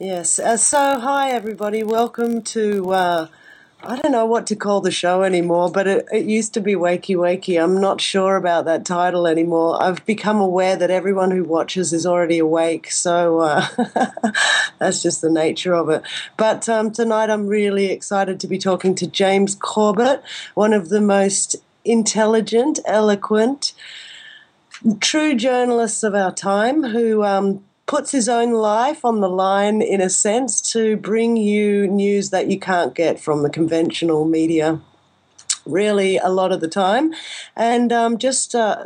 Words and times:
Yes. 0.00 0.40
Uh, 0.40 0.56
so, 0.56 0.98
hi 0.98 1.30
everybody. 1.30 1.84
Welcome 1.84 2.42
to. 2.42 2.92
Uh, 2.92 3.28
I 3.80 3.94
don't 3.94 4.10
know 4.10 4.26
what 4.26 4.44
to 4.48 4.56
call 4.56 4.80
the 4.80 4.90
show 4.90 5.22
anymore, 5.22 5.70
but 5.70 5.86
it, 5.86 6.08
it 6.12 6.24
used 6.24 6.52
to 6.54 6.60
be 6.60 6.74
Wakey 6.74 7.14
Wakey. 7.14 7.62
I'm 7.62 7.80
not 7.80 8.00
sure 8.00 8.34
about 8.34 8.64
that 8.64 8.84
title 8.84 9.28
anymore. 9.28 9.80
I've 9.80 10.04
become 10.04 10.40
aware 10.40 10.74
that 10.74 10.90
everyone 10.90 11.30
who 11.30 11.44
watches 11.44 11.92
is 11.92 12.06
already 12.06 12.40
awake, 12.40 12.90
so 12.90 13.38
uh, 13.38 13.68
that's 14.80 15.00
just 15.00 15.20
the 15.20 15.30
nature 15.30 15.74
of 15.74 15.88
it. 15.88 16.02
But 16.36 16.68
um, 16.68 16.90
tonight 16.90 17.30
I'm 17.30 17.46
really 17.46 17.92
excited 17.92 18.40
to 18.40 18.48
be 18.48 18.58
talking 18.58 18.96
to 18.96 19.06
James 19.06 19.54
Corbett, 19.54 20.24
one 20.54 20.72
of 20.72 20.88
the 20.88 21.00
most 21.00 21.54
intelligent, 21.84 22.80
eloquent, 22.84 23.74
true 24.98 25.36
journalists 25.36 26.02
of 26.02 26.16
our 26.16 26.32
time 26.32 26.82
who 26.82 27.22
um, 27.22 27.62
puts 27.86 28.10
his 28.12 28.28
own 28.28 28.52
life 28.52 29.04
on 29.04 29.20
the 29.20 29.28
line 29.28 29.82
in 29.82 30.00
a 30.00 30.10
sense 30.10 30.60
to 30.72 30.96
bring 30.96 31.36
you 31.36 31.86
news 31.86 32.30
that 32.30 32.50
you 32.50 32.58
can't 32.58 32.94
get 32.94 33.20
from 33.20 33.42
the 33.42 33.50
conventional 33.50 34.24
media 34.24 34.80
really 35.66 36.18
a 36.18 36.28
lot 36.28 36.52
of 36.52 36.60
the 36.60 36.68
time 36.68 37.12
and 37.56 37.92
um, 37.92 38.18
just 38.18 38.54
uh, 38.54 38.84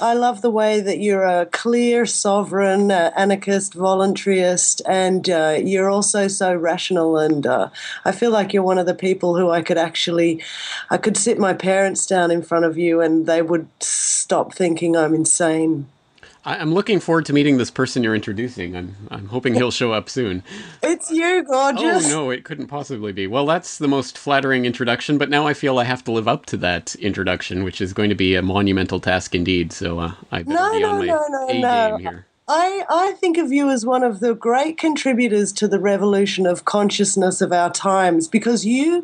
I 0.00 0.14
love 0.14 0.42
the 0.42 0.50
way 0.50 0.80
that 0.80 0.98
you're 0.98 1.24
a 1.24 1.46
clear, 1.46 2.06
sovereign, 2.06 2.90
uh, 2.90 3.12
anarchist, 3.16 3.74
voluntarist, 3.74 4.80
and 4.86 5.28
uh, 5.28 5.58
you're 5.62 5.90
also 5.90 6.28
so 6.28 6.54
rational. 6.54 7.18
And 7.18 7.46
uh, 7.46 7.68
I 8.04 8.12
feel 8.12 8.30
like 8.30 8.52
you're 8.52 8.62
one 8.62 8.78
of 8.78 8.86
the 8.86 8.94
people 8.94 9.36
who 9.36 9.50
I 9.50 9.62
could 9.62 9.78
actually, 9.78 10.42
I 10.90 10.96
could 10.96 11.16
sit 11.16 11.38
my 11.38 11.52
parents 11.52 12.06
down 12.06 12.30
in 12.30 12.42
front 12.42 12.64
of 12.64 12.78
you, 12.78 13.00
and 13.00 13.26
they 13.26 13.42
would 13.42 13.68
stop 13.80 14.54
thinking 14.54 14.96
I'm 14.96 15.14
insane. 15.14 15.86
I'm 16.44 16.74
looking 16.74 16.98
forward 16.98 17.24
to 17.26 17.32
meeting 17.32 17.56
this 17.56 17.70
person 17.70 18.02
you're 18.02 18.16
introducing. 18.16 18.76
I'm 18.76 18.96
I'm 19.10 19.26
hoping 19.26 19.54
he'll 19.54 19.70
show 19.70 19.92
up 19.92 20.08
soon. 20.08 20.42
It's 20.82 21.10
you, 21.10 21.44
gorgeous. 21.44 22.06
Oh 22.06 22.08
no, 22.08 22.30
it 22.30 22.44
couldn't 22.44 22.66
possibly 22.66 23.12
be. 23.12 23.28
Well, 23.28 23.46
that's 23.46 23.78
the 23.78 23.86
most 23.86 24.18
flattering 24.18 24.64
introduction, 24.64 25.18
but 25.18 25.30
now 25.30 25.46
I 25.46 25.54
feel 25.54 25.78
I 25.78 25.84
have 25.84 26.02
to 26.04 26.12
live 26.12 26.26
up 26.26 26.46
to 26.46 26.56
that 26.58 26.96
introduction, 26.96 27.62
which 27.62 27.80
is 27.80 27.92
going 27.92 28.08
to 28.08 28.16
be 28.16 28.34
a 28.34 28.42
monumental 28.42 28.98
task 28.98 29.34
indeed. 29.34 29.72
So 29.72 30.00
uh, 30.00 30.14
I 30.32 30.42
better 30.42 30.58
no, 30.58 30.72
be 30.72 30.80
no, 30.80 30.98
my 30.98 31.06
no, 31.06 31.26
no, 31.28 31.48
A 31.48 31.52
game 31.52 31.98
here. 32.00 32.26
I, 32.54 32.84
I 32.90 33.12
think 33.12 33.38
of 33.38 33.50
you 33.50 33.70
as 33.70 33.86
one 33.86 34.02
of 34.02 34.20
the 34.20 34.34
great 34.34 34.76
contributors 34.76 35.54
to 35.54 35.66
the 35.66 35.80
revolution 35.80 36.44
of 36.44 36.66
consciousness 36.66 37.40
of 37.40 37.50
our 37.50 37.70
times 37.70 38.28
because 38.28 38.66
you, 38.66 39.02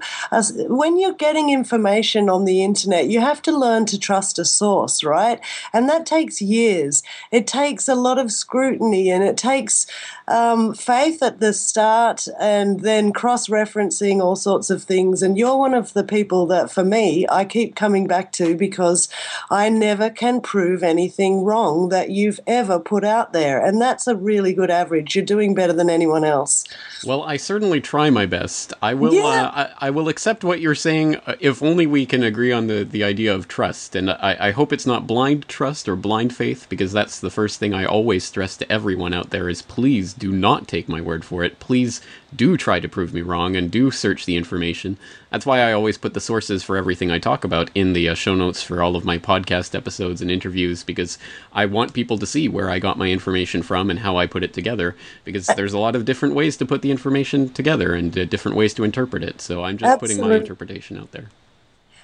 when 0.68 0.98
you're 0.98 1.14
getting 1.14 1.48
information 1.48 2.28
on 2.28 2.44
the 2.44 2.62
internet, 2.62 3.08
you 3.08 3.20
have 3.20 3.40
to 3.42 3.56
learn 3.56 3.86
to 3.86 3.98
trust 3.98 4.38
a 4.38 4.44
source, 4.44 5.02
right? 5.02 5.40
And 5.72 5.88
that 5.88 6.04
takes 6.04 6.42
years. 6.42 7.02
It 7.32 7.46
takes 7.46 7.88
a 7.88 7.94
lot 7.94 8.18
of 8.18 8.30
scrutiny 8.30 9.10
and 9.10 9.24
it 9.24 9.38
takes 9.38 9.86
um, 10.30 10.74
faith 10.74 11.22
at 11.22 11.40
the 11.40 11.52
start 11.52 12.28
and 12.38 12.80
then 12.80 13.12
cross 13.12 13.48
referencing 13.48 14.20
all 14.20 14.36
sorts 14.36 14.70
of 14.70 14.82
things. 14.82 15.22
And 15.22 15.36
you're 15.38 15.56
one 15.56 15.74
of 15.74 15.92
the 15.92 16.04
people 16.04 16.46
that, 16.46 16.70
for 16.70 16.84
me, 16.84 17.26
I 17.28 17.44
keep 17.44 17.74
coming 17.74 18.06
back 18.06 18.32
to 18.32 18.56
because 18.56 19.08
I 19.50 19.68
never 19.68 20.10
can 20.10 20.40
prove 20.40 20.82
anything 20.82 21.44
wrong 21.44 21.88
that 21.88 22.10
you've 22.10 22.40
ever 22.46 22.78
put 22.78 23.04
out 23.04 23.32
there. 23.32 23.64
And 23.64 23.80
that's 23.80 24.06
a 24.06 24.16
really 24.16 24.52
good 24.52 24.70
average. 24.70 25.14
You're 25.14 25.24
doing 25.24 25.54
better 25.54 25.72
than 25.72 25.90
anyone 25.90 26.24
else. 26.24 26.64
Well, 27.04 27.22
I 27.22 27.36
certainly 27.36 27.80
try 27.80 28.10
my 28.10 28.26
best. 28.26 28.72
I 28.82 28.94
will. 28.94 29.14
Yeah. 29.14 29.24
Uh, 29.24 29.70
I, 29.80 29.88
I 29.88 29.90
will 29.90 30.08
accept 30.08 30.44
what 30.44 30.60
you're 30.60 30.74
saying, 30.74 31.16
uh, 31.16 31.36
if 31.40 31.62
only 31.62 31.86
we 31.86 32.06
can 32.06 32.22
agree 32.22 32.52
on 32.52 32.66
the 32.66 32.84
the 32.84 33.04
idea 33.04 33.34
of 33.34 33.48
trust. 33.48 33.94
And 33.94 34.10
I, 34.10 34.36
I 34.48 34.50
hope 34.50 34.72
it's 34.72 34.86
not 34.86 35.06
blind 35.06 35.48
trust 35.48 35.88
or 35.88 35.96
blind 35.96 36.34
faith, 36.34 36.66
because 36.68 36.92
that's 36.92 37.20
the 37.20 37.30
first 37.30 37.58
thing 37.58 37.74
I 37.74 37.84
always 37.84 38.24
stress 38.24 38.56
to 38.58 38.70
everyone 38.72 39.14
out 39.14 39.30
there: 39.30 39.48
is 39.48 39.62
please 39.62 40.14
do 40.18 40.32
not 40.32 40.68
take 40.68 40.88
my 40.88 41.00
word 41.00 41.24
for 41.24 41.44
it. 41.44 41.60
Please 41.60 42.00
do 42.34 42.56
try 42.56 42.80
to 42.80 42.88
prove 42.88 43.14
me 43.14 43.22
wrong 43.22 43.56
and 43.56 43.70
do 43.70 43.90
search 43.90 44.26
the 44.26 44.36
information. 44.36 44.98
That's 45.30 45.46
why 45.46 45.60
I 45.60 45.72
always 45.72 45.96
put 45.96 46.14
the 46.14 46.20
sources 46.20 46.62
for 46.62 46.76
everything 46.76 47.10
I 47.10 47.18
talk 47.18 47.44
about 47.44 47.70
in 47.74 47.92
the 47.92 48.08
uh, 48.08 48.14
show 48.14 48.34
notes 48.34 48.62
for 48.62 48.82
all 48.82 48.96
of 48.96 49.04
my 49.04 49.18
podcast 49.18 49.74
episodes 49.74 50.20
and 50.20 50.30
interviews 50.30 50.82
because 50.82 51.18
I 51.52 51.66
want 51.66 51.94
people 51.94 52.18
to 52.18 52.26
see 52.26 52.48
where 52.48 52.70
I 52.70 52.78
got 52.78 52.98
my 52.98 53.10
information 53.10 53.62
from 53.62 53.90
and 53.90 54.00
how 54.00 54.16
I 54.16 54.26
put 54.26 54.42
it 54.44 54.52
together 54.52 54.96
because 55.24 55.46
there's 55.46 55.72
a 55.72 55.78
lot 55.78 55.96
of 55.96 56.04
different 56.04 56.34
ways 56.34 56.56
to 56.58 56.66
put 56.66 56.82
the 56.82 56.90
information 56.90 57.48
together 57.50 57.94
and 57.94 58.16
uh, 58.18 58.24
different 58.24 58.56
ways 58.56 58.74
to 58.74 58.84
interpret 58.84 59.22
it. 59.22 59.40
So 59.40 59.64
I'm 59.64 59.78
just 59.78 60.00
putting 60.00 60.20
my 60.20 60.34
interpretation 60.34 60.98
out 60.98 61.12
there. 61.12 61.28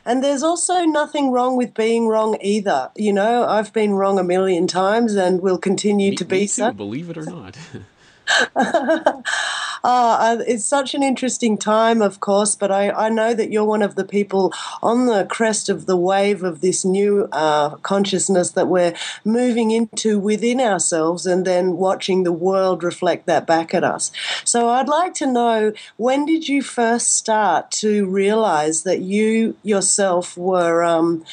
And 0.06 0.22
there's 0.22 0.42
also 0.42 0.84
nothing 0.84 1.30
wrong 1.30 1.56
with 1.56 1.72
being 1.72 2.08
wrong 2.08 2.36
either. 2.40 2.90
You 2.94 3.12
know, 3.12 3.46
I've 3.46 3.72
been 3.72 3.94
wrong 3.94 4.18
a 4.18 4.24
million 4.24 4.66
times 4.66 5.14
and 5.14 5.40
will 5.40 5.58
continue 5.58 6.10
Me- 6.10 6.16
to 6.16 6.24
be 6.24 6.40
too, 6.40 6.48
so. 6.48 6.72
believe 6.72 7.08
it 7.08 7.16
or 7.16 7.24
not. 7.24 7.56
Ah, 9.86 10.30
uh, 10.30 10.42
it's 10.46 10.64
such 10.64 10.94
an 10.94 11.02
interesting 11.02 11.58
time, 11.58 12.00
of 12.00 12.18
course, 12.18 12.54
but 12.54 12.72
I, 12.72 12.88
I 12.88 13.10
know 13.10 13.34
that 13.34 13.52
you're 13.52 13.66
one 13.66 13.82
of 13.82 13.96
the 13.96 14.04
people 14.04 14.50
on 14.82 15.04
the 15.04 15.26
crest 15.26 15.68
of 15.68 15.84
the 15.84 15.96
wave 15.96 16.42
of 16.42 16.62
this 16.62 16.86
new 16.86 17.28
uh, 17.32 17.76
consciousness 17.76 18.52
that 18.52 18.68
we're 18.68 18.94
moving 19.26 19.72
into 19.72 20.18
within 20.18 20.58
ourselves 20.58 21.26
and 21.26 21.46
then 21.46 21.76
watching 21.76 22.22
the 22.22 22.32
world 22.32 22.82
reflect 22.82 23.26
that 23.26 23.46
back 23.46 23.74
at 23.74 23.84
us. 23.84 24.10
So 24.42 24.70
I'd 24.70 24.88
like 24.88 25.12
to 25.14 25.26
know 25.26 25.74
when 25.98 26.24
did 26.24 26.48
you 26.48 26.62
first 26.62 27.14
start 27.14 27.70
to 27.72 28.06
realize 28.06 28.84
that 28.84 29.00
you 29.02 29.54
yourself 29.62 30.34
were. 30.34 30.82
Um, 30.82 31.24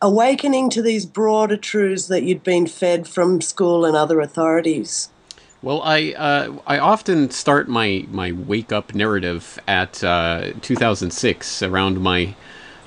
Awakening 0.00 0.70
to 0.70 0.80
these 0.80 1.04
broader 1.04 1.56
truths 1.56 2.06
that 2.06 2.22
you'd 2.22 2.44
been 2.44 2.68
fed 2.68 3.08
from 3.08 3.40
school 3.40 3.84
and 3.84 3.96
other 3.96 4.20
authorities. 4.20 5.10
Well, 5.60 5.82
I 5.82 6.12
uh, 6.12 6.56
I 6.68 6.78
often 6.78 7.30
start 7.30 7.68
my, 7.68 8.06
my 8.10 8.30
wake 8.30 8.70
up 8.70 8.94
narrative 8.94 9.58
at 9.66 10.04
uh, 10.04 10.52
2006 10.60 11.62
around 11.62 12.00
my 12.00 12.34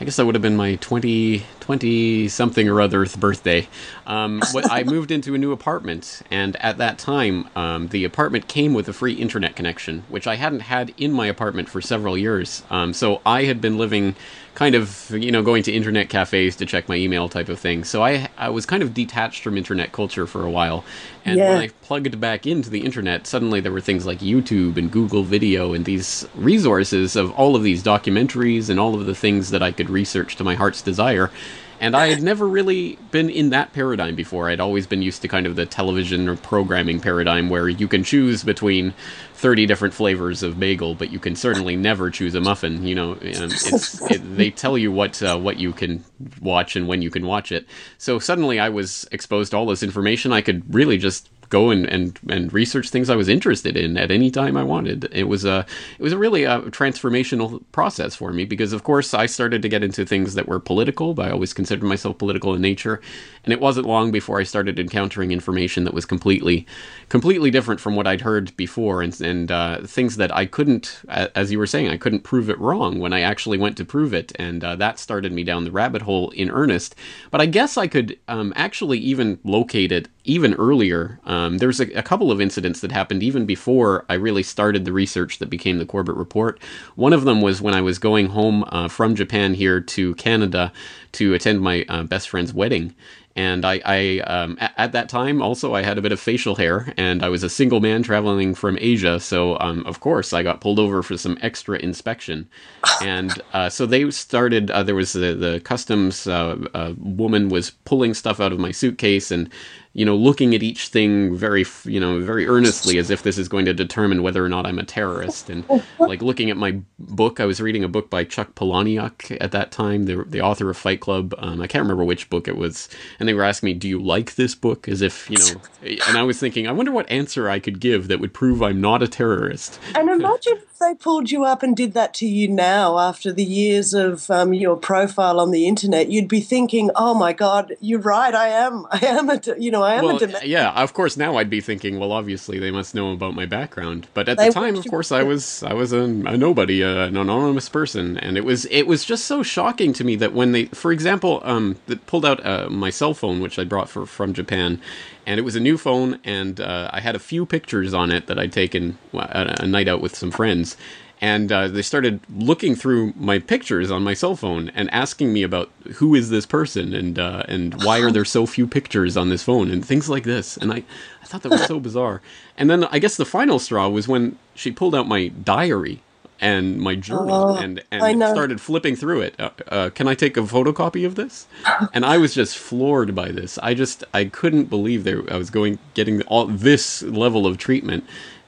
I 0.01 0.03
guess 0.03 0.15
that 0.15 0.25
would 0.25 0.33
have 0.33 0.41
been 0.41 0.57
my 0.57 0.77
20, 0.77 1.45
20 1.59 2.27
something 2.27 2.67
or 2.67 2.81
other 2.81 3.05
birthday. 3.05 3.67
Um, 4.07 4.41
what, 4.51 4.71
I 4.71 4.81
moved 4.81 5.11
into 5.11 5.35
a 5.35 5.37
new 5.37 5.51
apartment, 5.51 6.23
and 6.31 6.55
at 6.55 6.79
that 6.79 6.97
time, 6.97 7.47
um, 7.55 7.89
the 7.89 8.03
apartment 8.03 8.47
came 8.47 8.73
with 8.73 8.89
a 8.89 8.93
free 8.93 9.13
internet 9.13 9.55
connection, 9.55 10.03
which 10.09 10.25
I 10.25 10.37
hadn't 10.37 10.61
had 10.61 10.91
in 10.97 11.11
my 11.13 11.27
apartment 11.27 11.69
for 11.69 11.81
several 11.81 12.17
years. 12.17 12.63
Um, 12.71 12.93
so 12.93 13.21
I 13.27 13.43
had 13.43 13.61
been 13.61 13.77
living 13.77 14.15
kind 14.53 14.75
of, 14.75 15.09
you 15.11 15.31
know, 15.31 15.41
going 15.41 15.63
to 15.63 15.71
internet 15.71 16.09
cafes 16.09 16.55
to 16.57 16.65
check 16.65 16.89
my 16.89 16.95
email 16.95 17.29
type 17.29 17.47
of 17.49 17.57
thing. 17.59 17.83
So 17.85 18.03
I, 18.03 18.29
I 18.37 18.49
was 18.49 18.65
kind 18.65 18.83
of 18.83 18.93
detached 18.93 19.43
from 19.43 19.57
internet 19.57 19.91
culture 19.93 20.27
for 20.27 20.45
a 20.45 20.51
while. 20.51 20.83
And 21.23 21.37
Yeah. 21.37 21.49
when 21.49 21.57
I 21.59 21.67
plugged 21.81 22.19
back 22.19 22.45
into 22.45 22.69
the 22.69 22.83
internet, 22.83 23.27
suddenly 23.27 23.61
there 23.61 23.71
were 23.71 23.81
things 23.81 24.05
like 24.05 24.19
YouTube 24.19 24.75
and 24.77 24.91
Google 24.91 25.23
Video 25.23 25.73
and 25.73 25.85
these 25.85 26.27
resources 26.35 27.15
of 27.15 27.31
all 27.31 27.55
of 27.55 27.63
these 27.63 27.81
documentaries 27.81 28.69
and 28.69 28.79
all 28.79 28.93
of 28.93 29.05
the 29.05 29.15
things 29.15 29.51
that 29.51 29.63
I 29.63 29.71
could 29.71 29.89
research 29.89 30.35
to 30.35 30.43
my 30.43 30.55
heart's 30.55 30.81
desire. 30.81 31.31
And 31.79 31.95
I 31.95 32.07
had 32.07 32.21
never 32.31 32.45
really 32.47 32.97
been 33.09 33.29
in 33.29 33.49
that 33.51 33.73
paradigm 33.73 34.15
before. 34.15 34.49
I'd 34.49 34.59
always 34.59 34.85
been 34.85 35.01
used 35.01 35.21
to 35.23 35.27
kind 35.29 35.47
of 35.47 35.55
the 35.55 35.65
television 35.65 36.27
or 36.27 36.35
programming 36.35 36.99
paradigm 36.99 37.49
where 37.49 37.69
you 37.69 37.87
can 37.87 38.03
choose 38.03 38.43
between 38.43 38.93
30 39.41 39.65
different 39.65 39.91
flavors 39.91 40.43
of 40.43 40.59
bagel, 40.59 40.93
but 40.93 41.11
you 41.11 41.17
can 41.17 41.35
certainly 41.35 41.75
never 41.75 42.11
choose 42.11 42.35
a 42.35 42.39
muffin. 42.39 42.85
You 42.85 42.93
know, 42.93 43.17
it's, 43.21 43.99
it, 44.11 44.21
they 44.37 44.51
tell 44.51 44.77
you 44.77 44.91
what 44.91 45.21
uh, 45.23 45.35
what 45.37 45.57
you 45.57 45.73
can 45.73 46.05
watch 46.39 46.75
and 46.75 46.87
when 46.87 47.01
you 47.01 47.09
can 47.09 47.25
watch 47.25 47.51
it. 47.51 47.65
So 47.97 48.19
suddenly 48.19 48.59
I 48.59 48.69
was 48.69 49.07
exposed 49.11 49.51
to 49.51 49.57
all 49.57 49.65
this 49.65 49.81
information. 49.81 50.31
I 50.31 50.41
could 50.41 50.71
really 50.73 50.99
just 50.99 51.27
go 51.51 51.69
and, 51.69 51.85
and, 51.85 52.17
and 52.29 52.51
research 52.51 52.89
things 52.89 53.09
I 53.09 53.15
was 53.15 53.29
interested 53.29 53.77
in 53.77 53.97
at 53.97 54.09
any 54.09 54.31
time 54.31 54.57
I 54.57 54.63
wanted. 54.63 55.07
It 55.11 55.25
was 55.25 55.45
a 55.45 55.65
it 55.99 56.01
was 56.01 56.13
a 56.13 56.17
really 56.17 56.45
a 56.45 56.61
transformational 56.61 57.61
process 57.73 58.15
for 58.15 58.33
me 58.33 58.45
because 58.45 58.73
of 58.73 58.83
course 58.83 59.13
I 59.13 59.27
started 59.27 59.61
to 59.61 59.69
get 59.69 59.83
into 59.83 60.05
things 60.05 60.33
that 60.33 60.47
were 60.47 60.59
political, 60.59 61.13
but 61.13 61.27
I 61.27 61.31
always 61.31 61.53
considered 61.53 61.85
myself 61.85 62.17
political 62.17 62.55
in 62.55 62.61
nature. 62.61 63.01
And 63.43 63.53
it 63.53 63.59
wasn't 63.59 63.85
long 63.85 64.11
before 64.11 64.39
I 64.39 64.43
started 64.43 64.79
encountering 64.79 65.31
information 65.31 65.83
that 65.83 65.93
was 65.93 66.05
completely 66.05 66.65
completely 67.09 67.51
different 67.51 67.81
from 67.81 67.95
what 67.95 68.07
I'd 68.07 68.21
heard 68.21 68.55
before 68.55 69.01
and 69.01 69.19
and 69.21 69.30
uh, 69.51 69.81
things 69.85 70.17
that 70.17 70.35
I 70.35 70.45
couldn't 70.45 71.01
as 71.35 71.51
you 71.51 71.59
were 71.59 71.67
saying, 71.67 71.89
I 71.89 71.97
couldn't 71.97 72.23
prove 72.23 72.49
it 72.49 72.59
wrong 72.59 72.99
when 72.99 73.13
I 73.13 73.21
actually 73.21 73.57
went 73.57 73.77
to 73.77 73.85
prove 73.85 74.13
it 74.13 74.31
and 74.35 74.63
uh, 74.63 74.75
that 74.77 74.99
started 74.99 75.31
me 75.31 75.43
down 75.43 75.63
the 75.63 75.71
rabbit 75.71 76.01
hole 76.01 76.29
in 76.31 76.49
earnest. 76.49 76.95
But 77.29 77.41
I 77.41 77.45
guess 77.45 77.77
I 77.77 77.87
could 77.87 78.17
um, 78.27 78.53
actually 78.55 78.99
even 78.99 79.39
locate 79.43 79.91
it 79.91 80.07
even 80.23 80.53
earlier. 80.55 81.19
Um, 81.25 81.57
there's 81.57 81.79
a, 81.79 81.91
a 81.93 82.03
couple 82.03 82.31
of 82.31 82.39
incidents 82.39 82.81
that 82.81 82.91
happened 82.91 83.23
even 83.23 83.45
before 83.45 84.05
I 84.09 84.13
really 84.15 84.43
started 84.43 84.85
the 84.85 84.93
research 84.93 85.39
that 85.39 85.49
became 85.49 85.79
the 85.79 85.85
Corbett 85.85 86.15
Report. 86.15 86.61
One 86.95 87.13
of 87.13 87.23
them 87.23 87.41
was 87.41 87.61
when 87.61 87.73
I 87.73 87.81
was 87.81 87.99
going 87.99 88.27
home 88.27 88.63
uh, 88.67 88.87
from 88.87 89.15
Japan 89.15 89.53
here 89.53 89.81
to 89.81 90.15
Canada 90.15 90.71
to 91.13 91.33
attend 91.33 91.61
my 91.61 91.85
uh, 91.89 92.03
best 92.03 92.29
friend's 92.29 92.53
wedding. 92.53 92.95
And 93.35 93.65
I, 93.65 93.81
I 93.85 94.19
um, 94.19 94.57
at, 94.59 94.73
at 94.77 94.91
that 94.91 95.09
time, 95.09 95.41
also, 95.41 95.73
I 95.73 95.83
had 95.83 95.97
a 95.97 96.01
bit 96.01 96.11
of 96.11 96.19
facial 96.19 96.55
hair, 96.55 96.93
and 96.97 97.23
I 97.23 97.29
was 97.29 97.43
a 97.43 97.49
single 97.49 97.79
man 97.79 98.03
traveling 98.03 98.53
from 98.55 98.77
Asia. 98.81 99.19
So, 99.19 99.57
um, 99.59 99.85
of 99.85 99.99
course, 99.99 100.33
I 100.33 100.43
got 100.43 100.61
pulled 100.61 100.79
over 100.79 101.01
for 101.03 101.17
some 101.17 101.37
extra 101.41 101.77
inspection. 101.79 102.49
And 103.01 103.41
uh, 103.53 103.69
so 103.69 103.87
they 103.87 104.09
started. 104.11 104.69
Uh, 104.69 104.83
there 104.83 104.93
was 104.95 105.13
the 105.13 105.33
the 105.33 105.59
customs 105.63 106.27
uh, 106.27 106.55
uh, 106.75 106.93
woman 106.97 107.49
was 107.49 107.71
pulling 107.83 108.13
stuff 108.13 108.39
out 108.39 108.51
of 108.51 108.59
my 108.59 108.71
suitcase 108.71 109.31
and 109.31 109.49
you 109.93 110.05
know, 110.05 110.15
looking 110.15 110.55
at 110.55 110.63
each 110.63 110.87
thing 110.87 111.35
very, 111.35 111.65
you 111.83 111.99
know, 111.99 112.21
very 112.21 112.47
earnestly 112.47 112.97
as 112.97 113.09
if 113.09 113.23
this 113.23 113.37
is 113.37 113.49
going 113.49 113.65
to 113.65 113.73
determine 113.73 114.23
whether 114.23 114.43
or 114.43 114.47
not 114.47 114.65
I'm 114.65 114.79
a 114.79 114.83
terrorist. 114.83 115.49
And 115.49 115.65
like 115.99 116.21
looking 116.21 116.49
at 116.49 116.55
my 116.55 116.79
book, 116.97 117.41
I 117.41 117.45
was 117.45 117.59
reading 117.59 117.83
a 117.83 117.89
book 117.89 118.09
by 118.09 118.23
Chuck 118.23 118.55
Palahniuk 118.55 119.37
at 119.41 119.51
that 119.51 119.71
time, 119.71 120.05
the, 120.05 120.23
the 120.23 120.39
author 120.41 120.69
of 120.69 120.77
Fight 120.77 121.01
Club. 121.01 121.35
Um, 121.37 121.61
I 121.61 121.67
can't 121.67 121.81
remember 121.81 122.05
which 122.05 122.29
book 122.29 122.47
it 122.47 122.55
was. 122.55 122.87
And 123.19 123.27
they 123.27 123.33
were 123.33 123.43
asking 123.43 123.67
me, 123.67 123.73
do 123.73 123.89
you 123.89 124.01
like 124.01 124.35
this 124.35 124.55
book? 124.55 124.87
As 124.87 125.01
if, 125.01 125.29
you 125.29 125.37
know, 125.37 125.61
and 126.07 126.17
I 126.17 126.23
was 126.23 126.39
thinking, 126.39 126.67
I 126.67 126.71
wonder 126.71 126.93
what 126.93 127.09
answer 127.11 127.49
I 127.49 127.59
could 127.59 127.81
give 127.81 128.07
that 128.07 128.21
would 128.21 128.33
prove 128.33 128.63
I'm 128.63 128.79
not 128.79 129.03
a 129.03 129.09
terrorist. 129.09 129.77
And 129.93 130.09
imagine 130.09 130.61
they 130.81 130.95
pulled 130.95 131.31
you 131.31 131.45
up 131.45 131.63
and 131.63 131.77
did 131.77 131.93
that 131.93 132.13
to 132.15 132.27
you 132.27 132.47
now 132.47 132.97
after 132.97 133.31
the 133.31 133.43
years 133.43 133.93
of 133.93 134.29
um, 134.29 134.53
your 134.53 134.75
profile 134.75 135.39
on 135.39 135.51
the 135.51 135.67
internet, 135.67 136.09
you'd 136.09 136.27
be 136.27 136.41
thinking, 136.41 136.91
oh 136.95 137.13
my 137.13 137.31
God, 137.31 137.73
you're 137.79 137.99
right. 137.99 138.33
I 138.33 138.49
am, 138.49 138.85
I 138.91 139.05
am 139.05 139.29
a, 139.29 139.39
you 139.57 139.71
know, 139.71 139.83
I 139.83 139.95
am 139.95 140.05
well, 140.05 140.15
a 140.17 140.19
domestic. 140.19 140.49
Yeah, 140.49 140.71
of 140.71 140.93
course. 140.93 141.15
Now 141.15 141.37
I'd 141.37 141.49
be 141.49 141.61
thinking, 141.61 141.99
well, 141.99 142.11
obviously 142.11 142.59
they 142.59 142.71
must 142.71 142.93
know 142.95 143.13
about 143.13 143.35
my 143.35 143.45
background. 143.45 144.07
But 144.13 144.27
at 144.27 144.37
they 144.37 144.47
the 144.47 144.53
time, 144.53 144.75
of 144.75 144.85
course, 144.87 145.11
I 145.11 145.23
was 145.23 145.63
I 145.63 145.73
was 145.73 145.93
a, 145.93 146.01
a 146.01 146.37
nobody, 146.37 146.83
uh, 146.83 147.05
an 147.05 147.17
anonymous 147.17 147.69
person, 147.69 148.17
and 148.17 148.37
it 148.37 148.43
was 148.43 148.65
it 148.65 148.83
was 148.83 149.05
just 149.05 149.25
so 149.25 149.43
shocking 149.43 149.93
to 149.93 150.03
me 150.03 150.15
that 150.17 150.33
when 150.33 150.51
they, 150.51 150.65
for 150.65 150.91
example, 150.91 151.41
um, 151.43 151.77
they 151.87 151.95
pulled 151.95 152.25
out 152.25 152.45
uh, 152.45 152.69
my 152.69 152.89
cell 152.89 153.13
phone, 153.13 153.39
which 153.39 153.59
I 153.59 153.63
brought 153.63 153.89
for 153.89 154.05
from 154.05 154.33
Japan, 154.33 154.81
and 155.25 155.39
it 155.39 155.43
was 155.43 155.55
a 155.55 155.59
new 155.59 155.77
phone, 155.77 156.19
and 156.23 156.59
uh, 156.59 156.89
I 156.91 156.99
had 156.99 157.15
a 157.15 157.19
few 157.19 157.45
pictures 157.45 157.93
on 157.93 158.11
it 158.11 158.27
that 158.27 158.39
I'd 158.39 158.51
taken 158.51 158.97
a, 159.13 159.57
a 159.61 159.67
night 159.67 159.87
out 159.87 160.01
with 160.01 160.15
some 160.15 160.31
friends, 160.31 160.77
and 161.21 161.51
uh, 161.51 161.67
they 161.67 161.83
started 161.83 162.19
looking 162.35 162.73
through 162.75 163.13
my 163.15 163.37
pictures 163.37 163.91
on 163.91 164.03
my 164.03 164.15
cell 164.15 164.35
phone 164.35 164.69
and 164.69 164.91
asking 164.91 165.31
me 165.31 165.43
about 165.43 165.69
who 165.95 166.15
is 166.15 166.31
this 166.31 166.47
person 166.47 166.95
and 166.95 167.19
uh, 167.19 167.43
and 167.47 167.83
why 167.83 167.99
are 168.01 168.11
there 168.11 168.25
so 168.25 168.47
few 168.47 168.65
pictures 168.65 169.15
on 169.15 169.29
this 169.29 169.43
phone 169.43 169.69
and 169.69 169.85
things 169.85 170.09
like 170.09 170.23
this. 170.23 170.57
And 170.57 170.73
I, 170.73 170.83
I 171.21 171.25
thought 171.25 171.43
that 171.43 171.51
was 171.51 171.65
so 171.65 171.79
bizarre. 171.89 172.21
And 172.57 172.71
then 172.71 172.85
I 172.85 172.97
guess 172.97 173.17
the 173.17 173.25
final 173.25 173.59
straw 173.59 173.87
was 173.87 174.07
when 174.07 174.37
she 174.55 174.71
pulled 174.71 174.95
out 174.95 175.07
my 175.07 175.27
diary 175.27 176.01
and 176.41 176.79
my 176.79 176.95
journal 176.95 177.31
oh, 177.31 177.57
and 177.57 177.83
and 177.91 178.17
started 178.17 178.59
flipping 178.59 178.95
through 178.95 179.21
it. 179.21 179.39
Uh, 179.39 179.51
uh, 179.67 179.89
can 179.91 180.07
I 180.07 180.15
take 180.15 180.35
a 180.35 180.41
photocopy 180.41 181.05
of 181.05 181.15
this? 181.15 181.47
and 181.93 182.03
I 182.03 182.17
was 182.17 182.33
just 182.33 182.57
floored 182.57 183.15
by 183.15 183.31
this. 183.31 183.59
I 183.59 183.73
just 183.75 184.03
I 184.13 184.25
couldn't 184.25 184.65
believe 184.65 185.03
there 185.03 185.23
I 185.31 185.37
was 185.37 185.51
going 185.51 185.77
getting 185.93 186.21
all 186.23 186.47
this 186.47 187.03
level 187.03 187.45
of 187.45 187.57
treatment 187.57 188.03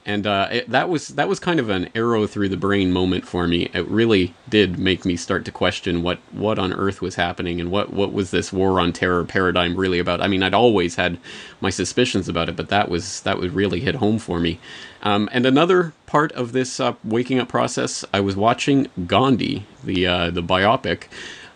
and 0.06 0.26
uh, 0.26 0.48
it, 0.50 0.70
that 0.70 0.88
was 0.88 1.08
that 1.08 1.28
was 1.28 1.40
kind 1.40 1.58
of 1.58 1.70
an 1.70 1.88
arrow 1.94 2.26
through 2.26 2.50
the 2.50 2.56
brain 2.56 2.92
moment 2.92 3.26
for 3.26 3.48
me. 3.48 3.70
It 3.72 3.88
really 3.88 4.34
did 4.48 4.78
make 4.78 5.04
me 5.04 5.16
start 5.16 5.44
to 5.46 5.52
question 5.52 6.02
what 6.02 6.18
what 6.32 6.58
on 6.58 6.72
earth 6.74 7.00
was 7.00 7.14
happening 7.14 7.60
and 7.60 7.70
what 7.70 7.92
what 7.92 8.12
was 8.12 8.30
this 8.30 8.52
war 8.52 8.80
on 8.80 8.92
terror 8.92 9.24
paradigm 9.24 9.74
really 9.74 9.98
about. 9.98 10.20
I 10.20 10.28
mean, 10.28 10.42
I'd 10.42 10.54
always 10.54 10.96
had 10.96 11.18
my 11.60 11.70
suspicions 11.70 12.28
about 12.28 12.48
it, 12.50 12.56
but 12.56 12.68
that 12.68 12.90
was 12.90 13.20
that 13.22 13.38
would 13.38 13.54
really 13.54 13.80
hit 13.80 13.94
home 13.94 14.18
for 14.18 14.38
me. 14.38 14.60
Um, 15.02 15.28
and 15.32 15.46
another 15.46 15.94
part 16.06 16.32
of 16.32 16.52
this 16.52 16.80
uh, 16.80 16.94
waking 17.02 17.38
up 17.38 17.48
process, 17.48 18.04
I 18.12 18.20
was 18.20 18.36
watching 18.36 18.88
Gandhi, 19.06 19.66
the 19.82 20.06
uh, 20.06 20.30
the 20.30 20.42
biopic, 20.42 21.04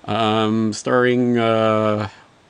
um, 0.04 0.72
starring. 0.72 1.38
Uh, 1.38 2.08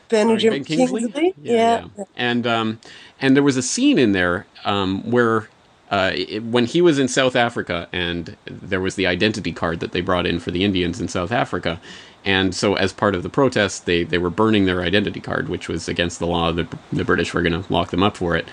Benjamin 0.09 0.65
Kingsley, 0.65 1.03
Kingsley? 1.03 1.35
Yeah, 1.43 1.53
yeah. 1.53 1.87
yeah, 1.99 2.05
and 2.17 2.47
um, 2.47 2.81
and 3.21 3.37
there 3.37 3.43
was 3.43 3.59
a 3.59 3.63
scene 3.63 3.99
in 3.99 4.13
there 4.13 4.47
um, 4.65 5.03
where 5.11 5.51
uh, 5.91 6.13
it, 6.15 6.45
when 6.45 6.67
he 6.67 6.83
was 6.83 6.99
in 6.99 7.09
South 7.09 7.35
Africa, 7.35 7.89
and 7.93 8.37
there 8.47 8.81
was 8.81 8.95
the 8.95 9.07
identity 9.07 9.53
card 9.53 9.81
that 9.81 9.93
they 9.93 10.01
brought 10.01 10.27
in 10.27 10.39
for 10.39 10.51
the 10.51 10.65
Indians 10.65 11.01
in 11.01 11.09
South 11.09 11.33
Africa, 11.33 11.81
and 12.25 12.55
so 12.55 12.75
as 12.75 12.93
part 12.93 13.15
of 13.15 13.23
the 13.23 13.29
protest, 13.29 13.87
they 13.87 14.05
they 14.05 14.19
were 14.19 14.31
burning 14.31 14.67
their 14.67 14.83
identity 14.83 15.21
card, 15.21 15.49
which 15.49 15.69
was 15.69 15.89
against 15.89 16.19
the 16.19 16.27
law. 16.27 16.53
The 16.53 16.69
the 16.93 17.05
British 17.05 17.33
were 17.33 17.43
going 17.43 17.63
to 17.63 17.73
lock 17.73 17.91
them 17.91 18.03
up 18.03 18.17
for 18.17 18.37
it, 18.37 18.47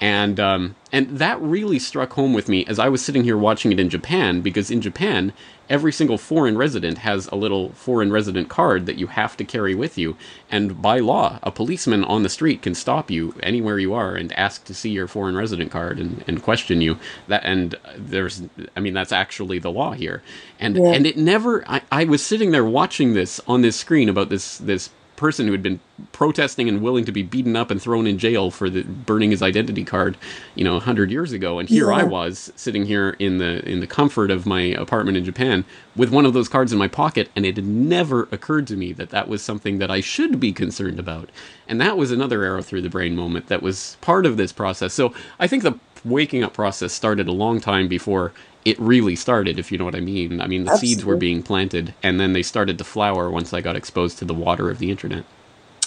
and 0.00 0.40
um, 0.40 0.74
and 0.90 1.18
that 1.18 1.40
really 1.40 1.78
struck 1.78 2.12
home 2.14 2.32
with 2.32 2.48
me 2.48 2.64
as 2.66 2.78
I 2.78 2.88
was 2.88 3.04
sitting 3.04 3.22
here 3.22 3.36
watching 3.36 3.70
it 3.70 3.78
in 3.78 3.88
Japan, 3.88 4.40
because 4.40 4.70
in 4.70 4.80
Japan, 4.80 5.32
every 5.70 5.92
single 5.92 6.18
foreign 6.18 6.58
resident 6.58 6.98
has 6.98 7.28
a 7.28 7.36
little 7.36 7.70
foreign 7.70 8.12
resident 8.12 8.48
card 8.48 8.84
that 8.86 8.96
you 8.96 9.06
have 9.06 9.36
to 9.36 9.44
carry 9.44 9.74
with 9.74 9.96
you. 9.96 10.16
And 10.50 10.82
by 10.82 10.98
law, 10.98 11.38
a 11.42 11.52
policeman 11.52 12.04
on 12.04 12.24
the 12.24 12.28
street 12.28 12.60
can 12.60 12.74
stop 12.74 13.10
you 13.10 13.34
anywhere 13.42 13.78
you 13.78 13.94
are 13.94 14.16
and 14.16 14.32
ask 14.32 14.64
to 14.64 14.74
see 14.74 14.90
your 14.90 15.06
foreign 15.06 15.36
resident 15.36 15.70
card 15.70 15.98
and, 15.98 16.24
and 16.26 16.42
question 16.42 16.80
you. 16.80 16.98
That 17.28 17.42
and 17.44 17.76
there's, 17.96 18.42
I 18.76 18.80
mean, 18.80 18.94
that's 18.94 19.12
actually 19.12 19.60
the 19.60 19.70
law 19.70 19.92
here. 19.92 20.22
And 20.58 20.76
yeah. 20.76 20.90
and 20.90 21.06
it 21.06 21.16
never. 21.16 21.64
I, 21.70 21.82
I 21.92 22.04
was 22.04 22.26
sitting 22.26 22.50
there 22.50 22.64
watching 22.64 23.14
this 23.14 23.40
on 23.46 23.62
this 23.62 23.76
screen 23.76 24.08
about 24.08 24.28
this 24.28 24.58
this 24.58 24.90
person 25.20 25.46
who 25.46 25.52
had 25.52 25.62
been 25.62 25.78
protesting 26.12 26.68
and 26.68 26.80
willing 26.80 27.04
to 27.04 27.12
be 27.12 27.22
beaten 27.22 27.54
up 27.54 27.70
and 27.70 27.80
thrown 27.80 28.06
in 28.06 28.18
jail 28.18 28.50
for 28.50 28.70
the 28.70 28.82
burning 28.82 29.30
his 29.30 29.42
identity 29.42 29.84
card, 29.84 30.16
you 30.54 30.64
know, 30.64 30.80
hundred 30.80 31.10
years 31.10 31.30
ago. 31.30 31.58
And 31.58 31.68
here 31.68 31.90
yeah. 31.90 31.98
I 31.98 32.02
was 32.04 32.50
sitting 32.56 32.86
here 32.86 33.10
in 33.18 33.38
the 33.38 33.62
in 33.68 33.80
the 33.80 33.86
comfort 33.86 34.30
of 34.30 34.46
my 34.46 34.62
apartment 34.62 35.18
in 35.18 35.24
Japan 35.24 35.64
with 35.94 36.10
one 36.10 36.24
of 36.24 36.32
those 36.32 36.48
cards 36.48 36.72
in 36.72 36.78
my 36.78 36.88
pocket, 36.88 37.30
and 37.36 37.44
it 37.44 37.56
had 37.56 37.66
never 37.66 38.22
occurred 38.32 38.66
to 38.68 38.76
me 38.76 38.92
that 38.94 39.10
that 39.10 39.28
was 39.28 39.42
something 39.42 39.78
that 39.78 39.90
I 39.90 40.00
should 40.00 40.40
be 40.40 40.52
concerned 40.52 40.98
about. 40.98 41.30
And 41.68 41.80
that 41.80 41.98
was 41.98 42.10
another 42.10 42.42
arrow 42.42 42.62
through 42.62 42.82
the 42.82 42.88
brain 42.88 43.14
moment 43.14 43.46
that 43.48 43.62
was 43.62 43.98
part 44.00 44.24
of 44.24 44.38
this 44.38 44.52
process. 44.52 44.94
So 44.94 45.14
I 45.38 45.46
think 45.46 45.62
the 45.62 45.78
waking 46.04 46.42
up 46.42 46.54
process 46.54 46.94
started 46.94 47.28
a 47.28 47.32
long 47.32 47.60
time 47.60 47.86
before 47.86 48.32
it 48.64 48.78
really 48.78 49.16
started, 49.16 49.58
if 49.58 49.72
you 49.72 49.78
know 49.78 49.84
what 49.84 49.94
I 49.94 50.00
mean. 50.00 50.40
I 50.40 50.46
mean, 50.46 50.64
the 50.64 50.72
Absolutely. 50.72 50.94
seeds 50.94 51.04
were 51.04 51.16
being 51.16 51.42
planted, 51.42 51.94
and 52.02 52.20
then 52.20 52.32
they 52.32 52.42
started 52.42 52.78
to 52.78 52.84
flower 52.84 53.30
once 53.30 53.52
I 53.52 53.60
got 53.60 53.76
exposed 53.76 54.18
to 54.18 54.24
the 54.24 54.34
water 54.34 54.70
of 54.70 54.78
the 54.78 54.90
internet. 54.90 55.24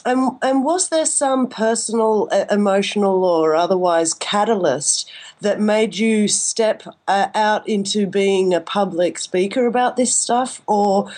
And, 0.05 0.37
and 0.41 0.65
was 0.65 0.89
there 0.89 1.05
some 1.05 1.47
personal, 1.47 2.27
uh, 2.31 2.45
emotional, 2.51 3.23
or 3.23 3.55
otherwise 3.55 4.13
catalyst 4.13 5.09
that 5.39 5.61
made 5.61 5.95
you 5.95 6.27
step 6.27 6.83
uh, 7.07 7.27
out 7.33 7.67
into 7.67 8.05
being 8.05 8.53
a 8.53 8.59
public 8.59 9.17
speaker 9.17 9.65
about 9.65 9.95
this 9.95 10.13
stuff, 10.13 10.61
or 10.67 11.09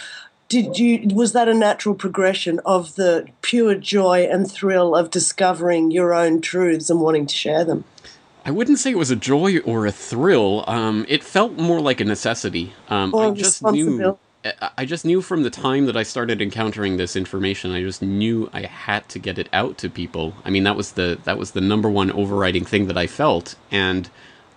did 0.50 0.78
you 0.78 1.07
was 1.16 1.34
that 1.34 1.50
a 1.50 1.54
natural 1.54 1.96
progression 1.96 2.60
of 2.66 2.96
the 2.96 3.28
pure 3.42 3.74
joy 3.74 4.28
and 4.30 4.52
thrill 4.52 4.96
of 4.96 5.10
discovering 5.10 5.90
your 5.90 6.13
own 6.13 6.40
truths 6.40 6.90
and 6.90 7.02
wanting 7.02 7.25
to 7.25 7.36
share 7.36 7.66
them? 7.66 7.84
I 8.45 8.51
wouldn't 8.51 8.77
say 8.77 8.92
it 8.92 8.97
was 8.97 9.09
a 9.09 9.15
joy 9.15 9.57
or 9.59 9.88
a 9.88 9.92
thrill. 9.92 10.63
Um, 10.68 11.06
it 11.09 11.24
felt 11.24 11.53
more 11.53 11.81
like 11.81 12.00
a 12.00 12.06
necessity. 12.06 12.74
Um, 12.89 13.13
I 13.15 13.31
just 13.31 13.63
knew. 13.63 14.19
I 14.77 14.86
just 14.86 15.06
knew 15.06 15.24
from 15.24 15.42
the 15.42 15.50
time 15.50 15.88
that 15.88 15.97
I 15.97 16.03
started 16.03 16.39
encountering 16.39 16.97
this 16.97 17.15
information. 17.15 17.71
I 17.71 17.81
just 17.81 18.03
knew 18.03 18.47
I 18.53 18.62
had 18.62 19.09
to 19.09 19.18
get 19.18 19.39
it 19.39 19.50
out 19.51 19.80
to 19.80 19.89
people. 19.89 20.36
I 20.45 20.51
mean, 20.51 20.63
that 20.65 20.75
was 20.75 20.92
the 20.92 21.18
that 21.24 21.39
was 21.39 21.51
the 21.51 21.62
number 21.62 21.89
one 21.89 22.12
overriding 22.12 22.63
thing 22.63 22.86
that 22.86 22.97
I 22.97 23.07
felt, 23.07 23.56
and 23.71 24.07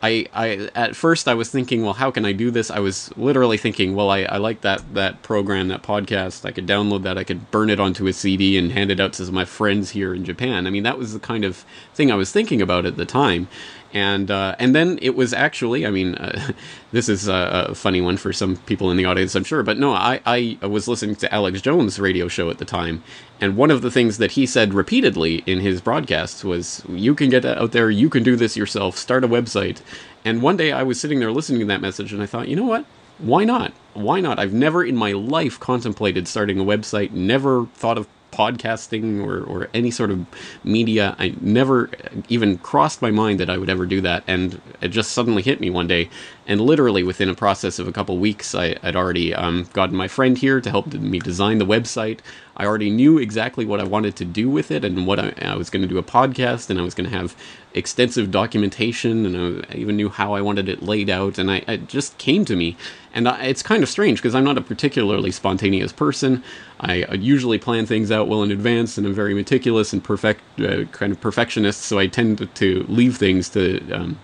I, 0.03 0.27
I 0.33 0.71
at 0.75 0.95
first 0.95 1.27
I 1.27 1.35
was 1.35 1.51
thinking, 1.51 1.83
well, 1.83 1.95
how 1.95 2.11
can 2.11 2.25
I 2.25 2.33
do 2.33 2.51
this? 2.51 2.71
I 2.71 2.79
was 2.79 3.11
literally 3.17 3.57
thinking, 3.57 3.97
well, 3.97 4.11
I, 4.11 4.23
I 4.23 4.37
like 4.37 4.61
that 4.61 4.95
that 4.95 5.23
program, 5.23 5.69
that 5.69 5.83
podcast. 5.83 6.45
I 6.45 6.53
could 6.53 6.67
download 6.67 7.03
that. 7.03 7.19
I 7.19 7.25
could 7.25 7.51
burn 7.51 7.69
it 7.69 7.81
onto 7.81 8.07
a 8.07 8.13
CD 8.13 8.57
and 8.57 8.71
hand 8.71 8.93
it 8.93 9.01
out 9.01 9.15
to 9.15 9.33
my 9.33 9.45
friends 9.45 9.91
here 9.91 10.15
in 10.15 10.25
Japan. 10.25 10.67
I 10.67 10.71
mean, 10.71 10.85
that 10.85 10.99
was 10.99 11.15
the 11.15 11.19
kind 11.19 11.45
of 11.45 11.65
thing 11.95 12.13
I 12.13 12.15
was 12.15 12.31
thinking 12.31 12.63
about 12.63 12.87
at 12.87 12.97
the 12.97 13.07
time 13.07 13.49
and 13.93 14.31
uh, 14.31 14.55
and 14.59 14.75
then 14.75 14.99
it 15.01 15.15
was 15.17 15.33
actually 15.33 15.87
I 15.87 15.91
mean 15.91 16.15
uh, 16.17 16.53
this 16.93 17.09
is 17.09 17.29
a, 17.29 17.69
a, 17.71 17.75
funny 17.75 18.01
one 18.01 18.17
for 18.17 18.33
some 18.33 18.57
people 18.57 18.91
in 18.91 18.97
the 18.97 19.05
audience 19.05 19.35
I'm 19.35 19.45
sure 19.45 19.63
but 19.63 19.79
no 19.79 19.93
I, 19.93 20.21
I 20.27 20.67
was 20.67 20.89
listening 20.89 21.17
to 21.17 21.35
Alex 21.35 21.61
Jones 21.61 21.99
radio 21.99 22.29
show 22.29 22.51
at 22.51 22.59
the 22.59 22.65
time 22.65 23.03
and 23.41 23.57
one 23.57 23.71
of 23.71 23.83
the 23.83 23.91
things 23.91 24.19
that 24.19 24.33
he 24.33 24.47
said 24.47 24.75
repeatedly 24.75 25.43
in 25.47 25.61
his 25.61 25.81
broadcasts 25.81 26.43
was 26.45 26.83
you 26.89 27.15
can 27.15 27.31
get 27.31 27.45
out 27.45 27.73
there 27.73 27.91
you 27.91 28.11
can 28.11 28.23
do 28.23 28.37
this 28.37 28.57
yourself 28.57 28.97
start 28.97 29.25
a 29.25 29.29
website. 29.29 29.81
And 30.25 30.43
one 30.43 30.57
day 30.57 30.73
I 30.73 30.83
was 30.83 31.01
sitting 31.01 31.21
there 31.21 31.31
listening 31.31 31.61
to 31.61 31.67
that 31.67 31.81
message 31.81 32.13
and 32.13 32.23
I 32.23 32.27
thought 32.27 32.49
you 32.49 32.57
know 32.57 32.67
what? 32.67 32.85
Why 33.19 33.45
not? 33.45 33.73
Why 33.95 34.21
not? 34.21 34.39
I've 34.39 34.53
never 34.53 34.85
in 34.85 34.97
my 34.97 35.13
life 35.13 35.59
contemplated 35.59 36.29
starting 36.29 36.59
a 36.59 36.65
website 36.65 37.13
never 37.13 37.67
thought 37.75 37.99
of 37.99 38.09
podcasting 38.39 39.21
or, 39.25 39.43
or 39.43 39.69
any 39.75 39.91
sort 39.91 40.13
of 40.13 40.25
media. 40.63 41.17
I 41.19 41.35
never 41.41 41.91
even 42.29 42.59
crossed 42.59 43.03
my 43.03 43.11
mind 43.11 43.41
that 43.41 43.51
I 43.51 43.59
would 43.59 43.69
ever 43.69 43.85
do 43.85 44.01
that. 44.03 44.23
And 44.29 44.61
it 44.81 44.89
just 44.89 45.11
suddenly 45.11 45.43
hit 45.43 45.61
me 45.61 45.71
one 45.71 45.89
day. 45.89 46.09
And 46.47 46.61
literally 46.61 47.03
within 47.03 47.29
a 47.29 47.35
process 47.35 47.79
of 47.79 47.89
a 47.89 47.93
couple 47.93 48.17
weeks, 48.19 48.55
I, 48.55 48.77
would 48.83 48.97
already 48.97 49.35
um, 49.35 49.69
gotten 49.73 49.97
my 49.97 50.09
friend 50.09 50.39
here 50.39 50.61
to 50.61 50.71
help 50.71 50.93
me 50.95 51.19
design 51.19 51.59
the 51.59 51.67
website. 51.67 52.21
I 52.57 52.65
already 52.65 52.91
knew 52.91 53.19
exactly 53.19 53.65
what 53.65 53.81
I 53.81 53.85
wanted 53.85 54.17
to 54.17 54.25
do 54.25 54.49
with 54.49 54.71
it 54.71 54.85
and 54.85 55.07
what 55.07 55.19
I, 55.19 55.33
I 55.43 55.57
was 55.57 55.69
going 55.69 55.83
to 55.83 55.89
do 55.89 55.99
a 55.99 56.03
podcast 56.03 56.71
and 56.71 56.79
I 56.79 56.83
was 56.83 56.95
going 56.95 57.11
to 57.11 57.17
have 57.17 57.37
extensive 57.75 58.31
documentation 58.31 59.27
and 59.27 59.67
I 59.69 59.75
even 59.75 59.97
knew 59.97 60.09
how 60.09 60.33
I 60.33 60.41
wanted 60.41 60.69
it 60.69 60.83
laid 60.83 61.11
out. 61.11 61.39
And 61.39 61.51
I, 61.51 61.65
it 61.69 61.89
just 61.89 62.19
came 62.19 62.45
to 62.47 62.57
me. 62.57 62.77
And 63.19 63.27
I, 63.27 63.47
it's 63.47 63.65
kind 63.65 63.83
of 63.83 63.89
strange 63.89 64.23
because 64.23 64.37
I'm 64.37 64.45
not 64.45 64.57
a 64.59 64.61
particularly 64.61 65.33
spontaneous 65.33 65.93
person. 65.93 66.45
I 66.79 67.05
usually 67.17 67.59
plan 67.59 67.85
things 67.85 68.13
out 68.13 68.29
well 68.29 68.45
in 68.45 68.53
advance 68.53 68.97
and 68.97 69.05
I'm 69.05 69.13
very 69.13 69.35
meticulous 69.35 69.93
and 69.93 70.05
perfect, 70.05 70.41
uh, 70.61 70.85
kind 70.93 71.11
of 71.11 71.21
perfectionist. 71.21 71.83
So 71.83 71.99
I 71.99 72.07
tend 72.07 72.49
to, 72.55 72.87
leave 72.89 73.17
things 73.17 73.49
to 73.51 73.91
um, 73.91 74.21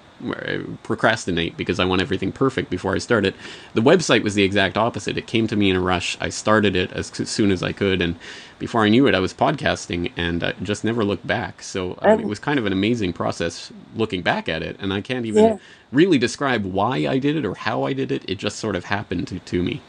procrastinate 0.82 1.56
because 1.56 1.78
I 1.78 1.84
want 1.84 2.00
everything 2.00 2.32
perfect 2.32 2.70
before 2.70 2.94
I 2.94 2.98
start 2.98 3.24
it. 3.24 3.34
The 3.74 3.80
website 3.80 4.22
was 4.22 4.34
the 4.34 4.42
exact 4.42 4.76
opposite. 4.76 5.18
It 5.18 5.26
came 5.26 5.46
to 5.48 5.56
me 5.56 5.70
in 5.70 5.76
a 5.76 5.80
rush. 5.80 6.16
I 6.20 6.28
started 6.28 6.76
it 6.76 6.92
as 6.92 7.08
soon 7.28 7.50
as 7.50 7.62
I 7.62 7.72
could, 7.72 8.00
and 8.00 8.16
before 8.58 8.84
I 8.84 8.88
knew 8.88 9.06
it, 9.06 9.14
I 9.14 9.20
was 9.20 9.34
podcasting, 9.34 10.12
and 10.16 10.42
I 10.42 10.52
just 10.62 10.84
never 10.84 11.04
looked 11.04 11.26
back. 11.26 11.62
So 11.62 11.98
um, 12.02 12.20
it 12.20 12.26
was 12.26 12.38
kind 12.38 12.58
of 12.58 12.66
an 12.66 12.72
amazing 12.72 13.12
process 13.12 13.72
looking 13.96 14.22
back 14.22 14.48
at 14.48 14.62
it, 14.62 14.76
and 14.78 14.92
I 14.92 15.00
can't 15.00 15.26
even 15.26 15.44
yeah. 15.44 15.56
really 15.92 16.18
describe 16.18 16.64
why 16.64 17.06
I 17.06 17.18
did 17.18 17.36
it 17.36 17.44
or 17.44 17.54
how 17.54 17.84
I 17.84 17.92
did 17.92 18.12
it. 18.12 18.24
It 18.28 18.38
just 18.38 18.58
sort 18.58 18.76
of 18.76 18.84
happened 18.84 19.28
to, 19.28 19.38
to 19.38 19.62
me 19.62 19.80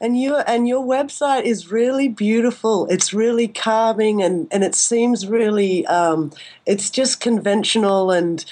and 0.00 0.18
you 0.18 0.36
and 0.36 0.68
your 0.68 0.84
website 0.84 1.42
is 1.42 1.70
really 1.70 2.08
beautiful 2.08 2.86
it's 2.88 3.12
really 3.12 3.48
calming 3.48 4.22
and 4.22 4.46
and 4.50 4.64
it 4.64 4.74
seems 4.74 5.26
really 5.26 5.86
um, 5.86 6.32
it's 6.66 6.90
just 6.90 7.20
conventional 7.20 8.10
and 8.10 8.44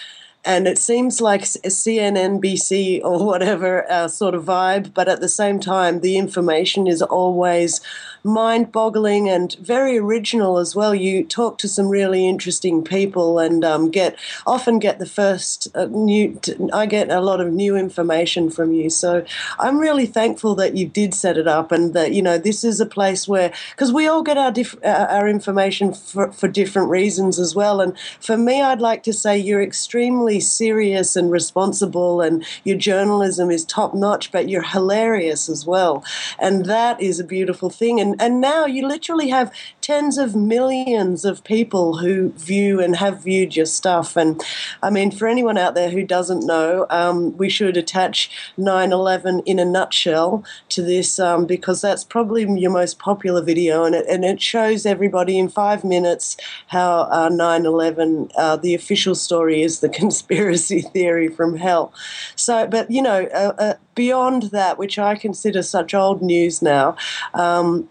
and 0.46 0.68
it 0.68 0.78
seems 0.78 1.20
like 1.20 1.42
CNNBC 1.42 3.00
or 3.02 3.24
whatever 3.26 3.90
uh, 3.90 4.08
sort 4.08 4.34
of 4.34 4.44
vibe, 4.44 4.94
but 4.94 5.08
at 5.08 5.20
the 5.20 5.28
same 5.28 5.58
time, 5.58 6.00
the 6.00 6.16
information 6.16 6.86
is 6.86 7.02
always 7.02 7.80
mind 8.26 8.72
boggling 8.72 9.28
and 9.28 9.54
very 9.60 9.96
original 9.96 10.58
as 10.58 10.74
well. 10.74 10.94
You 10.94 11.24
talk 11.24 11.58
to 11.58 11.68
some 11.68 11.88
really 11.88 12.26
interesting 12.26 12.82
people 12.84 13.38
and 13.38 13.64
um, 13.64 13.90
get 13.90 14.16
often 14.46 14.78
get 14.78 14.98
the 14.98 15.06
first 15.06 15.68
uh, 15.74 15.86
new. 15.86 16.38
I 16.72 16.86
get 16.86 17.10
a 17.10 17.20
lot 17.20 17.40
of 17.40 17.52
new 17.52 17.76
information 17.76 18.50
from 18.50 18.72
you, 18.72 18.90
so 18.90 19.24
I'm 19.58 19.78
really 19.78 20.06
thankful 20.06 20.54
that 20.56 20.76
you 20.76 20.86
did 20.86 21.14
set 21.14 21.38
it 21.38 21.46
up 21.46 21.72
and 21.72 21.94
that 21.94 22.12
you 22.12 22.22
know 22.22 22.38
this 22.38 22.64
is 22.64 22.80
a 22.80 22.86
place 22.86 23.28
where 23.28 23.52
because 23.70 23.92
we 23.92 24.06
all 24.06 24.22
get 24.22 24.36
our 24.36 24.52
uh, 24.84 25.06
our 25.08 25.28
information 25.28 25.94
for, 25.94 26.32
for 26.32 26.48
different 26.48 26.90
reasons 26.90 27.38
as 27.38 27.54
well. 27.54 27.80
And 27.80 27.96
for 28.20 28.36
me, 28.36 28.60
I'd 28.60 28.80
like 28.80 29.02
to 29.04 29.12
say 29.12 29.38
you're 29.38 29.62
extremely 29.62 30.40
serious 30.40 31.16
and 31.16 31.30
responsible, 31.30 32.20
and 32.20 32.44
your 32.64 32.76
journalism 32.76 33.50
is 33.50 33.64
top 33.64 33.94
notch, 33.94 34.32
but 34.32 34.48
you're 34.48 34.62
hilarious 34.62 35.48
as 35.48 35.64
well, 35.64 36.04
and 36.38 36.66
that 36.66 37.00
is 37.00 37.20
a 37.20 37.24
beautiful 37.24 37.70
thing. 37.70 38.00
And 38.00 38.15
and 38.20 38.40
now 38.40 38.66
you 38.66 38.86
literally 38.86 39.28
have 39.28 39.52
tens 39.80 40.18
of 40.18 40.34
millions 40.34 41.24
of 41.24 41.44
people 41.44 41.98
who 41.98 42.30
view 42.32 42.80
and 42.80 42.96
have 42.96 43.22
viewed 43.22 43.54
your 43.54 43.66
stuff. 43.66 44.16
And 44.16 44.42
I 44.82 44.90
mean, 44.90 45.10
for 45.10 45.28
anyone 45.28 45.56
out 45.56 45.74
there 45.74 45.90
who 45.90 46.04
doesn't 46.04 46.44
know, 46.44 46.86
um, 46.90 47.36
we 47.36 47.48
should 47.48 47.76
attach 47.76 48.30
9/11 48.58 49.42
in 49.46 49.58
a 49.58 49.64
nutshell 49.64 50.44
to 50.70 50.82
this 50.82 51.18
um, 51.18 51.46
because 51.46 51.80
that's 51.80 52.04
probably 52.04 52.42
your 52.58 52.70
most 52.70 52.98
popular 52.98 53.42
video, 53.42 53.84
and 53.84 53.94
it 53.94 54.06
and 54.08 54.24
it 54.24 54.40
shows 54.40 54.86
everybody 54.86 55.38
in 55.38 55.48
five 55.48 55.84
minutes 55.84 56.36
how 56.68 57.02
uh, 57.10 57.28
9/11, 57.28 58.30
uh, 58.36 58.56
the 58.56 58.74
official 58.74 59.14
story, 59.14 59.62
is 59.62 59.80
the 59.80 59.88
conspiracy 60.02 60.80
theory 60.80 61.28
from 61.28 61.56
hell. 61.56 61.92
So, 62.34 62.66
but 62.66 62.90
you 62.90 63.02
know. 63.02 63.26
Uh, 63.26 63.52
uh 63.58 63.74
beyond 63.96 64.44
that, 64.52 64.78
which 64.78 64.96
I 65.00 65.16
consider 65.16 65.62
such 65.62 65.92
old 65.92 66.22
news 66.22 66.62
now, 66.62 66.96
um, 67.34 67.88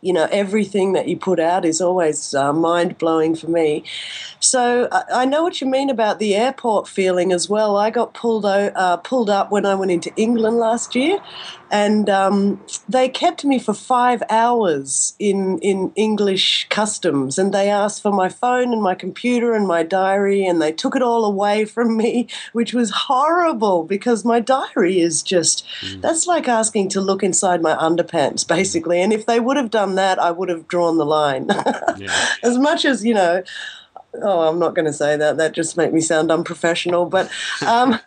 you 0.00 0.12
know 0.12 0.28
everything 0.30 0.92
that 0.92 1.08
you 1.08 1.16
put 1.16 1.40
out 1.40 1.64
is 1.64 1.80
always 1.80 2.34
uh, 2.34 2.52
mind 2.52 2.98
blowing 2.98 3.34
for 3.34 3.48
me. 3.48 3.84
So 4.40 4.88
I 5.12 5.24
know 5.24 5.42
what 5.42 5.60
you 5.60 5.66
mean 5.66 5.90
about 5.90 6.18
the 6.18 6.36
airport 6.36 6.86
feeling 6.86 7.32
as 7.32 7.48
well. 7.48 7.76
I 7.76 7.90
got 7.90 8.14
pulled 8.14 8.46
out, 8.46 8.72
uh, 8.76 8.96
pulled 8.98 9.30
up 9.30 9.50
when 9.50 9.66
I 9.66 9.74
went 9.74 9.90
into 9.90 10.12
England 10.16 10.58
last 10.58 10.94
year, 10.94 11.18
and 11.70 12.08
um, 12.08 12.60
they 12.88 13.08
kept 13.08 13.44
me 13.44 13.58
for 13.58 13.74
five 13.74 14.22
hours 14.30 15.14
in 15.18 15.58
in 15.58 15.92
English 15.96 16.66
customs, 16.70 17.38
and 17.38 17.52
they 17.52 17.70
asked 17.70 18.02
for 18.02 18.12
my 18.12 18.28
phone 18.28 18.72
and 18.72 18.82
my 18.82 18.94
computer 18.94 19.54
and 19.54 19.66
my 19.66 19.82
diary, 19.82 20.44
and 20.44 20.60
they 20.60 20.72
took 20.72 20.96
it 20.96 21.02
all 21.02 21.24
away 21.24 21.64
from 21.64 21.96
me, 21.96 22.28
which 22.52 22.72
was 22.72 22.90
horrible 22.90 23.84
because 23.84 24.24
my 24.24 24.40
diary 24.40 25.00
is 25.00 25.22
just 25.22 25.66
mm. 25.80 26.00
that's 26.00 26.26
like 26.26 26.48
asking 26.48 26.88
to 26.88 27.00
look 27.00 27.22
inside 27.22 27.62
my 27.62 27.74
underpants, 27.74 28.46
basically. 28.46 29.00
And 29.00 29.12
if 29.12 29.26
they 29.26 29.40
would 29.40 29.56
have 29.56 29.70
done 29.70 29.94
that, 29.96 30.18
I 30.18 30.30
would 30.30 30.48
have 30.48 30.68
drawn 30.68 30.98
the 30.98 31.06
line. 31.06 31.46
yeah. 31.98 32.34
As 32.42 32.58
much 32.58 32.84
as 32.84 33.04
you 33.04 33.14
know 33.14 33.42
oh, 34.22 34.48
I'm 34.48 34.58
not 34.58 34.74
going 34.74 34.86
to 34.86 34.92
say 34.92 35.16
that. 35.16 35.36
That 35.36 35.52
just 35.52 35.76
make 35.76 35.92
me 35.92 36.00
sound 36.00 36.30
unprofessional. 36.30 37.06
But 37.06 37.30
um, 37.66 37.98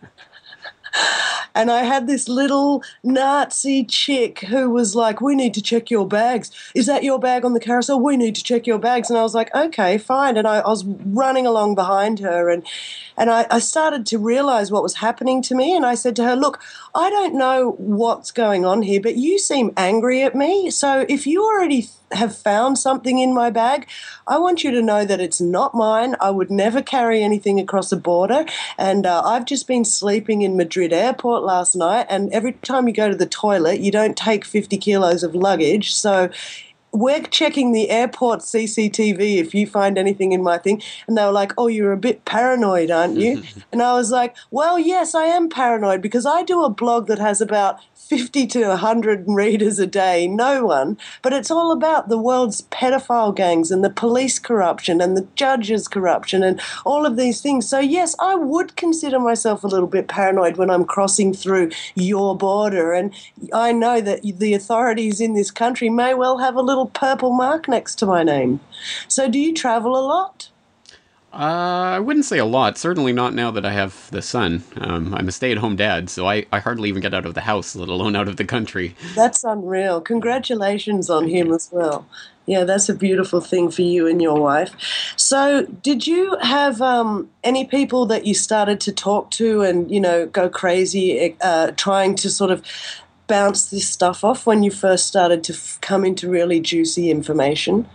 and 1.55 1.72
I 1.72 1.84
had 1.84 2.08
this 2.08 2.27
little 2.27 2.84
Nazi 3.03 3.84
chick 3.84 4.39
who 4.39 4.70
was 4.70 4.96
like, 4.96 5.22
"We 5.22 5.36
need 5.36 5.53
to 5.55 5.62
check 5.62 5.89
your 5.91 6.08
bags. 6.08 6.51
Is 6.75 6.86
that 6.86 7.03
your 7.03 7.20
bag 7.20 7.46
on 7.46 7.53
the 7.53 7.60
carousel? 7.60 8.00
We 8.00 8.17
need 8.17 8.36
to 8.36 8.43
check 8.43 8.67
your 8.67 8.79
bags." 8.79 9.10
And 9.10 9.17
I 9.17 9.24
was 9.24 9.36
like, 9.36 9.53
"Okay, 9.55 9.98
fine." 9.98 10.38
And 10.38 10.48
I, 10.48 10.60
I 10.60 10.70
was 10.70 10.86
running 10.86 11.46
along 11.46 11.75
behind 11.75 12.20
her, 12.20 12.50
and 12.50 12.63
and 13.17 13.29
I, 13.29 13.46
I 13.51 13.60
started 13.60 14.05
to 14.08 14.17
realize 14.17 14.72
what 14.72 14.84
was 14.84 14.96
happening 14.96 15.41
to 15.43 15.55
me. 15.55 15.75
And 15.75 15.86
I 15.86 15.96
said 15.96 16.15
to 16.17 16.24
her, 16.24 16.36
"Look, 16.36 16.60
I 16.96 17.10
don't 17.10 17.36
know 17.36 17.75
what's 17.77 18.31
going 18.31 18.65
on 18.65 18.81
here, 18.81 19.01
but 19.01 19.15
you 19.15 19.39
seem 19.39 19.72
angry 19.77 20.24
at 20.24 20.36
me. 20.36 20.70
So 20.70 21.05
if 21.10 21.27
you 21.27 21.43
already." 21.43 21.89
Have 22.13 22.36
found 22.36 22.77
something 22.77 23.20
in 23.20 23.34
my 23.34 23.50
bag, 23.50 23.88
I 24.27 24.38
want 24.38 24.63
you 24.63 24.72
to 24.72 24.82
know 24.82 25.06
that 25.06 25.20
it's 25.20 25.41
not 25.41 25.74
mine. 25.74 26.15
I 26.20 26.30
would 26.30 26.51
never 26.51 26.82
carry 26.82 27.24
anything 27.24 27.60
across 27.60 27.91
a 27.91 27.98
border. 27.98 28.46
And 28.77 29.06
uh, 29.06 29.22
I've 29.24 29.46
just 29.46 29.68
been 29.68 29.86
sleeping 29.86 30.41
in 30.41 30.58
Madrid 30.58 30.94
airport 30.94 31.44
last 31.44 31.75
night. 31.75 32.08
And 32.10 32.32
every 32.32 32.53
time 32.53 32.88
you 32.88 32.94
go 32.94 33.10
to 33.10 33.15
the 33.15 33.25
toilet, 33.25 33.80
you 33.80 33.91
don't 33.91 34.18
take 34.18 34.46
50 34.46 34.77
kilos 34.77 35.24
of 35.24 35.36
luggage. 35.36 35.94
So 35.94 36.30
we're 36.94 37.22
checking 37.24 37.72
the 37.72 37.89
airport 37.89 38.41
CCTV 38.41 39.38
if 39.38 39.56
you 39.56 39.65
find 39.65 39.98
anything 39.98 40.34
in 40.34 40.44
my 40.44 40.58
thing. 40.58 40.82
And 41.08 41.18
they 41.18 41.24
were 41.24 41.32
like, 41.32 41.53
oh, 41.58 41.68
you're 41.68 41.94
a 41.94 41.98
bit 41.98 42.25
paranoid, 42.25 42.91
aren't 42.91 43.18
you? 43.18 43.44
and 43.72 43.82
I 43.82 43.94
was 43.94 44.12
like, 44.12 44.36
well, 44.51 44.77
yes, 44.77 45.15
I 45.15 45.25
am 45.25 45.50
paranoid 45.50 46.01
because 46.01 46.25
I 46.25 46.44
do 46.44 46.63
a 46.63 46.70
blog 46.70 47.08
that 47.08 47.20
has 47.20 47.41
about 47.41 47.80
50 48.12 48.46
to 48.48 48.68
100 48.68 49.24
readers 49.25 49.80
a 49.80 49.88
day, 49.88 50.27
no 50.27 50.65
one. 50.65 50.98
But 51.22 51.32
it's 51.32 51.50
all 51.50 51.72
about 51.72 52.10
the 52.10 52.18
world's 52.18 52.63
pedophile 52.63 53.34
gangs 53.34 53.72
and 53.72 53.86
the 53.86 53.89
police 53.89 54.38
corruption 54.38 55.00
and 55.00 55.15
the 55.15 55.25
judges' 55.36 55.88
corruption 55.88 56.44
and 56.44 56.60
all 56.86 57.06
of 57.06 57.15
these 57.15 57.39
things. 57.39 57.70
So, 57.70 57.80
yes, 57.80 58.13
I 58.20 58.36
would 58.36 58.75
consider 58.75 59.18
myself 59.18 59.63
a 59.63 59.68
little 59.68 59.88
bit 59.88 60.10
paranoid 60.10 60.58
when 60.58 60.70
I'm 60.70 60.84
crossing 60.84 61.34
through 61.34 61.72
your 61.96 62.36
border. 62.36 62.91
And 62.91 63.13
I 63.53 63.72
know 63.72 64.01
that 64.01 64.24
the 64.24 64.56
authorities 64.56 65.22
in 65.22 65.34
this 65.34 65.50
country 65.50 65.89
may 65.89 66.13
well 66.13 66.39
have 66.39 66.58
a 66.58 66.62
little 66.62 66.88
purple 66.88 67.32
mark 67.32 67.70
next 67.70 67.96
to 68.00 68.06
my 68.06 68.24
name. 68.24 68.60
So, 69.08 69.30
do 69.30 69.39
you 69.39 69.53
travel 69.53 69.98
a 69.98 70.03
lot? 70.06 70.50
Uh, 71.33 71.95
I 71.95 72.00
wouldn't 72.00 72.25
say 72.25 72.39
a 72.39 72.45
lot. 72.45 72.77
Certainly 72.77 73.13
not 73.13 73.33
now 73.33 73.51
that 73.51 73.65
I 73.65 73.71
have 73.71 74.09
the 74.11 74.21
son. 74.21 74.63
Um, 74.77 75.13
I'm 75.13 75.29
a 75.29 75.31
stay-at-home 75.31 75.77
dad, 75.77 76.09
so 76.09 76.27
I, 76.27 76.45
I 76.51 76.59
hardly 76.59 76.89
even 76.89 77.01
get 77.01 77.13
out 77.13 77.25
of 77.25 77.35
the 77.35 77.41
house, 77.41 77.73
let 77.73 77.88
alone 77.88 78.17
out 78.17 78.27
of 78.27 78.35
the 78.35 78.43
country. 78.43 78.95
That's 79.15 79.45
unreal. 79.45 80.01
Congratulations 80.01 81.09
on 81.09 81.29
him 81.29 81.53
as 81.53 81.69
well. 81.71 82.05
Yeah, 82.47 82.65
that's 82.65 82.89
a 82.89 82.93
beautiful 82.93 83.39
thing 83.39 83.71
for 83.71 83.81
you 83.81 84.07
and 84.07 84.21
your 84.21 84.41
wife. 84.41 85.13
So, 85.15 85.65
did 85.65 86.05
you 86.05 86.38
have 86.41 86.81
um, 86.81 87.29
any 87.45 87.63
people 87.65 88.05
that 88.07 88.25
you 88.25 88.33
started 88.33 88.81
to 88.81 88.91
talk 88.91 89.31
to 89.31 89.61
and 89.61 89.89
you 89.89 90.01
know 90.01 90.25
go 90.25 90.50
crazy, 90.50 91.38
uh, 91.39 91.71
trying 91.77 92.15
to 92.15 92.29
sort 92.29 92.51
of 92.51 92.61
bounce 93.27 93.69
this 93.69 93.88
stuff 93.88 94.25
off 94.25 94.45
when 94.45 94.63
you 94.63 94.71
first 94.71 95.07
started 95.07 95.43
to 95.45 95.53
f- 95.53 95.77
come 95.81 96.03
into 96.03 96.29
really 96.29 96.59
juicy 96.59 97.09
information? 97.09 97.88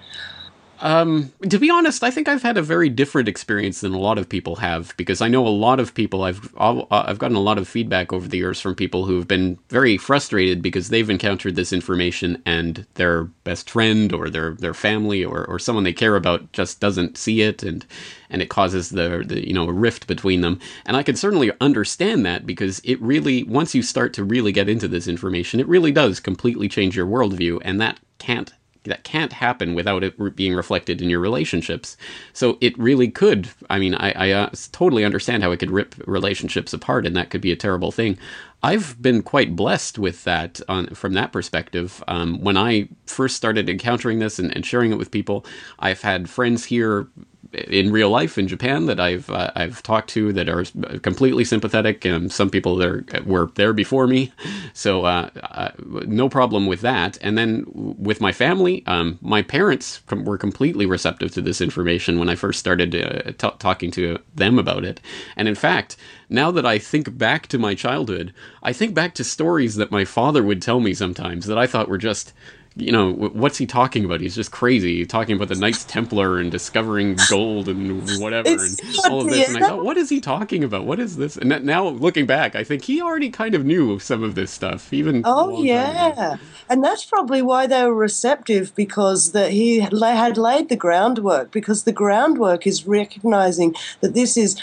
Um, 0.81 1.33
to 1.49 1.59
be 1.59 1.71
honest, 1.71 2.05
I 2.05 2.11
think 2.11 2.29
I've 2.29 2.43
had 2.43 2.59
a 2.59 2.63
very 2.63 2.89
different 2.89 3.29
experience 3.29 3.81
than 3.81 3.95
a 3.95 3.99
lot 3.99 4.19
of 4.19 4.29
people 4.29 4.57
have 4.57 4.95
because 4.97 5.21
I 5.21 5.29
know 5.29 5.47
a 5.47 5.49
lot 5.49 5.81
of 5.81 5.95
people. 5.95 6.23
I've 6.23 6.53
I've 6.59 7.19
gotten 7.19 7.37
a 7.37 7.41
lot 7.41 7.59
of 7.59 7.67
feedback 7.69 8.13
over 8.13 8.29
the 8.29 8.37
years 8.37 8.61
from 8.61 8.75
people 8.75 9.07
who 9.07 9.17
have 9.17 9.29
been 9.29 9.59
very 9.69 9.97
frustrated 9.97 10.61
because 10.61 10.89
they've 10.89 11.09
encountered 11.09 11.57
this 11.57 11.73
information 11.73 12.43
and 12.45 12.87
their 12.95 13.25
best 13.25 13.71
friend 13.71 14.13
or 14.13 14.29
their 14.29 14.53
their 14.53 14.75
family 14.75 15.25
or, 15.25 15.45
or 15.47 15.59
someone 15.59 15.85
they 15.85 15.93
care 15.93 16.17
about 16.17 16.53
just 16.53 16.79
doesn't 16.81 17.17
see 17.17 17.41
it 17.43 17.63
and 17.63 17.87
and 18.29 18.43
it 18.43 18.51
causes 18.51 18.91
the, 18.91 19.25
the 19.27 19.47
you 19.47 19.55
know 19.55 19.69
a 19.69 19.73
rift 19.73 20.07
between 20.07 20.43
them. 20.43 20.61
And 20.85 20.97
I 20.97 21.03
can 21.03 21.17
certainly 21.17 21.53
understand 21.61 22.27
that 22.27 22.47
because 22.47 22.81
it 22.85 23.01
really 23.01 23.45
once 23.45 23.75
you 23.75 23.83
start 23.83 24.13
to 24.15 24.25
really 24.25 24.53
get 24.53 24.69
into 24.69 24.89
this 24.89 25.09
information, 25.09 25.61
it 25.61 25.69
really 25.69 25.93
does 25.93 26.21
completely 26.21 26.69
change 26.69 26.97
your 26.97 27.07
worldview, 27.07 27.61
and 27.65 27.81
that 27.81 27.99
can't 28.19 28.53
that 28.87 29.05
can't 29.05 29.33
happen 29.33 29.75
without 29.75 30.03
it 30.03 30.37
being 30.37 30.55
reflected 30.55 31.01
in 31.01 31.11
your 31.11 31.21
relationships. 31.21 31.97
So 32.33 32.59
it 32.61 32.79
really 32.79 33.09
could. 33.09 33.49
I 33.69 33.79
mean, 33.79 33.95
I, 33.95 34.13
I 34.13 34.31
uh, 34.31 34.51
totally 34.73 35.05
understand 35.05 35.43
how 35.43 35.53
it 35.53 35.59
could 35.59 35.71
rip 35.71 35.95
relationships 36.07 36.73
apart, 36.73 37.07
and 37.07 37.17
that 37.17 37.31
could 37.31 37.41
be 37.41 37.53
a 37.53 37.57
terrible 37.57 37.93
thing. 37.93 38.19
I've 38.63 39.01
been 39.01 39.23
quite 39.23 39.55
blessed 39.55 39.99
with 39.99 40.25
that 40.25 40.61
on, 40.69 40.89
from 40.89 41.13
that 41.13 41.31
perspective. 41.31 42.03
Um, 42.09 42.41
when 42.41 42.57
I 42.57 42.89
first 43.07 43.37
started 43.37 43.69
encountering 43.69 44.19
this 44.19 44.39
and, 44.39 44.55
and 44.55 44.65
sharing 44.65 44.91
it 44.91 44.99
with 44.99 45.11
people, 45.11 45.45
I've 45.79 46.03
had 46.03 46.29
friends 46.29 46.65
here 46.65 47.07
in 47.53 47.93
real 47.93 48.11
life 48.11 48.39
in 48.39 48.49
Japan 48.49 48.87
that 48.87 49.01
I've 49.01 49.29
uh, 49.31 49.51
I've 49.55 49.83
talked 49.83 50.11
to 50.11 50.33
that 50.33 50.49
are 50.49 50.65
completely 51.01 51.45
sympathetic, 51.45 52.05
and 52.05 52.31
some 52.33 52.51
people 52.51 52.77
that 52.77 53.27
were 53.27 53.51
there 53.55 53.73
before 53.73 54.07
me, 54.07 54.33
so 54.73 55.05
uh, 55.05 55.31
uh, 55.43 55.71
no 56.07 56.29
problem 56.29 56.67
with 56.67 56.81
that. 56.83 57.19
And 57.21 57.37
then 57.37 57.65
with 57.67 58.21
my 58.21 58.33
family, 58.33 58.85
um, 58.87 59.19
my 59.21 59.43
parents 59.43 60.03
were 60.11 60.39
completely 60.39 60.87
receptive 60.87 61.33
to 61.33 61.41
this 61.43 61.61
information 61.61 62.19
when 62.19 62.29
I 62.29 62.35
first 62.35 62.59
started 62.59 62.95
uh, 62.95 63.33
t- 63.33 63.57
talking 63.59 63.91
to 63.93 64.19
them 64.35 64.59
about 64.59 64.85
it. 64.85 65.01
And 65.37 65.49
in 65.49 65.55
fact, 65.55 65.97
now 66.29 66.51
that 66.51 66.67
I 66.67 66.79
think 66.79 67.17
back 67.17 67.47
to 67.49 67.59
my 67.59 67.75
childhood, 67.75 68.33
I 68.63 68.73
think 68.73 68.95
back 68.95 69.15
to 69.15 69.25
stories 69.25 69.77
that 69.77 69.91
my 69.91 70.05
father 70.05 70.43
would 70.43 70.61
tell 70.63 70.81
me 70.81 70.95
sometimes 70.95 71.47
that 71.47 71.59
I 71.59 71.67
thought 71.67 71.89
were 71.89 71.99
just 71.99 72.33
you 72.79 72.93
know, 72.93 73.11
what's 73.13 73.57
he 73.57 73.65
talking 73.65 74.05
about? 74.05 74.21
He's 74.21 74.35
just 74.35 74.51
crazy, 74.51 75.07
talking 75.07 75.35
about 75.35 75.49
the 75.49 75.55
Knights 75.55 75.85
Templar 75.85 76.39
and 76.39 76.51
discovering 76.51 77.17
gold 77.31 77.71
and 77.71 78.03
whatever 78.21 78.51
and 78.51 78.81
all 79.09 79.23
of 79.23 79.31
this. 79.31 79.49
And 79.49 79.65
I 79.65 79.69
thought, 79.69 79.83
what 79.83 79.97
is 79.97 80.11
he 80.11 80.21
talking 80.21 80.63
about? 80.63 80.85
What 80.85 81.01
is 81.01 81.17
this? 81.17 81.39
And 81.39 81.65
now 81.65 81.89
looking 81.89 82.27
back, 82.27 82.55
I 82.55 82.65
think 82.65 82.85
he 82.85 83.01
already 83.01 83.31
kind 83.31 83.55
of 83.55 83.65
knew 83.65 83.99
some 83.99 84.23
of 84.23 84.35
this 84.35 84.51
stuff, 84.51 84.93
even. 84.93 85.23
Oh 85.25 85.47
long 85.47 85.49
time 85.49 85.55
ago. 85.55 85.63
yeah, 85.65 86.37
and 86.69 86.85
that's 86.85 87.07
probably 87.07 87.41
why 87.41 87.67
they 87.67 87.83
were 87.83 87.95
receptive 87.95 88.75
because 88.75 89.33
that 89.33 89.53
he 89.53 89.81
had 89.81 90.37
laid 90.37 90.69
the 90.69 90.77
groundwork. 90.77 91.51
Because 91.51 91.85
the 91.85 91.93
groundwork 91.93 92.67
is 92.67 92.87
recognizing 92.87 93.75
that 94.01 94.13
this 94.13 94.37
is 94.37 94.61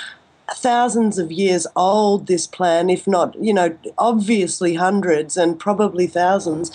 thousands 0.56 1.18
of 1.18 1.32
years 1.32 1.68
old. 1.76 2.28
This 2.28 2.48
plan, 2.48 2.90
if 2.90 3.08
not, 3.08 3.36
you 3.42 3.54
know, 3.54 3.78
obviously 3.98 4.76
hundreds 4.76 5.38
and 5.38 5.60
probably 5.60 6.08
thousands. 6.08 6.72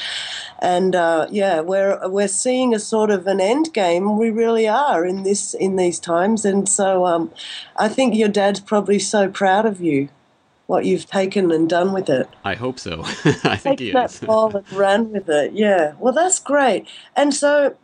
And 0.61 0.95
uh, 0.95 1.29
yeah, 1.31 1.61
we're 1.61 2.09
we're 2.09 2.29
seeing 2.29 2.75
a 2.75 2.79
sort 2.79 3.11
of 3.11 3.27
an 3.27 3.41
end 3.41 3.73
game. 3.73 4.19
We 4.19 4.31
really 4.31 4.69
are 4.69 5.05
in 5.07 5.23
this 5.23 5.55
in 5.55 5.77
these 5.77 5.99
times. 5.99 6.45
And 6.45 6.69
so 6.69 7.07
um, 7.07 7.33
I 7.77 7.89
think 7.89 8.15
your 8.15 8.29
dad's 8.29 8.61
probably 8.61 8.99
so 8.99 9.29
proud 9.29 9.67
of 9.67 9.81
you. 9.81 10.09
What 10.67 10.85
you've 10.85 11.07
taken 11.07 11.51
and 11.51 11.67
done 11.67 11.95
with 11.95 12.11
it 12.11 12.29
I 12.45 12.55
hope 12.55 12.79
so. 12.79 13.01
I 13.45 13.57
think 13.57 13.81
he 13.81 13.87
take 13.87 13.95
that 13.95 14.11
is. 14.13 14.21
ball 14.27 14.55
and 14.55 14.71
run 14.73 15.13
with 15.13 15.29
it. 15.31 15.55
Yeah. 15.55 15.95
Well, 15.99 16.13
that's 16.13 16.39
great. 16.39 16.87
And 17.17 17.33
so, 17.33 17.77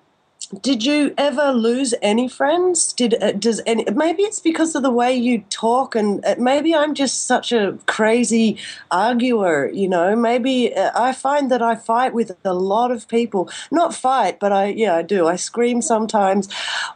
did 0.62 0.84
you 0.84 1.14
ever 1.16 1.52
lose 1.52 1.94
any 2.02 2.28
friends? 2.28 2.92
Did 2.92 3.23
uh, 3.23 3.32
does 3.32 3.61
any? 3.66 3.84
Maybe 3.90 4.23
it's 4.23 4.40
because 4.40 4.75
of 4.75 4.82
the 4.82 4.90
way 4.90 5.14
you 5.14 5.40
talk, 5.50 5.94
and 5.94 6.25
uh, 6.25 6.34
maybe 6.38 6.75
I'm 6.75 6.94
just 6.94 7.26
such 7.26 7.52
a 7.52 7.78
crazy 7.87 8.58
arguer. 8.90 9.70
You 9.73 9.88
know, 9.88 10.16
maybe 10.16 10.75
uh, 10.75 10.90
I 10.94 11.12
find 11.12 11.50
that 11.50 11.62
I 11.62 11.75
fight 11.75 12.14
with 12.14 12.37
a 12.44 12.54
lot 12.54 12.90
of 12.90 13.08
people. 13.08 13.50
Not 13.70 13.94
fight, 13.94 14.38
but 14.40 14.52
I 14.52 14.66
yeah 14.66 14.96
I 14.96 15.02
do. 15.02 15.26
I 15.26 15.37
scream 15.37 15.82
sometimes. 15.82 16.49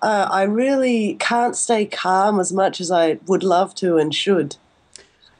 Uh, 0.02 0.28
I 0.30 0.42
really 0.42 1.14
can't 1.14 1.56
stay 1.56 1.86
calm 1.86 2.40
as 2.40 2.52
much 2.52 2.80
as 2.80 2.90
I 2.90 3.18
would 3.26 3.42
love 3.42 3.74
to 3.76 3.96
and 3.96 4.14
should. 4.14 4.56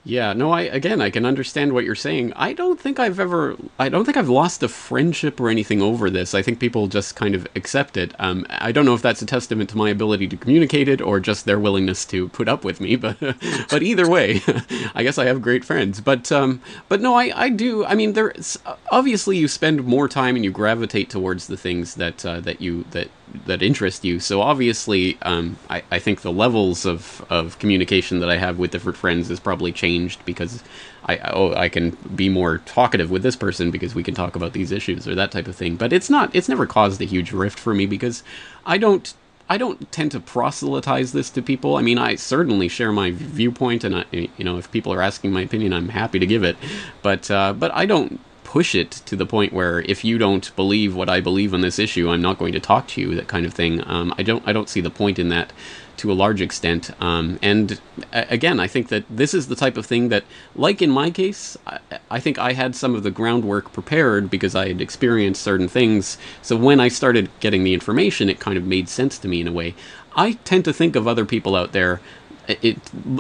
Yeah, 0.09 0.33
no, 0.33 0.53
I 0.53 0.63
again 0.63 1.03
I 1.03 1.11
can 1.11 1.27
understand 1.27 1.75
what 1.75 1.85
you're 1.85 1.95
saying. 1.95 2.33
I 2.35 2.55
don't 2.55 2.81
think 2.81 2.99
I've 2.99 3.21
ever 3.21 3.59
I 3.79 3.91
don't 3.91 4.07
think 4.07 4.17
I've 4.17 4.31
lost 4.31 4.63
a 4.63 4.69
friendship 4.69 5.39
or 5.39 5.51
anything 5.51 5.83
over 5.83 6.09
this. 6.09 6.35
I 6.35 6.41
think 6.41 6.59
people 6.59 6.87
just 6.87 7.15
kind 7.15 7.35
of 7.35 7.47
accept 7.55 7.99
it. 7.99 8.15
Um, 8.19 8.47
I 8.49 8.73
don't 8.73 8.87
know 8.87 8.95
if 8.95 9.03
that's 9.03 9.21
a 9.21 9.27
testament 9.27 9.69
to 9.69 9.77
my 9.77 9.91
ability 9.91 10.27
to 10.29 10.37
communicate 10.39 10.89
it 10.89 11.03
or 11.03 11.21
just 11.21 11.45
their 11.45 11.61
willingness 11.61 12.07
to 12.07 12.31
put 12.31 12.49
up 12.49 12.65
with 12.65 12.81
me, 12.81 12.97
but 13.05 13.19
but 13.21 13.83
either 13.83 14.09
way, 14.09 14.41
I 14.95 15.03
guess 15.03 15.19
I 15.19 15.27
have 15.27 15.43
great 15.43 15.63
friends. 15.63 16.01
But 16.01 16.33
um, 16.33 16.63
but 16.89 17.03
no, 17.03 17.15
I, 17.15 17.31
I 17.35 17.49
do. 17.51 17.85
I 17.85 17.95
mean, 17.95 18.15
there's 18.15 18.59
obviously 18.91 19.37
you 19.37 19.47
spend 19.47 19.85
more 19.85 20.09
time 20.09 20.37
and 20.37 20.45
you 20.45 20.51
gravitate 20.51 21.11
towards 21.11 21.49
the 21.49 21.59
things 21.59 21.97
that 21.97 22.25
uh, 22.25 22.41
that 22.41 22.63
you 22.63 22.87
that 22.93 23.11
that 23.45 23.61
interest 23.61 24.07
you. 24.07 24.21
So 24.21 24.41
obviously, 24.41 25.19
um, 25.21 25.59
I, 25.69 25.83
I 25.91 25.99
think 25.99 26.23
the 26.23 26.33
levels 26.33 26.87
of, 26.87 27.23
of 27.29 27.59
communication 27.59 28.21
that 28.21 28.31
I 28.31 28.39
have 28.39 28.59
with 28.59 28.71
different 28.71 28.97
friends 28.97 29.29
has 29.29 29.39
probably 29.39 29.71
changed 29.71 29.98
because 30.25 30.63
I 31.05 31.19
oh 31.19 31.55
I 31.55 31.69
can 31.69 31.91
be 32.15 32.29
more 32.29 32.59
talkative 32.59 33.11
with 33.11 33.23
this 33.23 33.37
person 33.37 33.71
because 33.71 33.95
we 33.95 34.03
can 34.03 34.15
talk 34.15 34.37
about 34.37 34.53
these 34.53 34.73
issues 34.73 35.09
or 35.09 35.15
that 35.15 35.33
type 35.33 35.49
of 35.49 35.57
thing. 35.57 35.77
But 35.77 35.93
it's 35.93 36.11
not 36.11 36.35
it's 36.35 36.49
never 36.49 36.67
caused 36.67 37.01
a 37.01 37.05
huge 37.05 37.33
rift 37.33 37.59
for 37.59 37.75
me 37.75 37.87
because 37.87 38.23
I 38.65 38.79
don't 38.79 39.13
I 39.49 39.57
don't 39.57 39.91
tend 39.91 40.13
to 40.13 40.21
proselytize 40.21 41.13
this 41.13 41.31
to 41.31 41.43
people. 41.43 41.77
I 41.77 41.83
mean, 41.83 41.97
I 41.97 42.17
certainly 42.17 42.69
share 42.69 42.93
my 42.93 43.11
viewpoint, 43.11 43.83
and 43.83 43.97
I, 43.97 44.05
you 44.13 44.45
know, 44.45 44.59
if 44.59 44.71
people 44.71 44.93
are 44.93 45.01
asking 45.01 45.33
my 45.33 45.41
opinion, 45.41 45.73
I'm 45.73 45.89
happy 45.89 46.19
to 46.19 46.27
give 46.27 46.45
it. 46.45 46.57
But 47.03 47.31
uh, 47.31 47.55
but 47.55 47.73
I 47.75 47.87
don't 47.87 48.21
push 48.45 48.75
it 48.75 48.91
to 48.91 49.17
the 49.17 49.27
point 49.27 49.53
where 49.53 49.81
if 49.81 50.05
you 50.05 50.17
don't 50.17 50.55
believe 50.57 50.95
what 50.95 51.09
I 51.09 51.21
believe 51.21 51.53
on 51.53 51.61
this 51.63 51.79
issue, 51.79 52.11
I'm 52.11 52.23
not 52.23 52.39
going 52.39 52.53
to 52.53 52.61
talk 52.61 52.89
to 52.89 53.01
you. 53.01 53.15
That 53.15 53.29
kind 53.29 53.47
of 53.47 53.55
thing. 53.55 53.87
Um, 53.87 54.15
I 54.19 54.23
don't 54.23 54.47
I 54.47 54.53
don't 54.53 54.69
see 54.69 54.83
the 54.83 54.91
point 54.91 55.19
in 55.19 55.31
that 55.31 55.53
to 55.99 56.11
a 56.11 56.15
large 56.15 56.41
extent. 56.41 56.91
Um, 57.01 57.39
and 57.43 57.81
again, 58.13 58.59
I 58.59 58.67
think 58.67 58.89
that 58.89 59.05
this 59.11 59.35
is 59.35 59.49
the 59.49 59.57
type 59.57 59.77
of 59.77 59.87
thing 59.87 60.09
that, 60.09 60.25
like 60.55 60.81
in 60.81 60.91
my 60.91 61.11
case, 61.11 61.57
I, 61.67 61.79
I 62.11 62.21
think 62.21 62.39
I 62.39 62.53
had 62.53 62.75
some 62.75 62.95
of 62.95 63.03
the 63.03 63.11
groundwork 63.11 63.73
prepared 63.73 64.31
because 64.31 64.55
I 64.55 64.69
had 64.69 64.81
experienced 64.81 65.43
certain 65.43 65.69
things. 65.69 66.19
So 66.43 66.57
when 66.57 66.81
I 66.81 66.89
started 66.89 67.31
getting 67.41 67.65
the 67.65 67.75
information, 67.75 68.29
it 68.29 68.41
kind 68.41 68.57
of 68.57 68.65
made 68.65 68.89
sense 68.89 69.19
to 69.19 69.29
me 69.29 69.41
in 69.41 69.49
a 69.49 69.53
way. 69.53 69.75
I 70.17 70.33
tend 70.45 70.65
to 70.65 70.73
think 70.73 70.97
of 70.97 71.07
other 71.07 71.25
people 71.25 71.55
out 71.55 71.73
there 71.73 72.01
it 72.49 72.79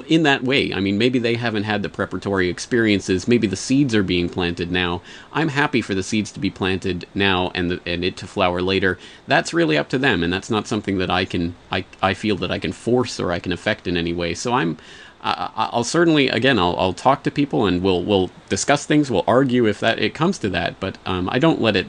in 0.08 0.22
that 0.24 0.42
way. 0.44 0.72
I 0.72 0.80
mean, 0.80 0.98
maybe 0.98 1.18
they 1.18 1.34
haven't 1.36 1.64
had 1.64 1.82
the 1.82 1.88
preparatory 1.88 2.48
experiences. 2.48 3.28
Maybe 3.28 3.46
the 3.46 3.56
seeds 3.56 3.94
are 3.94 4.02
being 4.02 4.28
planted 4.28 4.70
now. 4.72 5.02
I'm 5.32 5.48
happy 5.50 5.82
for 5.82 5.94
the 5.94 6.02
seeds 6.02 6.32
to 6.32 6.40
be 6.40 6.50
planted 6.50 7.06
now 7.14 7.50
and 7.54 7.70
the, 7.70 7.80
and 7.86 8.04
it 8.04 8.16
to 8.18 8.26
flower 8.26 8.62
later. 8.62 8.98
That's 9.26 9.54
really 9.54 9.78
up 9.78 9.88
to 9.90 9.98
them, 9.98 10.22
and 10.22 10.32
that's 10.32 10.50
not 10.50 10.66
something 10.66 10.98
that 10.98 11.10
I 11.10 11.24
can 11.24 11.54
I 11.70 11.84
I 12.02 12.14
feel 12.14 12.36
that 12.36 12.50
I 12.50 12.58
can 12.58 12.72
force 12.72 13.20
or 13.20 13.32
I 13.32 13.38
can 13.40 13.52
affect 13.52 13.86
in 13.86 13.96
any 13.96 14.12
way. 14.12 14.34
So 14.34 14.54
I'm. 14.54 14.78
I, 15.22 15.50
I- 15.56 15.70
I'll 15.72 15.84
certainly 15.84 16.28
again 16.28 16.58
I'll, 16.58 16.76
I'll 16.78 16.92
talk 16.92 17.24
to 17.24 17.30
people 17.30 17.66
and 17.66 17.82
we'll 17.82 18.04
we'll 18.04 18.30
discuss 18.48 18.86
things 18.86 19.10
we'll 19.10 19.24
argue 19.26 19.66
if 19.66 19.80
that 19.80 19.98
it 19.98 20.14
comes 20.14 20.38
to 20.38 20.48
that 20.50 20.78
but 20.80 20.96
um, 21.06 21.28
I 21.32 21.40
don't 21.40 21.60
let 21.60 21.74
it 21.76 21.88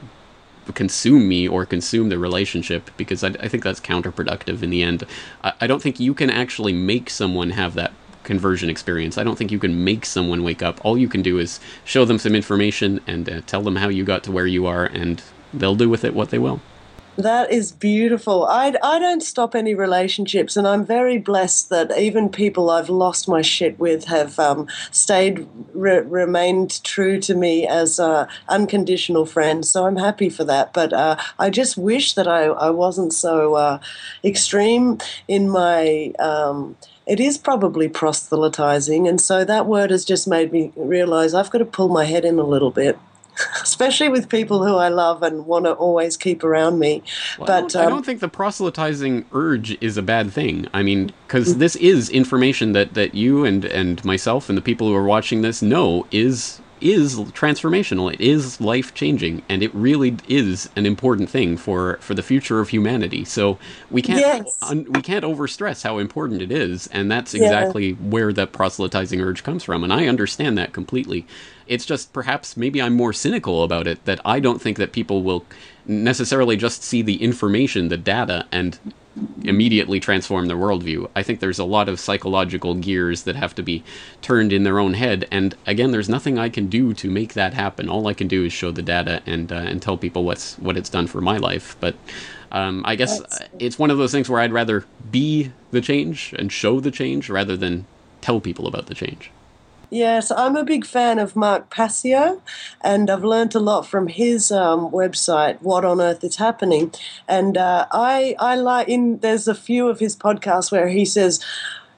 consume 0.74 1.28
me 1.28 1.48
or 1.48 1.66
consume 1.66 2.08
the 2.08 2.18
relationship 2.18 2.90
because 2.96 3.24
I, 3.24 3.28
I 3.28 3.48
think 3.48 3.64
that's 3.64 3.80
counterproductive 3.80 4.62
in 4.62 4.70
the 4.70 4.82
end. 4.82 5.04
I, 5.42 5.52
I 5.62 5.66
don't 5.66 5.82
think 5.82 6.00
you 6.00 6.14
can 6.14 6.30
actually 6.30 6.72
make 6.72 7.10
someone 7.10 7.50
have 7.50 7.74
that 7.74 7.92
conversion 8.22 8.70
experience. 8.70 9.18
I 9.18 9.24
don't 9.24 9.36
think 9.36 9.50
you 9.50 9.58
can 9.58 9.84
make 9.84 10.04
someone 10.04 10.42
wake 10.42 10.62
up. 10.62 10.84
All 10.84 10.96
you 10.96 11.08
can 11.08 11.22
do 11.22 11.38
is 11.38 11.60
show 11.84 12.04
them 12.04 12.18
some 12.18 12.34
information 12.34 13.00
and 13.06 13.28
uh, 13.28 13.40
tell 13.46 13.62
them 13.62 13.76
how 13.76 13.88
you 13.88 14.04
got 14.04 14.22
to 14.24 14.32
where 14.32 14.46
you 14.46 14.66
are, 14.66 14.84
and 14.84 15.22
they'll 15.52 15.74
do 15.74 15.88
with 15.88 16.04
it 16.04 16.14
what 16.14 16.30
they 16.30 16.38
will. 16.38 16.60
That 17.16 17.52
is 17.52 17.70
beautiful. 17.72 18.46
I, 18.46 18.74
I 18.82 18.98
don't 18.98 19.22
stop 19.22 19.54
any 19.54 19.74
relationships, 19.74 20.56
and 20.56 20.66
I'm 20.66 20.86
very 20.86 21.18
blessed 21.18 21.68
that 21.68 21.96
even 21.98 22.30
people 22.30 22.70
I've 22.70 22.88
lost 22.88 23.28
my 23.28 23.42
shit 23.42 23.78
with 23.78 24.06
have 24.06 24.38
um, 24.38 24.66
stayed, 24.90 25.46
re- 25.74 26.00
remained 26.00 26.82
true 26.82 27.20
to 27.20 27.34
me 27.34 27.66
as 27.66 28.00
uh, 28.00 28.26
unconditional 28.48 29.26
friends. 29.26 29.68
So 29.68 29.86
I'm 29.86 29.96
happy 29.96 30.30
for 30.30 30.44
that. 30.44 30.72
But 30.72 30.92
uh, 30.92 31.16
I 31.38 31.50
just 31.50 31.76
wish 31.76 32.14
that 32.14 32.26
I, 32.26 32.44
I 32.44 32.70
wasn't 32.70 33.12
so 33.12 33.54
uh, 33.54 33.80
extreme 34.24 34.98
in 35.28 35.50
my. 35.50 36.12
Um, 36.18 36.76
it 37.06 37.20
is 37.20 37.38
probably 37.38 37.88
proselytizing, 37.88 39.06
and 39.06 39.20
so 39.20 39.44
that 39.44 39.66
word 39.66 39.90
has 39.90 40.04
just 40.04 40.26
made 40.26 40.52
me 40.52 40.72
realize 40.76 41.34
I've 41.34 41.50
got 41.50 41.58
to 41.58 41.64
pull 41.64 41.88
my 41.88 42.04
head 42.04 42.24
in 42.24 42.38
a 42.38 42.44
little 42.44 42.70
bit. 42.70 42.98
Especially 43.62 44.08
with 44.08 44.28
people 44.28 44.64
who 44.66 44.76
I 44.76 44.88
love 44.88 45.22
and 45.22 45.46
want 45.46 45.64
to 45.66 45.72
always 45.72 46.16
keep 46.16 46.44
around 46.44 46.78
me. 46.78 47.02
Well, 47.38 47.46
but 47.46 47.52
I, 47.52 47.60
don't, 47.60 47.76
I 47.76 47.84
um, 47.84 47.90
don't 47.90 48.06
think 48.06 48.20
the 48.20 48.28
proselytizing 48.28 49.26
urge 49.32 49.76
is 49.82 49.96
a 49.96 50.02
bad 50.02 50.32
thing. 50.32 50.66
I 50.72 50.82
mean, 50.82 51.12
because 51.26 51.56
this 51.58 51.76
is 51.76 52.10
information 52.10 52.72
that, 52.72 52.94
that 52.94 53.14
you 53.14 53.44
and, 53.44 53.64
and 53.64 54.04
myself 54.04 54.48
and 54.48 54.58
the 54.58 54.62
people 54.62 54.88
who 54.88 54.94
are 54.94 55.04
watching 55.04 55.42
this 55.42 55.62
know 55.62 56.06
is 56.10 56.60
is 56.80 57.16
transformational. 57.16 58.12
It 58.12 58.20
is 58.20 58.60
life 58.60 58.94
changing, 58.94 59.42
and 59.48 59.62
it 59.62 59.74
really 59.74 60.16
is 60.28 60.68
an 60.76 60.86
important 60.86 61.28
thing 61.28 61.56
for, 61.56 61.98
for 62.00 62.14
the 62.14 62.22
future 62.22 62.60
of 62.60 62.70
humanity. 62.70 63.24
So 63.24 63.58
we 63.90 64.02
can't 64.02 64.20
Yes. 64.20 64.58
un, 64.62 64.86
we 64.90 65.02
can't 65.02 65.24
overstress 65.24 65.82
how 65.82 65.98
important 65.98 66.42
it 66.42 66.50
is, 66.50 66.86
and 66.88 67.10
that's 67.10 67.34
Yeah. 67.34 67.42
exactly 67.42 67.92
where 67.92 68.32
that 68.32 68.52
proselytizing 68.52 69.20
urge 69.20 69.42
comes 69.42 69.62
from. 69.62 69.84
And 69.84 69.92
I 69.92 70.06
understand 70.06 70.56
that 70.58 70.72
completely. 70.72 71.26
It's 71.70 71.86
just 71.86 72.12
perhaps 72.12 72.56
maybe 72.56 72.82
I'm 72.82 72.94
more 72.94 73.12
cynical 73.12 73.62
about 73.62 73.86
it 73.86 74.04
that 74.04 74.20
I 74.24 74.40
don't 74.40 74.60
think 74.60 74.76
that 74.78 74.90
people 74.92 75.22
will 75.22 75.44
necessarily 75.86 76.56
just 76.56 76.82
see 76.82 77.00
the 77.00 77.22
information, 77.22 77.88
the 77.88 77.96
data, 77.96 78.44
and 78.50 78.76
immediately 79.44 80.00
transform 80.00 80.46
their 80.46 80.56
worldview. 80.56 81.08
I 81.14 81.22
think 81.22 81.38
there's 81.38 81.60
a 81.60 81.64
lot 81.64 81.88
of 81.88 82.00
psychological 82.00 82.74
gears 82.74 83.22
that 83.22 83.36
have 83.36 83.54
to 83.54 83.62
be 83.62 83.84
turned 84.20 84.52
in 84.52 84.64
their 84.64 84.80
own 84.80 84.94
head, 84.94 85.28
and 85.30 85.54
again, 85.64 85.92
there's 85.92 86.08
nothing 86.08 86.38
I 86.38 86.48
can 86.48 86.66
do 86.66 86.92
to 86.94 87.08
make 87.08 87.34
that 87.34 87.54
happen. 87.54 87.88
All 87.88 88.08
I 88.08 88.14
can 88.14 88.26
do 88.26 88.44
is 88.44 88.52
show 88.52 88.72
the 88.72 88.82
data 88.82 89.22
and 89.24 89.52
uh, 89.52 89.56
and 89.56 89.80
tell 89.80 89.96
people 89.96 90.24
what's 90.24 90.58
what 90.58 90.76
it's 90.76 90.90
done 90.90 91.06
for 91.06 91.20
my 91.20 91.36
life. 91.36 91.76
But 91.78 91.94
um, 92.50 92.82
I 92.84 92.96
guess 92.96 93.20
That's- 93.20 93.48
it's 93.60 93.78
one 93.78 93.92
of 93.92 93.98
those 93.98 94.10
things 94.12 94.28
where 94.28 94.40
I'd 94.40 94.52
rather 94.52 94.84
be 95.10 95.52
the 95.70 95.80
change 95.80 96.34
and 96.38 96.50
show 96.50 96.80
the 96.80 96.90
change 96.90 97.30
rather 97.30 97.56
than 97.56 97.86
tell 98.20 98.40
people 98.40 98.66
about 98.66 98.86
the 98.86 98.94
change. 98.94 99.30
Yes, 99.90 100.30
I'm 100.30 100.54
a 100.54 100.62
big 100.62 100.86
fan 100.86 101.18
of 101.18 101.34
Mark 101.34 101.68
Passio, 101.68 102.40
and 102.80 103.10
I've 103.10 103.24
learnt 103.24 103.56
a 103.56 103.60
lot 103.60 103.88
from 103.88 104.06
his 104.06 104.52
um, 104.52 104.88
website, 104.92 105.60
What 105.62 105.84
on 105.84 106.00
Earth 106.00 106.22
is 106.22 106.36
Happening. 106.36 106.92
And 107.26 107.56
uh, 107.56 107.86
I, 107.90 108.36
I 108.38 108.54
like 108.54 108.88
in 108.88 109.18
there's 109.18 109.48
a 109.48 109.54
few 109.54 109.88
of 109.88 109.98
his 109.98 110.16
podcasts 110.16 110.70
where 110.70 110.86
he 110.86 111.04
says, 111.04 111.44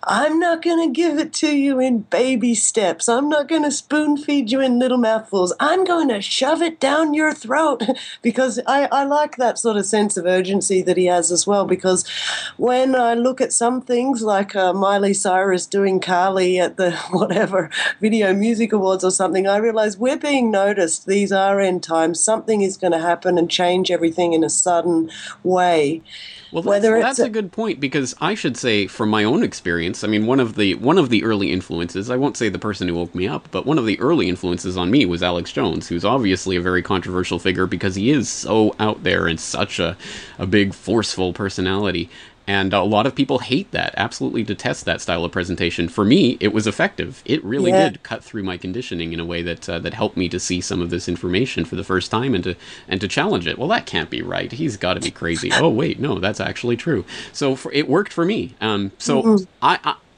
I'm 0.04 0.40
not 0.40 0.62
going 0.62 0.88
to 0.88 0.92
give 0.92 1.16
it 1.18 1.32
to 1.34 1.56
you 1.56 1.78
in 1.78 2.00
baby 2.00 2.56
steps. 2.56 3.08
I'm 3.08 3.28
not 3.28 3.46
going 3.46 3.62
to 3.62 3.70
spoon 3.70 4.16
feed 4.16 4.50
you 4.50 4.60
in 4.60 4.80
little 4.80 4.98
mouthfuls. 4.98 5.52
I'm 5.60 5.84
going 5.84 6.08
to 6.08 6.20
shove 6.20 6.60
it 6.60 6.80
down 6.80 7.14
your 7.14 7.32
throat 7.32 7.84
because 8.22 8.58
I, 8.66 8.88
I 8.90 9.04
like 9.04 9.36
that 9.36 9.58
sort 9.58 9.76
of 9.76 9.86
sense 9.86 10.16
of 10.16 10.26
urgency 10.26 10.82
that 10.82 10.96
he 10.96 11.06
has 11.06 11.30
as 11.30 11.46
well. 11.46 11.64
Because 11.66 12.04
when 12.56 12.96
I 12.96 13.14
look 13.14 13.40
at 13.40 13.52
some 13.52 13.80
things 13.80 14.22
like 14.22 14.56
uh, 14.56 14.72
Miley 14.72 15.14
Cyrus 15.14 15.66
doing 15.66 16.00
Carly 16.00 16.58
at 16.58 16.76
the 16.76 16.92
whatever 17.10 17.70
Video 18.00 18.34
Music 18.34 18.72
Awards 18.72 19.04
or 19.04 19.12
something, 19.12 19.46
I 19.46 19.58
realize 19.58 19.96
we're 19.96 20.16
being 20.16 20.50
noticed. 20.50 21.06
These 21.06 21.30
are 21.30 21.60
end 21.60 21.84
times. 21.84 22.18
Something 22.18 22.62
is 22.62 22.76
going 22.76 22.92
to 22.92 22.98
happen 22.98 23.38
and 23.38 23.48
change 23.48 23.90
everything 23.90 24.32
in 24.32 24.42
a 24.42 24.50
sudden 24.50 25.10
way. 25.44 26.02
Well, 26.52 26.62
that's, 26.62 26.84
that's 26.84 27.18
a, 27.18 27.24
a 27.24 27.30
good 27.30 27.50
point 27.50 27.80
because 27.80 28.14
I 28.20 28.34
should 28.34 28.58
say, 28.58 28.86
from 28.86 29.08
my 29.08 29.24
own 29.24 29.42
experience, 29.42 30.04
I 30.04 30.06
mean, 30.08 30.26
one 30.26 30.38
of 30.38 30.54
the 30.56 30.74
one 30.74 30.98
of 30.98 31.08
the 31.08 31.24
early 31.24 31.50
influences. 31.50 32.10
I 32.10 32.16
won't 32.16 32.36
say 32.36 32.50
the 32.50 32.58
person 32.58 32.88
who 32.88 32.94
woke 32.94 33.14
me 33.14 33.26
up, 33.26 33.48
but 33.50 33.64
one 33.64 33.78
of 33.78 33.86
the 33.86 33.98
early 34.00 34.28
influences 34.28 34.76
on 34.76 34.90
me 34.90 35.06
was 35.06 35.22
Alex 35.22 35.50
Jones, 35.50 35.88
who's 35.88 36.04
obviously 36.04 36.56
a 36.56 36.60
very 36.60 36.82
controversial 36.82 37.38
figure 37.38 37.66
because 37.66 37.94
he 37.94 38.10
is 38.10 38.28
so 38.28 38.74
out 38.78 39.02
there 39.02 39.26
and 39.26 39.40
such 39.40 39.78
a 39.78 39.96
a 40.38 40.46
big, 40.46 40.74
forceful 40.74 41.32
personality. 41.32 42.10
And 42.46 42.72
a 42.72 42.82
lot 42.82 43.06
of 43.06 43.14
people 43.14 43.38
hate 43.38 43.70
that, 43.70 43.94
absolutely 43.96 44.42
detest 44.42 44.84
that 44.84 45.00
style 45.00 45.24
of 45.24 45.30
presentation. 45.30 45.88
For 45.88 46.04
me, 46.04 46.36
it 46.40 46.52
was 46.52 46.66
effective. 46.66 47.22
It 47.24 47.42
really 47.44 47.70
yeah. 47.70 47.90
did 47.90 48.02
cut 48.02 48.24
through 48.24 48.42
my 48.42 48.56
conditioning 48.56 49.12
in 49.12 49.20
a 49.20 49.24
way 49.24 49.42
that 49.42 49.68
uh, 49.68 49.78
that 49.80 49.94
helped 49.94 50.16
me 50.16 50.28
to 50.28 50.40
see 50.40 50.60
some 50.60 50.80
of 50.80 50.90
this 50.90 51.08
information 51.08 51.64
for 51.64 51.76
the 51.76 51.84
first 51.84 52.10
time 52.10 52.34
and 52.34 52.42
to 52.44 52.56
and 52.88 53.00
to 53.00 53.08
challenge 53.08 53.46
it. 53.46 53.58
Well, 53.58 53.68
that 53.68 53.86
can't 53.86 54.10
be 54.10 54.22
right. 54.22 54.50
He's 54.50 54.76
got 54.76 54.94
to 54.94 55.00
be 55.00 55.10
crazy. 55.10 55.50
oh 55.52 55.68
wait, 55.68 56.00
no, 56.00 56.18
that's 56.18 56.40
actually 56.40 56.76
true. 56.76 57.04
So 57.32 57.54
for, 57.54 57.72
it 57.72 57.88
worked 57.88 58.12
for 58.12 58.24
me. 58.24 58.54
Um, 58.60 58.92
so 58.98 59.22
mm-hmm. 59.22 59.44
I, 59.62 59.78
I 59.84 60.11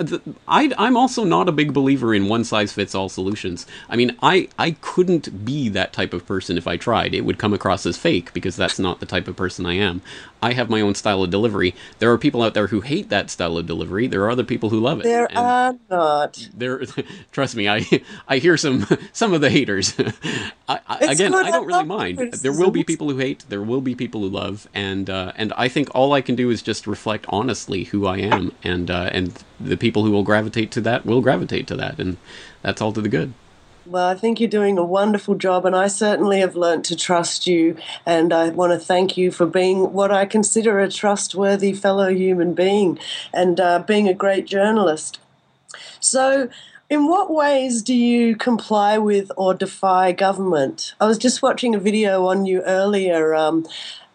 I, 0.48 0.72
am 0.78 0.96
also 0.96 1.24
not 1.24 1.48
a 1.48 1.52
big 1.52 1.72
believer 1.72 2.14
in 2.14 2.28
one 2.28 2.44
size 2.44 2.72
fits 2.72 2.94
all 2.94 3.08
solutions. 3.08 3.66
I 3.88 3.96
mean, 3.96 4.16
I, 4.22 4.48
I 4.58 4.72
couldn't 4.80 5.44
be 5.44 5.68
that 5.68 5.92
type 5.92 6.12
of 6.12 6.26
person 6.26 6.58
if 6.58 6.66
I 6.66 6.76
tried. 6.76 7.14
It 7.14 7.22
would 7.22 7.38
come 7.38 7.52
across 7.52 7.86
as 7.86 7.96
fake 7.96 8.32
because 8.32 8.56
that's 8.56 8.78
not 8.78 9.00
the 9.00 9.06
type 9.06 9.28
of 9.28 9.36
person 9.36 9.66
I 9.66 9.74
am. 9.74 10.02
I 10.44 10.52
have 10.52 10.68
my 10.68 10.82
own 10.82 10.94
style 10.94 11.22
of 11.22 11.30
delivery. 11.30 11.74
There 12.00 12.12
are 12.12 12.18
people 12.18 12.42
out 12.42 12.52
there 12.52 12.66
who 12.66 12.82
hate 12.82 13.08
that 13.08 13.30
style 13.30 13.56
of 13.56 13.66
delivery. 13.66 14.06
There 14.06 14.22
are 14.24 14.30
other 14.30 14.44
people 14.44 14.68
who 14.68 14.78
love 14.78 15.00
it. 15.00 15.04
There 15.04 15.26
are 15.34 15.74
not. 15.88 16.48
There, 16.52 16.84
trust 17.32 17.56
me, 17.56 17.66
I 17.66 17.86
I 18.28 18.36
hear 18.38 18.58
some 18.58 18.86
some 19.14 19.32
of 19.32 19.40
the 19.40 19.48
haters. 19.48 19.94
I, 20.68 20.80
I, 20.86 20.98
again, 21.12 21.34
I 21.34 21.50
don't 21.50 21.66
really 21.66 21.84
mind. 21.84 22.34
There 22.34 22.52
will 22.52 22.70
be 22.70 22.84
people 22.84 23.10
who 23.10 23.16
hate. 23.16 23.44
There 23.48 23.62
will 23.62 23.80
be 23.80 23.94
people 23.94 24.20
who 24.20 24.28
love, 24.28 24.68
and 24.74 25.08
uh, 25.08 25.32
and 25.36 25.54
I 25.56 25.68
think 25.68 25.88
all 25.94 26.12
I 26.12 26.20
can 26.20 26.34
do 26.34 26.50
is 26.50 26.60
just 26.60 26.86
reflect 26.86 27.24
honestly 27.30 27.84
who 27.84 28.06
I 28.06 28.18
am, 28.18 28.52
and 28.62 28.90
uh, 28.90 29.08
and 29.12 29.42
the 29.58 29.78
people 29.84 30.02
who 30.02 30.10
will 30.10 30.22
gravitate 30.22 30.70
to 30.70 30.80
that 30.80 31.04
will 31.04 31.20
gravitate 31.20 31.66
to 31.66 31.76
that, 31.76 31.98
and 31.98 32.16
that's 32.62 32.80
all 32.80 32.90
to 32.90 33.02
the 33.02 33.08
good. 33.08 33.34
Well, 33.84 34.08
I 34.08 34.14
think 34.14 34.40
you're 34.40 34.48
doing 34.48 34.78
a 34.78 34.84
wonderful 34.84 35.34
job, 35.34 35.66
and 35.66 35.76
I 35.76 35.88
certainly 35.88 36.40
have 36.40 36.56
learnt 36.56 36.86
to 36.86 36.96
trust 36.96 37.46
you. 37.46 37.76
And 38.06 38.32
I 38.32 38.48
want 38.48 38.72
to 38.72 38.78
thank 38.78 39.18
you 39.18 39.30
for 39.30 39.44
being 39.44 39.92
what 39.92 40.10
I 40.10 40.24
consider 40.24 40.80
a 40.80 40.90
trustworthy 40.90 41.74
fellow 41.74 42.08
human 42.08 42.54
being 42.54 42.98
and 43.30 43.60
uh, 43.60 43.80
being 43.80 44.08
a 44.08 44.14
great 44.14 44.46
journalist. 44.46 45.20
So, 46.00 46.48
in 46.88 47.06
what 47.08 47.30
ways 47.30 47.82
do 47.82 47.94
you 47.94 48.36
comply 48.36 48.96
with 48.96 49.30
or 49.36 49.52
defy 49.52 50.12
government? 50.12 50.94
I 50.98 51.06
was 51.06 51.18
just 51.18 51.42
watching 51.42 51.74
a 51.74 51.78
video 51.78 52.24
on 52.24 52.46
you 52.46 52.62
earlier. 52.62 53.34
Um, 53.34 53.66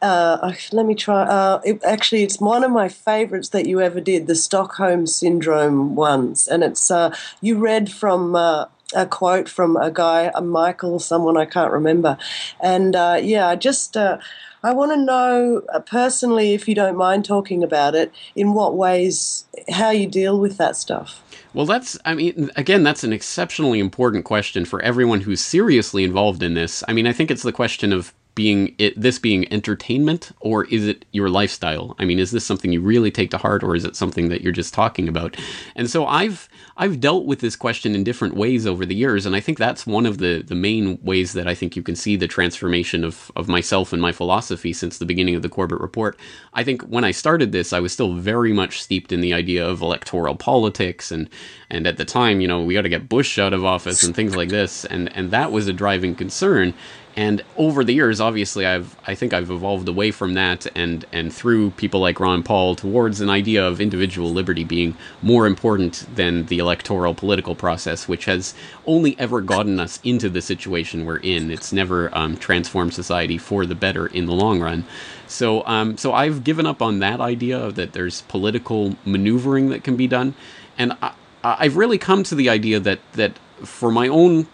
uh, 0.02 0.54
let 0.72 0.86
me 0.86 0.96
try. 0.96 1.24
Uh, 1.24 1.62
it, 1.66 1.84
actually, 1.84 2.24
it's 2.24 2.40
one 2.40 2.64
of 2.64 2.72
my 2.72 2.90
favorites 2.90 3.50
that 3.50 3.66
you 3.66 3.82
ever 3.82 4.00
did, 4.00 4.28
the 4.28 4.36
Stockholm 4.36 5.08
Syndrome 5.08 5.96
ones. 5.96 6.48
And 6.48 6.64
it's 6.64 6.90
uh, 6.92 7.16
you 7.42 7.58
read 7.58 7.92
from 7.92 8.36
uh, 8.36 8.66
a 8.96 9.06
quote 9.06 9.50
from 9.50 9.78
a 9.78 9.92
guy, 9.92 10.32
a 10.34 10.42
Michael, 10.42 11.00
someone 11.00 11.38
I 11.38 11.46
can't 11.46 11.72
remember. 11.72 12.18
And 12.60 12.96
uh, 12.96 13.20
yeah, 13.22 13.48
I 13.48 13.56
just. 13.56 13.98
Uh, 13.98 14.18
I 14.62 14.74
want 14.74 14.92
to 14.92 14.98
know 14.98 15.62
personally, 15.86 16.54
if 16.54 16.68
you 16.68 16.76
don't 16.76 16.98
mind 16.98 17.24
talking 17.24 17.64
about 17.64 17.96
it, 17.96 18.12
in 18.36 18.54
what 18.54 18.76
ways, 18.76 19.46
how 19.70 19.92
you 19.92 20.06
deal 20.06 20.38
with 20.38 20.58
that 20.58 20.76
stuff. 20.76 21.24
Well, 21.54 21.66
that's, 21.66 21.98
I 22.04 22.14
mean, 22.14 22.52
again, 22.58 22.84
that's 22.84 23.06
an 23.06 23.14
exceptionally 23.14 23.80
important 23.80 24.26
question 24.26 24.66
for 24.66 24.82
everyone 24.82 25.22
who's 25.22 25.42
seriously 25.42 26.04
involved 26.04 26.44
in 26.44 26.56
this. 26.56 26.84
I 26.90 26.94
mean, 26.94 27.08
I 27.08 27.14
think 27.14 27.32
it's 27.32 27.44
the 27.44 27.54
question 27.54 27.94
of 27.94 28.14
being 28.40 28.74
it, 28.78 28.94
this 28.96 29.20
being 29.20 29.52
entertainment 29.52 30.32
or 30.40 30.64
is 30.68 30.88
it 30.88 31.04
your 31.12 31.30
lifestyle? 31.30 31.94
I 32.00 32.06
mean, 32.06 32.20
is 32.20 32.32
this 32.32 32.46
something 32.46 32.72
you 32.72 32.80
really 32.80 33.12
take 33.12 33.32
to 33.32 33.38
heart 33.38 33.64
or 33.64 33.76
is 33.76 33.84
it 33.84 33.98
something 33.98 34.30
that 34.30 34.40
you're 34.40 34.54
just 34.54 34.74
talking 34.74 35.10
about? 35.10 35.36
And 35.76 35.90
so 35.90 36.06
I've 36.06 36.48
I've 36.78 37.02
dealt 37.02 37.26
with 37.26 37.42
this 37.42 37.58
question 37.58 37.96
in 37.96 38.06
different 38.06 38.36
ways 38.36 38.66
over 38.66 38.86
the 38.86 38.96
years, 38.96 39.26
and 39.26 39.36
I 39.36 39.42
think 39.42 39.58
that's 39.58 39.86
one 39.86 40.06
of 40.06 40.20
the 40.20 40.42
the 40.42 40.56
main 40.56 41.00
ways 41.04 41.34
that 41.34 41.50
I 41.50 41.54
think 41.54 41.76
you 41.76 41.84
can 41.84 41.98
see 41.98 42.16
the 42.16 42.30
transformation 42.30 43.04
of 43.04 43.30
of 43.36 43.50
myself 43.50 43.92
and 43.92 44.02
my 44.02 44.14
philosophy 44.14 44.72
since 44.72 44.98
the 44.98 45.06
beginning 45.06 45.36
of 45.36 45.42
the 45.42 45.50
Corbett 45.50 45.82
Report. 45.82 46.18
I 46.54 46.64
think 46.64 46.84
when 46.84 47.04
I 47.04 47.12
started 47.12 47.52
this, 47.52 47.74
I 47.74 47.82
was 47.82 47.92
still 47.92 48.14
very 48.14 48.54
much 48.54 48.82
steeped 48.82 49.12
in 49.12 49.20
the 49.20 49.34
idea 49.34 49.68
of 49.68 49.82
electoral 49.82 50.38
politics 50.38 51.12
and 51.12 51.30
and 51.70 51.86
at 51.86 51.98
the 51.98 52.06
time, 52.06 52.40
you 52.40 52.48
know, 52.48 52.64
we 52.64 52.74
got 52.74 52.84
to 52.84 52.90
get 52.90 53.10
Bush 53.10 53.38
out 53.38 53.52
of 53.52 53.66
office 53.66 54.02
and 54.04 54.16
things 54.16 54.38
like 54.38 54.48
this, 54.48 54.86
and 54.86 55.14
and 55.14 55.32
that 55.32 55.52
was 55.52 55.68
a 55.68 55.74
driving 55.74 56.16
concern. 56.16 56.74
And 57.20 57.44
over 57.58 57.84
the 57.84 57.94
years, 57.94 58.22
obviously, 58.22 58.66
I've 58.66 58.96
I 59.06 59.14
think 59.14 59.34
I've 59.34 59.52
evolved 59.52 59.90
away 59.90 60.10
from 60.10 60.36
that 60.36 60.66
and 60.74 61.06
and 61.12 61.34
through 61.34 61.72
people 61.72 62.00
like 62.00 62.18
Ron 62.18 62.44
Paul 62.44 62.76
towards 62.76 63.20
an 63.20 63.30
idea 63.30 63.68
of 63.68 63.82
individual 63.82 64.32
liberty 64.32 64.64
being 64.64 64.96
more 65.22 65.46
important 65.46 66.06
than 66.16 66.46
the 66.46 66.60
electoral 66.60 67.14
political 67.14 67.56
process, 67.56 68.08
which 68.08 68.24
has 68.24 68.54
only 68.86 69.20
ever 69.20 69.42
gotten 69.42 69.82
us 69.82 70.00
into 70.02 70.30
the 70.30 70.42
situation 70.42 71.06
we're 71.06 71.18
in. 71.18 71.52
It's 71.52 71.74
never 71.74 72.10
um, 72.18 72.38
transformed 72.38 72.94
society 72.94 73.38
for 73.38 73.66
the 73.66 73.76
better 73.76 74.08
in 74.08 74.26
the 74.26 74.34
long 74.34 74.62
run. 74.62 74.86
So 75.28 75.68
um, 75.68 75.98
so 75.98 76.14
I've 76.14 76.46
given 76.46 76.66
up 76.66 76.82
on 76.82 77.00
that 77.00 77.20
idea 77.20 77.70
that 77.74 77.92
there's 77.92 78.22
political 78.22 78.96
maneuvering 79.04 79.68
that 79.72 79.84
can 79.84 79.98
be 79.98 80.08
done, 80.08 80.36
and 80.78 80.94
I, 81.02 81.12
I've 81.44 81.76
really 81.76 81.98
come 81.98 82.24
to 82.24 82.34
the 82.34 82.48
idea 82.48 82.80
that 82.80 83.00
that 83.12 83.38
for 83.62 83.92
my 83.92 84.08
own 84.08 84.48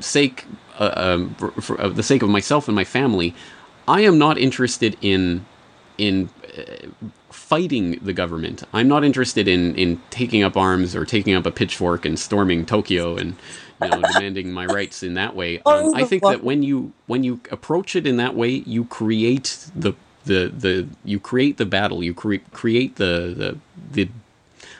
sake 0.00 0.46
uh, 0.78 0.92
um, 0.96 1.34
for, 1.34 1.50
for 1.52 1.80
uh, 1.80 1.88
the 1.88 2.02
sake 2.02 2.22
of 2.22 2.28
myself 2.28 2.68
and 2.68 2.74
my 2.74 2.84
family, 2.84 3.34
I 3.88 4.02
am 4.02 4.18
not 4.18 4.38
interested 4.38 4.96
in 5.00 5.44
in 5.98 6.28
uh, 6.56 6.88
fighting 7.30 7.92
the 8.02 8.12
government. 8.12 8.64
I'm 8.72 8.88
not 8.88 9.04
interested 9.04 9.48
in 9.48 9.74
in 9.76 10.00
taking 10.10 10.42
up 10.42 10.56
arms 10.56 10.94
or 10.94 11.04
taking 11.04 11.34
up 11.34 11.46
a 11.46 11.50
pitchfork 11.50 12.04
and 12.04 12.18
storming 12.18 12.66
Tokyo 12.66 13.16
and 13.16 13.36
you 13.80 13.88
know 13.88 14.02
demanding 14.02 14.52
my 14.52 14.66
rights 14.66 15.02
in 15.02 15.14
that 15.14 15.34
way. 15.36 15.60
Um, 15.66 15.94
I 15.94 16.04
think 16.04 16.22
that 16.22 16.42
when 16.44 16.62
you 16.62 16.92
when 17.06 17.24
you 17.24 17.40
approach 17.50 17.96
it 17.96 18.06
in 18.06 18.16
that 18.16 18.34
way, 18.34 18.50
you 18.50 18.84
create 18.84 19.68
the 19.74 19.94
the 20.24 20.52
the 20.56 20.88
you 21.04 21.20
create 21.20 21.56
the 21.56 21.66
battle. 21.66 22.02
You 22.02 22.14
cre- 22.14 22.44
create 22.52 22.96
the 22.96 23.34
the 23.36 23.58
the 23.92 24.08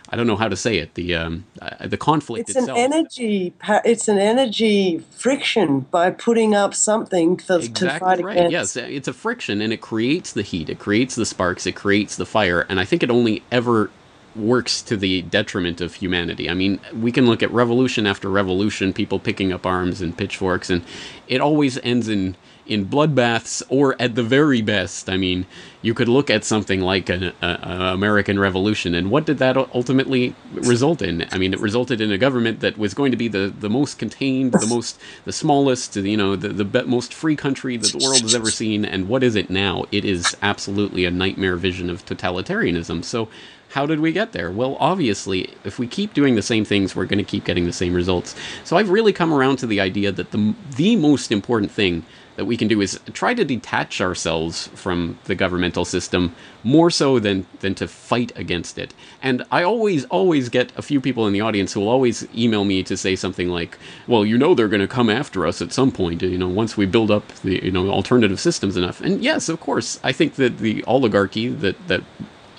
I 0.08 0.16
don't 0.16 0.26
know 0.26 0.36
how 0.36 0.48
to 0.48 0.56
say 0.56 0.78
it. 0.78 0.94
The 0.94 1.14
um, 1.14 1.44
uh, 1.60 1.86
the 1.86 1.96
conflict. 1.96 2.48
It's 2.48 2.58
itself. 2.58 2.78
an 2.78 2.92
energy. 2.92 3.52
It's 3.84 4.08
an 4.08 4.18
energy 4.18 4.98
friction 5.10 5.80
by 5.80 6.10
putting 6.10 6.54
up 6.54 6.74
something 6.74 7.38
for, 7.38 7.56
exactly 7.56 7.88
to 7.88 7.98
fight 7.98 8.24
right. 8.24 8.36
against. 8.36 8.76
Yes, 8.76 8.76
it's 8.76 9.08
a 9.08 9.12
friction, 9.12 9.60
and 9.60 9.72
it 9.72 9.80
creates 9.80 10.32
the 10.32 10.42
heat. 10.42 10.68
It 10.68 10.78
creates 10.78 11.14
the 11.14 11.26
sparks. 11.26 11.66
It 11.66 11.74
creates 11.74 12.16
the 12.16 12.26
fire. 12.26 12.66
And 12.68 12.78
I 12.78 12.84
think 12.84 13.02
it 13.02 13.10
only 13.10 13.42
ever 13.50 13.90
works 14.36 14.82
to 14.82 14.96
the 14.96 15.22
detriment 15.22 15.80
of 15.80 15.94
humanity. 15.94 16.48
I 16.50 16.54
mean, 16.54 16.78
we 16.94 17.10
can 17.10 17.26
look 17.26 17.42
at 17.42 17.50
revolution 17.50 18.06
after 18.06 18.28
revolution, 18.28 18.92
people 18.92 19.18
picking 19.18 19.52
up 19.52 19.66
arms 19.66 20.00
and 20.00 20.16
pitchforks, 20.16 20.70
and 20.70 20.84
it 21.26 21.40
always 21.40 21.78
ends 21.78 22.08
in 22.08 22.36
in 22.66 22.86
bloodbaths, 22.86 23.62
or 23.68 23.96
at 24.00 24.14
the 24.14 24.22
very 24.22 24.62
best, 24.62 25.08
I 25.08 25.16
mean, 25.16 25.46
you 25.82 25.94
could 25.94 26.08
look 26.08 26.30
at 26.30 26.44
something 26.44 26.80
like 26.80 27.08
an 27.08 27.32
American 27.40 28.38
Revolution, 28.38 28.94
and 28.94 29.10
what 29.10 29.24
did 29.24 29.38
that 29.38 29.56
ultimately 29.56 30.34
result 30.52 31.02
in? 31.02 31.26
I 31.30 31.38
mean, 31.38 31.54
it 31.54 31.60
resulted 31.60 32.00
in 32.00 32.10
a 32.10 32.18
government 32.18 32.60
that 32.60 32.76
was 32.76 32.94
going 32.94 33.12
to 33.12 33.16
be 33.16 33.28
the, 33.28 33.52
the 33.56 33.70
most 33.70 33.98
contained, 33.98 34.52
the 34.52 34.66
most, 34.66 35.00
the 35.24 35.32
smallest, 35.32 35.96
you 35.96 36.16
know, 36.16 36.34
the, 36.36 36.48
the 36.48 36.84
most 36.84 37.14
free 37.14 37.36
country 37.36 37.76
that 37.76 37.92
the 37.92 38.04
world 38.04 38.20
has 38.22 38.34
ever 38.34 38.50
seen. 38.50 38.84
And 38.84 39.08
what 39.08 39.22
is 39.22 39.36
it 39.36 39.48
now? 39.50 39.84
It 39.92 40.04
is 40.04 40.36
absolutely 40.42 41.04
a 41.04 41.10
nightmare 41.10 41.56
vision 41.56 41.88
of 41.88 42.04
totalitarianism. 42.04 43.04
So, 43.04 43.28
how 43.70 43.84
did 43.84 44.00
we 44.00 44.12
get 44.12 44.32
there? 44.32 44.50
Well, 44.50 44.76
obviously, 44.80 45.52
if 45.64 45.78
we 45.78 45.86
keep 45.86 46.14
doing 46.14 46.34
the 46.34 46.42
same 46.42 46.64
things, 46.64 46.94
we're 46.94 47.04
going 47.04 47.18
to 47.18 47.24
keep 47.24 47.44
getting 47.44 47.66
the 47.66 47.72
same 47.72 47.94
results. 47.94 48.34
So 48.64 48.76
I've 48.76 48.90
really 48.90 49.12
come 49.12 49.32
around 49.32 49.56
to 49.58 49.66
the 49.66 49.80
idea 49.80 50.12
that 50.12 50.30
the 50.30 50.54
the 50.76 50.96
most 50.96 51.30
important 51.32 51.70
thing 51.70 52.04
that 52.36 52.44
we 52.44 52.56
can 52.56 52.68
do 52.68 52.80
is 52.80 53.00
try 53.12 53.34
to 53.34 53.44
detach 53.44 54.00
ourselves 54.00 54.68
from 54.68 55.18
the 55.24 55.34
governmental 55.34 55.84
system 55.84 56.34
more 56.62 56.90
so 56.90 57.18
than 57.18 57.46
than 57.60 57.74
to 57.74 57.88
fight 57.88 58.32
against 58.36 58.78
it. 58.78 58.94
And 59.22 59.42
I 59.50 59.62
always 59.62 60.04
always 60.06 60.48
get 60.48 60.72
a 60.76 60.82
few 60.82 61.00
people 61.00 61.26
in 61.26 61.32
the 61.32 61.40
audience 61.40 61.72
who 61.72 61.80
will 61.80 61.88
always 61.88 62.26
email 62.36 62.64
me 62.64 62.82
to 62.84 62.96
say 62.96 63.16
something 63.16 63.48
like, 63.48 63.78
"Well, 64.06 64.24
you 64.24 64.38
know 64.38 64.54
they're 64.54 64.68
going 64.68 64.80
to 64.80 64.88
come 64.88 65.10
after 65.10 65.46
us 65.46 65.60
at 65.60 65.72
some 65.72 65.90
point, 65.90 66.22
you 66.22 66.38
know, 66.38 66.48
once 66.48 66.76
we 66.76 66.86
build 66.86 67.10
up 67.10 67.26
the 67.42 67.64
you 67.64 67.70
know 67.70 67.90
alternative 67.90 68.40
systems 68.40 68.76
enough." 68.76 69.00
And 69.00 69.22
yes, 69.22 69.48
of 69.48 69.60
course, 69.60 69.98
I 70.04 70.12
think 70.12 70.34
that 70.36 70.58
the 70.58 70.84
oligarchy 70.84 71.48
that 71.48 71.88
that 71.88 72.02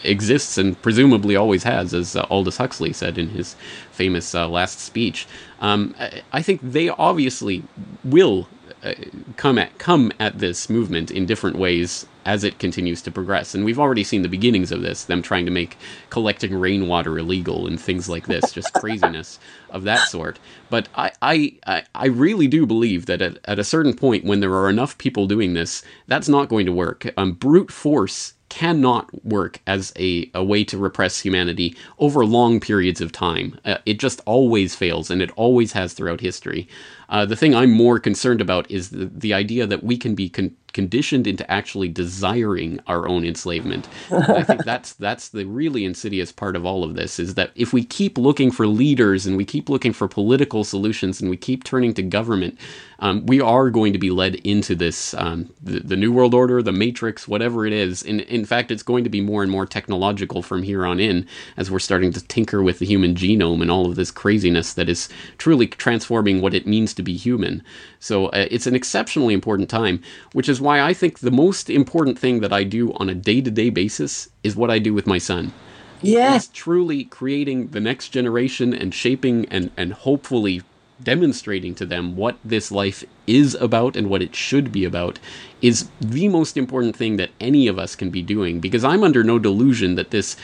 exists 0.03 0.57
and 0.57 0.79
presumably 0.81 1.35
always 1.35 1.63
has, 1.63 1.93
as 1.93 2.15
uh, 2.15 2.25
Aldous 2.29 2.57
Huxley 2.57 2.93
said 2.93 3.17
in 3.17 3.29
his 3.29 3.55
famous 3.91 4.33
uh, 4.33 4.47
last 4.47 4.79
speech. 4.79 5.27
Um, 5.59 5.95
I 6.31 6.41
think 6.41 6.61
they 6.63 6.89
obviously 6.89 7.63
will 8.03 8.47
uh, 8.83 8.93
come 9.37 9.57
at 9.57 9.77
come 9.77 10.11
at 10.19 10.39
this 10.39 10.69
movement 10.69 11.11
in 11.11 11.25
different 11.25 11.57
ways 11.57 12.05
as 12.27 12.43
it 12.43 12.59
continues 12.59 13.01
to 13.01 13.09
progress. 13.09 13.55
And 13.55 13.63
we've 13.63 13.79
already 13.79 14.03
seen 14.03 14.21
the 14.21 14.27
beginnings 14.27 14.71
of 14.71 14.81
this, 14.81 15.05
them 15.05 15.21
trying 15.21 15.45
to 15.45 15.51
make 15.51 15.77
collecting 16.09 16.53
rainwater 16.53 17.17
illegal 17.17 17.65
and 17.65 17.79
things 17.79 18.09
like 18.09 18.27
this, 18.27 18.51
just 18.51 18.73
craziness 18.75 19.39
of 19.69 19.83
that 19.83 20.09
sort. 20.09 20.37
But 20.69 20.89
I, 20.95 21.11
I, 21.21 21.83
I 21.95 22.07
really 22.07 22.47
do 22.47 22.65
believe 22.65 23.05
that 23.05 23.21
at, 23.21 23.37
at 23.45 23.59
a 23.59 23.63
certain 23.63 23.93
point, 23.93 24.25
when 24.25 24.41
there 24.41 24.53
are 24.53 24.69
enough 24.69 24.97
people 24.97 25.25
doing 25.25 25.53
this, 25.53 25.83
that's 26.07 26.27
not 26.27 26.49
going 26.49 26.65
to 26.65 26.73
work. 26.73 27.07
Um, 27.15 27.31
brute 27.31 27.71
force 27.71 28.33
cannot 28.49 29.25
work 29.25 29.59
as 29.67 29.93
a, 29.97 30.29
a 30.33 30.43
way 30.43 30.63
to 30.65 30.77
repress 30.77 31.19
humanity 31.19 31.75
over 31.99 32.25
long 32.25 32.59
periods 32.59 33.01
of 33.01 33.11
time. 33.11 33.59
Uh, 33.65 33.77
it 33.85 33.99
just 33.99 34.21
always 34.25 34.75
fails, 34.75 35.09
and 35.09 35.21
it 35.21 35.31
always 35.35 35.73
has 35.73 35.93
throughout 35.93 36.21
history. 36.21 36.67
Uh, 37.09 37.25
the 37.25 37.35
thing 37.35 37.55
I'm 37.55 37.71
more 37.71 37.99
concerned 37.99 38.41
about 38.41 38.69
is 38.69 38.89
the, 38.89 39.05
the 39.05 39.33
idea 39.33 39.65
that 39.65 39.83
we 39.83 39.97
can 39.97 40.13
be 40.13 40.29
con- 40.29 40.55
conditioned 40.73 41.27
into 41.27 41.49
actually 41.49 41.87
desiring 41.87 42.79
our 42.87 43.07
own 43.07 43.25
enslavement. 43.25 43.87
I 44.11 44.43
think 44.43 44.63
that's 44.63 44.93
that's 45.05 45.29
the 45.29 45.45
really 45.45 45.85
insidious 45.85 46.31
part 46.31 46.55
of 46.55 46.65
all 46.65 46.83
of 46.83 46.95
this 46.95 47.19
is 47.19 47.35
that 47.35 47.51
if 47.55 47.73
we 47.73 47.83
keep 47.83 48.17
looking 48.17 48.51
for 48.51 48.67
leaders 48.67 49.25
and 49.25 49.37
we 49.37 49.45
keep 49.45 49.69
looking 49.69 49.93
for 49.93 50.07
political 50.07 50.63
solutions 50.63 51.21
and 51.21 51.29
we 51.29 51.37
keep 51.37 51.63
turning 51.63 51.93
to 51.95 52.03
government, 52.03 52.59
um, 52.99 53.25
we 53.25 53.41
are 53.41 53.69
going 53.69 53.93
to 53.93 53.99
be 53.99 54.09
led 54.09 54.35
into 54.35 54.75
this 54.75 55.13
um, 55.15 55.51
the, 55.61 55.79
the, 55.79 55.95
new 55.95 56.11
world 56.11 56.33
order, 56.33 56.61
the 56.61 56.71
matrix, 56.71 57.27
whatever 57.27 57.65
it 57.65 57.73
is. 57.73 58.03
In 58.03 58.19
in 58.21 58.45
fact, 58.45 58.71
it's 58.71 58.83
going 58.83 59.03
to 59.03 59.09
be 59.09 59.21
more 59.21 59.43
and 59.43 59.51
more 59.51 59.65
technological 59.65 60.41
from 60.41 60.63
here 60.63 60.85
on 60.85 60.99
in 60.99 61.27
as 61.57 61.69
we're 61.69 61.79
starting 61.79 62.11
to 62.13 62.25
tinker 62.27 62.63
with 62.63 62.79
the 62.79 62.85
human 62.85 63.15
genome 63.15 63.61
and 63.61 63.71
all 63.71 63.85
of 63.85 63.95
this 63.95 64.11
craziness 64.11 64.73
that 64.73 64.89
is 64.89 65.09
truly 65.37 65.67
transforming 65.67 66.41
what 66.41 66.53
it 66.53 66.67
means 66.67 66.93
to 66.95 67.03
be 67.03 67.15
human. 67.15 67.63
So 67.99 68.27
uh, 68.27 68.47
it's 68.49 68.67
an 68.67 68.75
exceptionally 68.75 69.33
important 69.33 69.69
time, 69.69 70.01
which 70.33 70.49
is 70.49 70.56
why 70.61 70.81
I 70.81 70.93
think 70.93 71.19
the 71.19 71.31
most 71.31 71.69
important 71.69 72.17
thing 72.19 72.41
that 72.41 72.53
I 72.53 72.63
do 72.63 72.93
on 72.93 73.09
a 73.09 73.15
day 73.15 73.41
to 73.41 73.51
day 73.51 73.69
basis 73.69 74.29
is 74.43 74.55
what 74.55 74.71
I 74.71 74.79
do 74.79 74.93
with 74.93 75.07
my 75.07 75.17
son. 75.17 75.53
Yes. 76.01 76.49
truly 76.53 77.05
creating 77.05 77.69
the 77.69 77.79
next 77.79 78.09
generation 78.09 78.73
and 78.73 78.93
shaping 78.93 79.45
and, 79.47 79.71
and 79.75 79.93
hopefully 79.93 80.61
demonstrating 81.01 81.73
to 81.75 81.85
them 81.85 82.15
what 82.15 82.37
this 82.43 82.71
life 82.71 83.03
is 83.27 83.53
about 83.55 83.95
and 83.95 84.09
what 84.09 84.21
it 84.21 84.35
should 84.35 84.71
be 84.71 84.85
about 84.85 85.19
is 85.61 85.89
the 85.99 86.27
most 86.27 86.55
important 86.55 86.95
thing 86.95 87.17
that 87.17 87.31
any 87.39 87.67
of 87.67 87.79
us 87.79 87.95
can 87.95 88.09
be 88.09 88.21
doing 88.21 88.59
because 88.59 88.83
I'm 88.83 89.03
under 89.03 89.23
no 89.23 89.39
delusion 89.39 89.95
that 89.95 90.11
this 90.11 90.37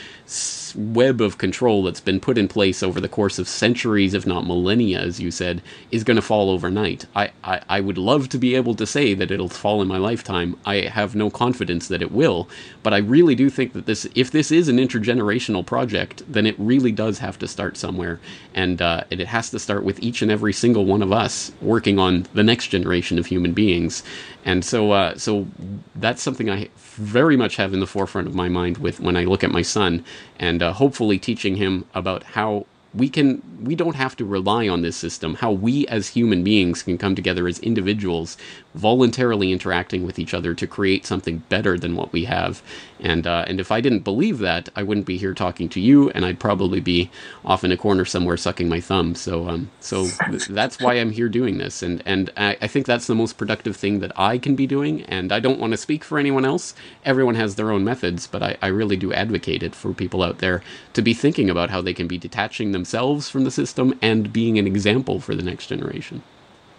web 0.74 1.20
of 1.20 1.38
control 1.38 1.84
that's 1.84 2.00
been 2.00 2.18
put 2.18 2.36
in 2.36 2.48
place 2.48 2.82
over 2.82 3.00
the 3.00 3.08
course 3.08 3.38
of 3.38 3.46
centuries, 3.46 4.12
if 4.12 4.26
not 4.26 4.46
millennia, 4.46 4.98
as 4.98 5.20
you 5.20 5.30
said, 5.30 5.62
is 5.92 6.02
going 6.02 6.16
to 6.16 6.22
fall 6.22 6.50
overnight. 6.50 7.06
I, 7.14 7.30
I, 7.44 7.60
I 7.68 7.80
would 7.80 7.98
love 7.98 8.28
to 8.30 8.38
be 8.38 8.56
able 8.56 8.74
to 8.74 8.86
say 8.86 9.14
that 9.14 9.30
it'll 9.30 9.48
fall 9.48 9.80
in 9.80 9.86
my 9.86 9.98
lifetime. 9.98 10.58
I 10.66 10.76
have 10.76 11.14
no 11.14 11.30
confidence 11.30 11.86
that 11.88 12.02
it 12.02 12.10
will, 12.10 12.48
but 12.82 12.92
I 12.92 12.98
really 12.98 13.36
do 13.36 13.50
think 13.50 13.72
that 13.74 13.86
this, 13.86 14.08
if 14.16 14.32
this 14.32 14.50
is 14.50 14.66
an 14.68 14.78
intergenerational 14.78 15.64
project, 15.64 16.24
then 16.26 16.44
it 16.44 16.56
really 16.58 16.90
does 16.90 17.18
have 17.20 17.38
to 17.38 17.46
start 17.46 17.76
somewhere, 17.76 18.18
and, 18.52 18.82
uh, 18.82 19.04
and 19.12 19.20
it 19.20 19.28
has 19.28 19.50
to 19.50 19.60
start 19.60 19.84
with 19.84 20.02
each 20.02 20.22
and 20.22 20.30
every 20.30 20.52
single 20.52 20.84
one 20.84 21.02
of 21.02 21.12
us 21.12 21.52
working 21.62 22.00
on 22.00 22.26
the 22.34 22.42
next 22.42 22.73
generation 22.76 23.18
of 23.18 23.26
human 23.26 23.52
beings. 23.62 24.02
And 24.44 24.64
so, 24.64 24.78
uh, 25.00 25.10
so 25.16 25.46
that's 26.02 26.22
something 26.22 26.48
I 26.50 26.68
very 26.96 27.36
much 27.36 27.56
have 27.56 27.70
in 27.76 27.80
the 27.80 27.92
forefront 27.96 28.26
of 28.30 28.34
my 28.34 28.48
mind 28.60 28.74
with 28.78 28.96
when 29.06 29.16
I 29.16 29.24
look 29.32 29.42
at 29.44 29.50
my 29.58 29.64
son, 29.76 30.04
and 30.48 30.58
uh, 30.62 30.72
hopefully 30.82 31.18
teaching 31.18 31.56
him 31.56 31.72
about 31.94 32.22
how 32.36 32.66
we 32.94 33.08
can 33.08 33.42
we 33.64 33.74
don't 33.74 33.96
have 33.96 34.16
to 34.16 34.24
rely 34.24 34.68
on 34.68 34.82
this 34.82 34.96
system. 34.96 35.36
How 35.36 35.52
we 35.52 35.86
as 35.88 36.08
human 36.08 36.44
beings 36.44 36.82
can 36.82 36.98
come 36.98 37.14
together 37.14 37.48
as 37.48 37.58
individuals 37.60 38.36
voluntarily 38.74 39.52
interacting 39.52 40.04
with 40.04 40.18
each 40.18 40.34
other 40.34 40.54
to 40.54 40.66
create 40.66 41.06
something 41.06 41.38
better 41.48 41.78
than 41.78 41.96
what 41.96 42.12
we 42.12 42.24
have. 42.26 42.62
And 43.00 43.26
uh, 43.26 43.44
and 43.48 43.60
if 43.60 43.72
I 43.72 43.80
didn't 43.80 44.00
believe 44.00 44.38
that 44.38 44.68
I 44.76 44.82
wouldn't 44.82 45.06
be 45.06 45.18
here 45.18 45.34
talking 45.34 45.68
to 45.70 45.80
you 45.80 46.10
and 46.10 46.24
I'd 46.24 46.40
probably 46.40 46.80
be 46.80 47.10
off 47.44 47.64
in 47.64 47.72
a 47.72 47.76
corner 47.76 48.04
somewhere 48.04 48.36
sucking 48.36 48.68
my 48.68 48.80
thumb. 48.80 49.14
So 49.14 49.48
um 49.48 49.70
so 49.80 50.08
th- 50.30 50.46
that's 50.48 50.80
why 50.80 50.94
I'm 50.94 51.12
here 51.12 51.28
doing 51.28 51.58
this. 51.58 51.82
And 51.82 52.02
and 52.06 52.30
I, 52.36 52.56
I 52.62 52.66
think 52.66 52.86
that's 52.86 53.06
the 53.06 53.14
most 53.14 53.38
productive 53.38 53.76
thing 53.76 54.00
that 54.00 54.12
I 54.18 54.38
can 54.38 54.56
be 54.56 54.66
doing. 54.66 55.02
And 55.02 55.32
I 55.32 55.40
don't 55.40 55.60
want 55.60 55.72
to 55.72 55.76
speak 55.78 56.04
for 56.04 56.18
anyone 56.18 56.44
else. 56.44 56.74
Everyone 57.04 57.36
has 57.36 57.54
their 57.54 57.70
own 57.70 57.84
methods 57.84 58.26
but 58.26 58.42
I, 58.42 58.56
I 58.62 58.68
really 58.68 58.96
do 58.96 59.12
advocate 59.12 59.62
it 59.62 59.74
for 59.74 59.92
people 59.94 60.22
out 60.22 60.38
there 60.38 60.62
to 60.94 61.02
be 61.02 61.14
thinking 61.14 61.50
about 61.50 61.70
how 61.70 61.80
they 61.80 61.94
can 61.94 62.08
be 62.08 62.18
detaching 62.18 62.72
themselves 62.72 63.30
from 63.30 63.44
the 63.44 63.50
system 63.54 63.98
and 64.02 64.32
being 64.32 64.58
an 64.58 64.66
example 64.66 65.20
for 65.20 65.34
the 65.34 65.42
next 65.42 65.68
generation. 65.68 66.22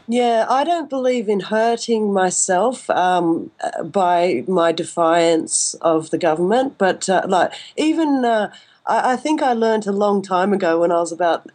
Yeah, 0.08 0.46
I 0.48 0.64
don't 0.64 0.90
believe 0.90 1.28
in 1.28 1.40
hurting 1.40 2.14
myself 2.14 2.90
um, 2.92 3.50
by 3.84 4.44
my 4.48 4.72
defiance 4.72 5.74
of 5.76 6.12
the 6.12 6.20
government, 6.20 6.78
but 6.78 7.10
uh, 7.10 7.24
like 7.28 7.54
even. 7.76 8.24
Uh, 8.26 8.52
I, 8.88 9.16
think 9.16 9.42
I 9.42 9.54
learned 9.54 9.88
a 9.88 9.92
long 9.92 10.22
time 10.22 10.54
ago 10.54 10.82
when 10.82 10.92
I 10.92 11.00
was 11.00 11.12
about 11.12 11.50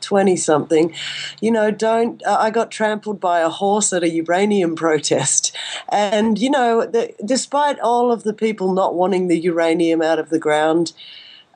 twenty 0.00 0.32
uh, 0.32 0.36
something. 0.36 0.92
You 1.40 1.52
know, 1.52 1.70
don't. 1.70 2.20
Uh, 2.26 2.36
I 2.40 2.50
got 2.50 2.72
trampled 2.72 3.20
by 3.20 3.40
a 3.40 3.48
horse 3.48 3.92
at 3.92 4.02
a 4.02 4.10
uranium 4.10 4.74
protest, 4.74 5.56
and 5.88 6.36
you 6.36 6.50
know, 6.50 6.84
the, 6.84 7.14
despite 7.24 7.78
all 7.78 8.10
of 8.10 8.24
the 8.24 8.34
people 8.34 8.72
not 8.72 8.96
wanting 8.96 9.28
the 9.28 9.38
uranium 9.38 10.02
out 10.02 10.18
of 10.18 10.30
the 10.30 10.38
ground, 10.40 10.92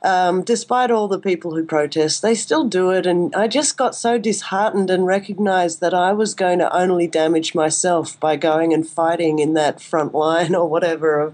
um, 0.01 0.43
despite 0.43 0.91
all 0.91 1.07
the 1.07 1.19
people 1.19 1.55
who 1.55 1.63
protest, 1.63 2.21
they 2.21 2.33
still 2.33 2.63
do 2.63 2.89
it. 2.91 3.05
And 3.05 3.35
I 3.35 3.47
just 3.47 3.77
got 3.77 3.95
so 3.95 4.17
disheartened 4.17 4.89
and 4.89 5.05
recognized 5.05 5.81
that 5.81 5.93
I 5.93 6.13
was 6.13 6.33
going 6.33 6.59
to 6.59 6.75
only 6.75 7.07
damage 7.07 7.53
myself 7.53 8.19
by 8.19 8.37
going 8.37 8.73
and 8.73 8.87
fighting 8.87 9.39
in 9.39 9.53
that 9.55 9.81
front 9.81 10.13
line 10.13 10.55
or 10.59 10.69
whatever. 10.69 11.33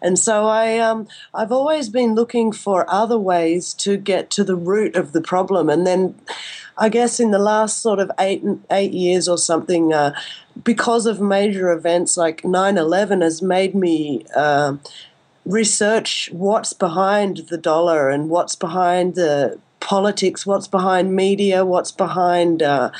And 0.00 0.18
so 0.18 0.46
I, 0.46 0.78
um, 0.78 1.08
I've 1.34 1.52
always 1.52 1.88
been 1.88 2.14
looking 2.14 2.52
for 2.52 2.88
other 2.88 3.18
ways 3.18 3.74
to 3.74 3.96
get 3.96 4.30
to 4.30 4.44
the 4.44 4.56
root 4.56 4.96
of 4.96 5.12
the 5.12 5.20
problem. 5.20 5.68
And 5.68 5.86
then 5.86 6.14
I 6.78 6.88
guess 6.88 7.20
in 7.20 7.30
the 7.30 7.38
last 7.38 7.82
sort 7.82 7.98
of 7.98 8.10
eight, 8.18 8.42
eight 8.70 8.92
years 8.92 9.28
or 9.28 9.38
something, 9.38 9.92
uh, 9.92 10.14
because 10.64 11.04
of 11.04 11.20
major 11.20 11.70
events 11.70 12.16
like 12.16 12.44
9 12.44 12.78
11 12.78 13.20
has 13.20 13.42
made 13.42 13.74
me. 13.74 14.24
Uh, 14.34 14.76
research 15.46 16.28
what's 16.32 16.72
behind 16.72 17.38
the 17.48 17.56
dollar 17.56 18.10
and 18.10 18.28
what's 18.28 18.56
behind 18.56 19.14
the 19.14 19.58
politics, 19.80 20.44
what's 20.44 20.66
behind 20.66 21.14
media, 21.14 21.64
what's 21.64 21.92
behind 21.92 22.62
uh, 22.62 22.90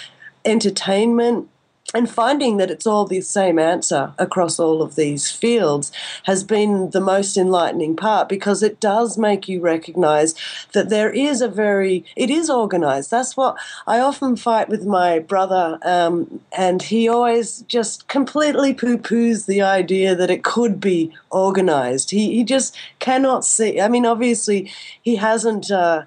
entertainment, 0.44 1.48
and 1.94 2.11
finding 2.11 2.57
that 2.57 2.70
it's 2.70 2.87
all 2.87 3.05
the 3.05 3.20
same 3.20 3.59
answer 3.59 4.12
across 4.18 4.59
all 4.59 4.83
of 4.83 4.96
these 4.96 5.31
fields 5.31 5.92
has 6.25 6.42
been 6.42 6.90
the 6.90 7.01
most 7.01 7.37
enlightening 7.37 7.94
part 7.94 8.29
because 8.29 8.62
it 8.62 8.81
does 8.81 9.16
make 9.16 9.49
you 9.49 9.61
recognize 9.61 10.35
that 10.72 10.88
there 10.88 11.11
is 11.11 11.40
a 11.40 11.49
very 11.49 12.05
it 12.16 12.29
is 12.29 12.51
organized. 12.51 13.11
That's 13.11 13.37
what 13.37 13.57
i 13.87 14.01
often 14.01 14.37
fight 14.37 14.68
with 14.68 14.85
my 14.85 15.20
brother 15.20 15.79
um, 15.83 16.40
and 16.57 16.83
he 16.83 17.09
always 17.09 17.62
just 17.62 18.09
completely 18.09 18.75
poo-poos 18.75 19.46
the 19.46 19.62
idea 19.62 20.14
that 20.14 20.31
it 20.31 20.42
could 20.42 20.81
be 20.81 21.12
organized. 21.31 22.11
He, 22.11 22.35
he 22.35 22.44
just 22.44 22.77
cannot 22.99 23.44
see 23.44 23.81
i 23.81 23.88
mean 23.88 24.07
obviously 24.07 24.70
he 25.03 25.16
hasn't 25.16 25.70
uh, 25.70 26.05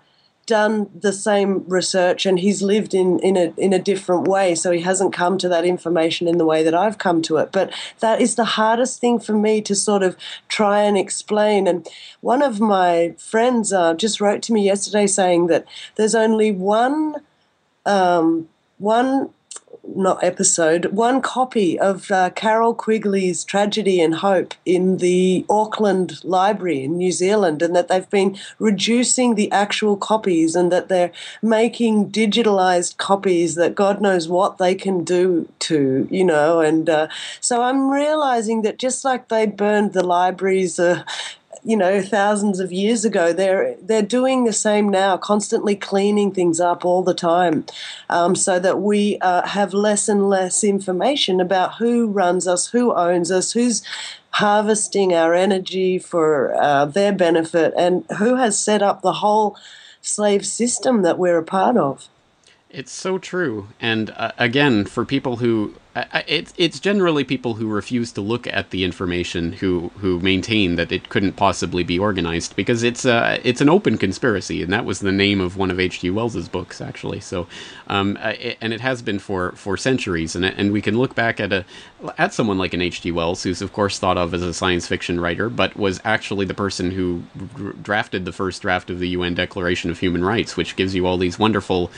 done 0.49 0.89
the 0.93 1.13
same 1.13 1.63
research 1.67 2.25
and 2.25 2.39
he's 2.39 2.61
lived 2.61 2.93
in, 2.93 3.19
in 3.19 3.37
a 3.37 3.53
in 3.57 3.71
a 3.71 3.79
different 3.79 4.27
way. 4.27 4.55
So 4.55 4.71
he 4.71 4.81
hasn't 4.81 5.13
come 5.13 5.37
to 5.37 5.49
that 5.49 5.63
information 5.63 6.27
in 6.27 6.37
the 6.37 6.45
way 6.45 6.63
that 6.63 6.75
I've 6.75 6.97
come 6.97 7.21
to 7.23 7.37
it. 7.37 7.51
But 7.51 7.71
that 7.99 8.19
is 8.19 8.35
the 8.35 8.43
hardest 8.43 8.99
thing 8.99 9.19
for 9.19 9.33
me 9.33 9.61
to 9.61 9.75
sort 9.75 10.03
of 10.03 10.17
try 10.49 10.81
and 10.81 10.97
explain. 10.97 11.67
And 11.67 11.87
one 12.19 12.41
of 12.41 12.59
my 12.59 13.15
friends 13.17 13.71
uh, 13.71 13.93
just 13.93 14.19
wrote 14.19 14.41
to 14.43 14.53
me 14.53 14.65
yesterday 14.65 15.07
saying 15.07 15.47
that 15.47 15.65
there's 15.95 16.15
only 16.15 16.51
one 16.51 17.15
um, 17.85 18.49
one 18.77 19.29
not 19.95 20.23
episode, 20.23 20.85
one 20.85 21.21
copy 21.21 21.79
of 21.79 22.11
uh, 22.11 22.29
Carroll 22.31 22.73
Quigley's 22.73 23.43
Tragedy 23.43 24.01
and 24.01 24.15
Hope 24.15 24.53
in 24.65 24.97
the 24.97 25.45
Auckland 25.49 26.23
Library 26.23 26.83
in 26.83 26.97
New 26.97 27.11
Zealand, 27.11 27.61
and 27.61 27.75
that 27.75 27.87
they've 27.87 28.09
been 28.09 28.37
reducing 28.59 29.35
the 29.35 29.51
actual 29.51 29.97
copies 29.97 30.55
and 30.55 30.71
that 30.71 30.89
they're 30.89 31.11
making 31.41 32.11
digitalized 32.11 32.97
copies 32.97 33.55
that 33.55 33.75
God 33.75 34.01
knows 34.01 34.27
what 34.27 34.57
they 34.57 34.75
can 34.75 35.03
do 35.03 35.47
to, 35.59 36.07
you 36.09 36.23
know. 36.23 36.59
And 36.59 36.89
uh, 36.89 37.07
so 37.39 37.61
I'm 37.61 37.89
realizing 37.89 38.61
that 38.63 38.77
just 38.77 39.03
like 39.03 39.27
they 39.27 39.45
burned 39.45 39.93
the 39.93 40.05
libraries 40.05 40.79
uh, 40.79 41.03
you 41.63 41.75
know 41.75 42.01
thousands 42.01 42.59
of 42.59 42.71
years 42.71 43.03
ago 43.03 43.33
they're 43.33 43.75
they're 43.81 44.01
doing 44.01 44.43
the 44.43 44.53
same 44.53 44.87
now 44.89 45.17
constantly 45.17 45.75
cleaning 45.75 46.31
things 46.31 46.59
up 46.59 46.85
all 46.85 47.03
the 47.03 47.13
time 47.13 47.65
um, 48.09 48.35
so 48.35 48.59
that 48.59 48.79
we 48.79 49.17
uh, 49.21 49.45
have 49.45 49.73
less 49.73 50.07
and 50.07 50.29
less 50.29 50.63
information 50.63 51.41
about 51.41 51.75
who 51.75 52.07
runs 52.07 52.47
us 52.47 52.67
who 52.67 52.93
owns 52.93 53.31
us 53.31 53.51
who's 53.51 53.81
harvesting 54.31 55.13
our 55.13 55.33
energy 55.33 55.99
for 55.99 56.53
uh, 56.55 56.85
their 56.85 57.11
benefit 57.11 57.73
and 57.77 58.05
who 58.17 58.35
has 58.35 58.57
set 58.57 58.81
up 58.81 59.01
the 59.01 59.13
whole 59.13 59.57
slave 60.01 60.45
system 60.45 61.01
that 61.01 61.17
we're 61.17 61.37
a 61.37 61.43
part 61.43 61.77
of. 61.77 62.07
It's 62.69 62.91
so 62.91 63.17
true 63.17 63.69
and 63.81 64.11
uh, 64.11 64.31
again 64.37 64.85
for 64.85 65.03
people 65.03 65.37
who 65.37 65.73
it's 65.95 66.53
it's 66.57 66.79
generally 66.79 67.23
people 67.23 67.55
who 67.55 67.67
refuse 67.67 68.11
to 68.11 68.21
look 68.21 68.45
at 68.47 68.69
the 68.69 68.83
information 68.83 69.53
who 69.53 69.89
who 69.97 70.19
maintain 70.19 70.75
that 70.75 70.91
it 70.91 71.09
couldn't 71.09 71.33
possibly 71.33 71.83
be 71.83 71.97
organized 71.97 72.55
because 72.55 72.83
it's 72.83 73.05
uh, 73.05 73.39
it's 73.43 73.59
an 73.59 73.69
open 73.69 73.97
conspiracy 73.97 74.61
and 74.61 74.71
that 74.71 74.85
was 74.85 74.99
the 74.99 75.11
name 75.11 75.41
of 75.41 75.57
one 75.57 75.71
of 75.71 75.79
H.G. 75.79 76.11
Wells's 76.11 76.47
books 76.47 76.79
actually 76.79 77.19
so 77.19 77.47
um, 77.87 78.17
it, 78.21 78.57
and 78.61 78.71
it 78.71 78.81
has 78.81 79.01
been 79.01 79.17
for 79.17 79.51
for 79.53 79.77
centuries 79.77 80.35
and 80.35 80.45
and 80.45 80.71
we 80.71 80.81
can 80.81 80.97
look 80.97 81.15
back 81.15 81.39
at 81.39 81.51
a 81.51 81.65
at 82.17 82.33
someone 82.33 82.59
like 82.59 82.73
an 82.73 82.81
H.G. 82.81 83.11
Wells 83.11 83.41
who's 83.41 83.61
of 83.61 83.73
course 83.73 83.97
thought 83.97 84.17
of 84.17 84.33
as 84.33 84.43
a 84.43 84.53
science 84.53 84.85
fiction 84.85 85.19
writer 85.19 85.49
but 85.49 85.75
was 85.75 85.99
actually 86.05 86.45
the 86.45 86.53
person 86.53 86.91
who 86.91 87.23
drafted 87.81 88.25
the 88.25 88.31
first 88.31 88.61
draft 88.61 88.91
of 88.91 88.99
the 88.99 89.09
UN 89.09 89.33
Declaration 89.33 89.89
of 89.89 89.99
Human 89.99 90.23
Rights 90.23 90.55
which 90.55 90.75
gives 90.75 90.93
you 90.93 91.07
all 91.07 91.17
these 91.17 91.39
wonderful 91.39 91.89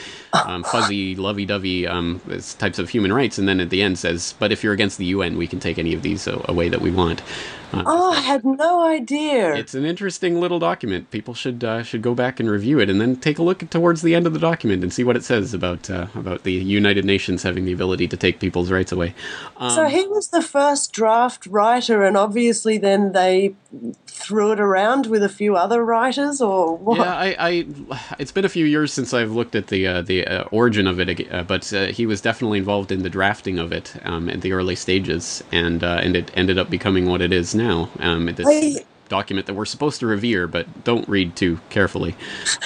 um, 0.46 0.64
fuzzy 0.64 1.16
lovey-dovey 1.16 1.88
um, 1.88 2.22
types 2.58 2.80
of 2.80 2.90
human 2.90 3.12
rights 3.12 3.38
and 3.38 3.50
then 3.50 3.60
at 3.60 3.70
the 3.82 3.86
end 3.86 3.98
says, 3.98 4.36
but 4.38 4.52
if 4.52 4.64
you're 4.64 4.74
against 4.74 4.98
the 4.98 5.06
UN, 5.06 5.38
we 5.38 5.48
can 5.48 5.60
take 5.60 5.80
any 5.80 5.94
of 5.94 6.02
these 6.04 6.28
away 6.28 6.70
that 6.70 6.82
we 6.82 6.92
want. 6.92 7.22
Uh, 7.74 7.84
oh, 7.86 8.12
I 8.12 8.20
had 8.20 8.44
no 8.44 8.82
idea. 8.82 9.56
It's 9.56 9.74
an 9.74 9.86
interesting 9.86 10.42
little 10.42 10.60
document. 10.60 11.10
People 11.10 11.34
should 11.34 11.64
uh, 11.64 11.84
should 11.84 12.02
go 12.02 12.14
back 12.14 12.40
and 12.42 12.50
review 12.50 12.80
it, 12.80 12.90
and 12.90 13.00
then 13.00 13.16
take 13.16 13.40
a 13.40 13.44
look 13.44 13.70
towards 13.70 14.02
the 14.02 14.14
end 14.14 14.28
of 14.28 14.34
the 14.34 14.40
document 14.40 14.84
and 14.84 14.92
see 14.92 15.06
what 15.06 15.16
it 15.16 15.24
says 15.24 15.54
about 15.54 15.90
uh, 15.90 16.08
about 16.14 16.44
the 16.44 16.52
United 16.52 17.06
Nations 17.06 17.44
having 17.44 17.64
the 17.64 17.72
ability 17.72 18.10
to 18.10 18.18
take 18.18 18.42
people's 18.42 18.70
rights 18.70 18.92
away. 18.92 19.16
Um, 19.56 19.70
so 19.70 19.86
he 19.86 20.06
was 20.08 20.30
the 20.30 20.42
first 20.42 20.92
draft 20.92 21.46
writer, 21.46 22.04
and 22.04 22.18
obviously 22.18 22.78
then 22.78 23.14
they 23.14 23.56
threw 24.22 24.52
it 24.52 24.60
around 24.60 25.08
with 25.08 25.24
a 25.24 25.30
few 25.30 25.56
other 25.56 25.84
writers, 25.84 26.42
or 26.42 26.76
what? 26.78 26.98
Yeah, 26.98 27.14
I, 27.14 27.36
I 27.40 27.66
it's 28.20 28.32
been 28.32 28.46
a 28.46 28.50
few 28.50 28.66
years 28.66 28.94
since 28.94 29.14
I've 29.14 29.32
looked 29.32 29.56
at 29.56 29.68
the 29.68 29.88
uh, 29.88 30.02
the 30.02 30.26
uh, 30.26 30.44
origin 30.52 30.88
of 30.88 31.00
it, 31.00 31.32
uh, 31.32 31.44
but 31.44 31.66
he 31.66 32.06
was 32.06 32.22
definitely 32.22 32.60
involved 32.60 32.92
in 32.92 33.04
the 33.04 33.10
drafting 33.10 33.60
of 33.60 33.72
it 33.72 33.96
um, 34.06 34.30
at 34.30 34.42
the 34.42 34.54
early 34.54 34.76
stages, 34.76 35.44
and 35.52 35.84
and 35.84 36.16
it 36.16 36.32
ended 36.36 36.58
up 36.58 36.70
becoming 36.70 37.08
what 37.08 37.22
it 37.22 37.34
is 37.34 37.56
now. 37.56 37.90
Um, 38.00 38.26
this 38.26 38.48
I, 38.48 38.86
document 39.12 39.46
that 39.46 39.54
we're 39.54 39.66
supposed 39.66 40.00
to 40.00 40.08
revere, 40.08 40.48
but 40.48 40.86
don't 40.86 41.08
read 41.08 41.36
too 41.36 41.60
carefully. 41.70 42.16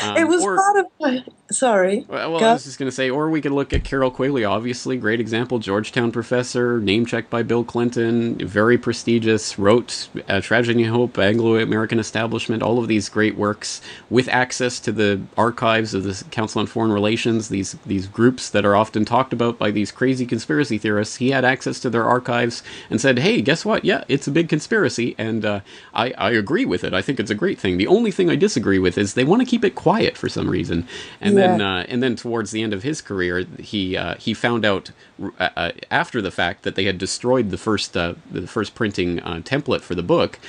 Um, 0.03 0.15
it 0.15 0.27
was 0.27 0.43
or, 0.43 0.55
part 0.55 0.77
of 0.77 0.86
my. 1.01 1.23
Sorry. 1.51 2.05
Well, 2.08 2.39
Go. 2.39 2.45
I 2.45 2.53
was 2.53 2.63
just 2.63 2.79
going 2.79 2.89
to 2.89 2.95
say, 2.95 3.10
or 3.10 3.29
we 3.29 3.39
could 3.39 3.51
look 3.51 3.71
at 3.71 3.84
Carroll 3.84 4.10
Quigley, 4.10 4.43
obviously, 4.45 4.97
great 4.97 5.19
example, 5.19 5.60
Georgetown 5.60 6.12
professor, 6.12 6.79
name 6.79 7.05
checked 7.05 7.29
by 7.29 7.43
Bill 7.43 7.63
Clinton, 7.63 8.36
very 8.39 8.79
prestigious, 8.79 9.60
wrote 9.60 10.10
uh, 10.27 10.41
Tragedy 10.41 10.84
and 10.84 10.91
Hope, 10.91 11.17
Anglo 11.19 11.58
American 11.58 11.99
Establishment, 11.99 12.63
all 12.63 12.79
of 12.79 12.88
these 12.88 13.10
great 13.10 13.38
works 13.38 13.79
with 14.10 14.27
access 14.27 14.79
to 14.81 14.91
the 14.91 15.21
archives 15.38 15.93
of 15.93 16.03
the 16.03 16.23
Council 16.31 16.62
on 16.62 16.67
Foreign 16.67 16.91
Relations, 16.91 17.49
these, 17.49 17.73
these 17.86 18.08
groups 18.08 18.49
that 18.49 18.65
are 18.65 18.75
often 18.75 19.05
talked 19.05 19.31
about 19.31 19.60
by 19.60 19.69
these 19.69 19.91
crazy 19.91 20.25
conspiracy 20.25 20.79
theorists. 20.79 21.17
He 21.17 21.29
had 21.29 21.45
access 21.45 21.79
to 21.81 21.91
their 21.91 22.05
archives 22.05 22.63
and 22.89 22.99
said, 22.99 23.19
hey, 23.19 23.41
guess 23.41 23.63
what? 23.63 23.86
Yeah, 23.86 24.03
it's 24.08 24.27
a 24.27 24.31
big 24.31 24.49
conspiracy, 24.49 25.13
and 25.19 25.45
uh, 25.45 25.60
I, 25.93 26.12
I 26.17 26.29
agree 26.39 26.65
with 26.65 26.84
it. 26.84 26.93
I 26.93 27.02
think 27.02 27.19
it's 27.19 27.32
a 27.32 27.36
great 27.36 27.60
thing. 27.60 27.78
The 27.78 27.88
only 27.88 28.12
thing 28.12 28.30
I 28.30 28.36
disagree 28.36 28.80
with 28.80 28.98
is 28.98 29.13
they 29.13 29.24
want 29.24 29.41
to 29.41 29.45
keep 29.45 29.63
it 29.63 29.76
quiet 29.76 30.17
for 30.17 30.30
some 30.30 30.50
reason. 30.50 30.88
And 31.21 31.36
yeah. 31.36 31.48
then 31.48 31.62
uh, 31.62 31.86
and 31.88 32.04
then 32.04 32.15
towards 32.15 32.52
the 32.52 32.63
end 32.63 32.74
of 32.74 32.84
his 32.84 33.02
career, 33.02 33.45
he 33.60 33.98
uh, 33.98 34.15
he 34.15 34.34
found 34.34 34.65
out 34.65 34.91
uh, 35.39 35.50
uh 35.56 35.71
after 35.91 36.21
the 36.21 36.32
fact 36.32 36.63
that 36.63 36.76
they 36.76 36.86
had 36.86 36.98
destroyed 36.98 37.50
the 37.50 37.58
first 37.58 37.95
uh, 37.95 38.15
the 38.32 38.48
first 38.48 38.76
printing 38.76 39.19
uh, 39.21 39.41
template 39.43 39.82
for 39.82 39.95
the 39.95 40.04
book, 40.04 40.39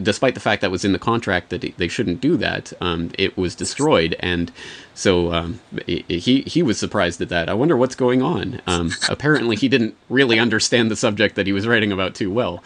despite 0.00 0.34
the 0.34 0.40
fact 0.40 0.62
that 0.62 0.70
was 0.70 0.84
in 0.84 0.92
the 0.92 0.98
contract 0.98 1.50
that 1.50 1.76
they 1.76 1.88
shouldn't 1.88 2.20
do 2.20 2.36
that. 2.36 2.72
Um, 2.80 3.10
it 3.18 3.36
was 3.36 3.54
destroyed, 3.54 4.16
and 4.20 4.50
so 4.94 5.32
um, 5.32 5.60
he 5.86 6.42
he 6.42 6.62
was 6.62 6.78
surprised 6.78 7.20
at 7.20 7.28
that. 7.28 7.48
I 7.48 7.54
wonder 7.54 7.76
what's 7.76 7.94
going 7.94 8.22
on. 8.22 8.60
Um, 8.66 8.92
apparently, 9.08 9.56
he 9.56 9.68
didn't 9.68 9.94
really 10.08 10.38
understand 10.38 10.90
the 10.90 10.96
subject 10.96 11.34
that 11.36 11.46
he 11.46 11.52
was 11.52 11.66
writing 11.66 11.92
about 11.92 12.14
too 12.14 12.30
well. 12.30 12.62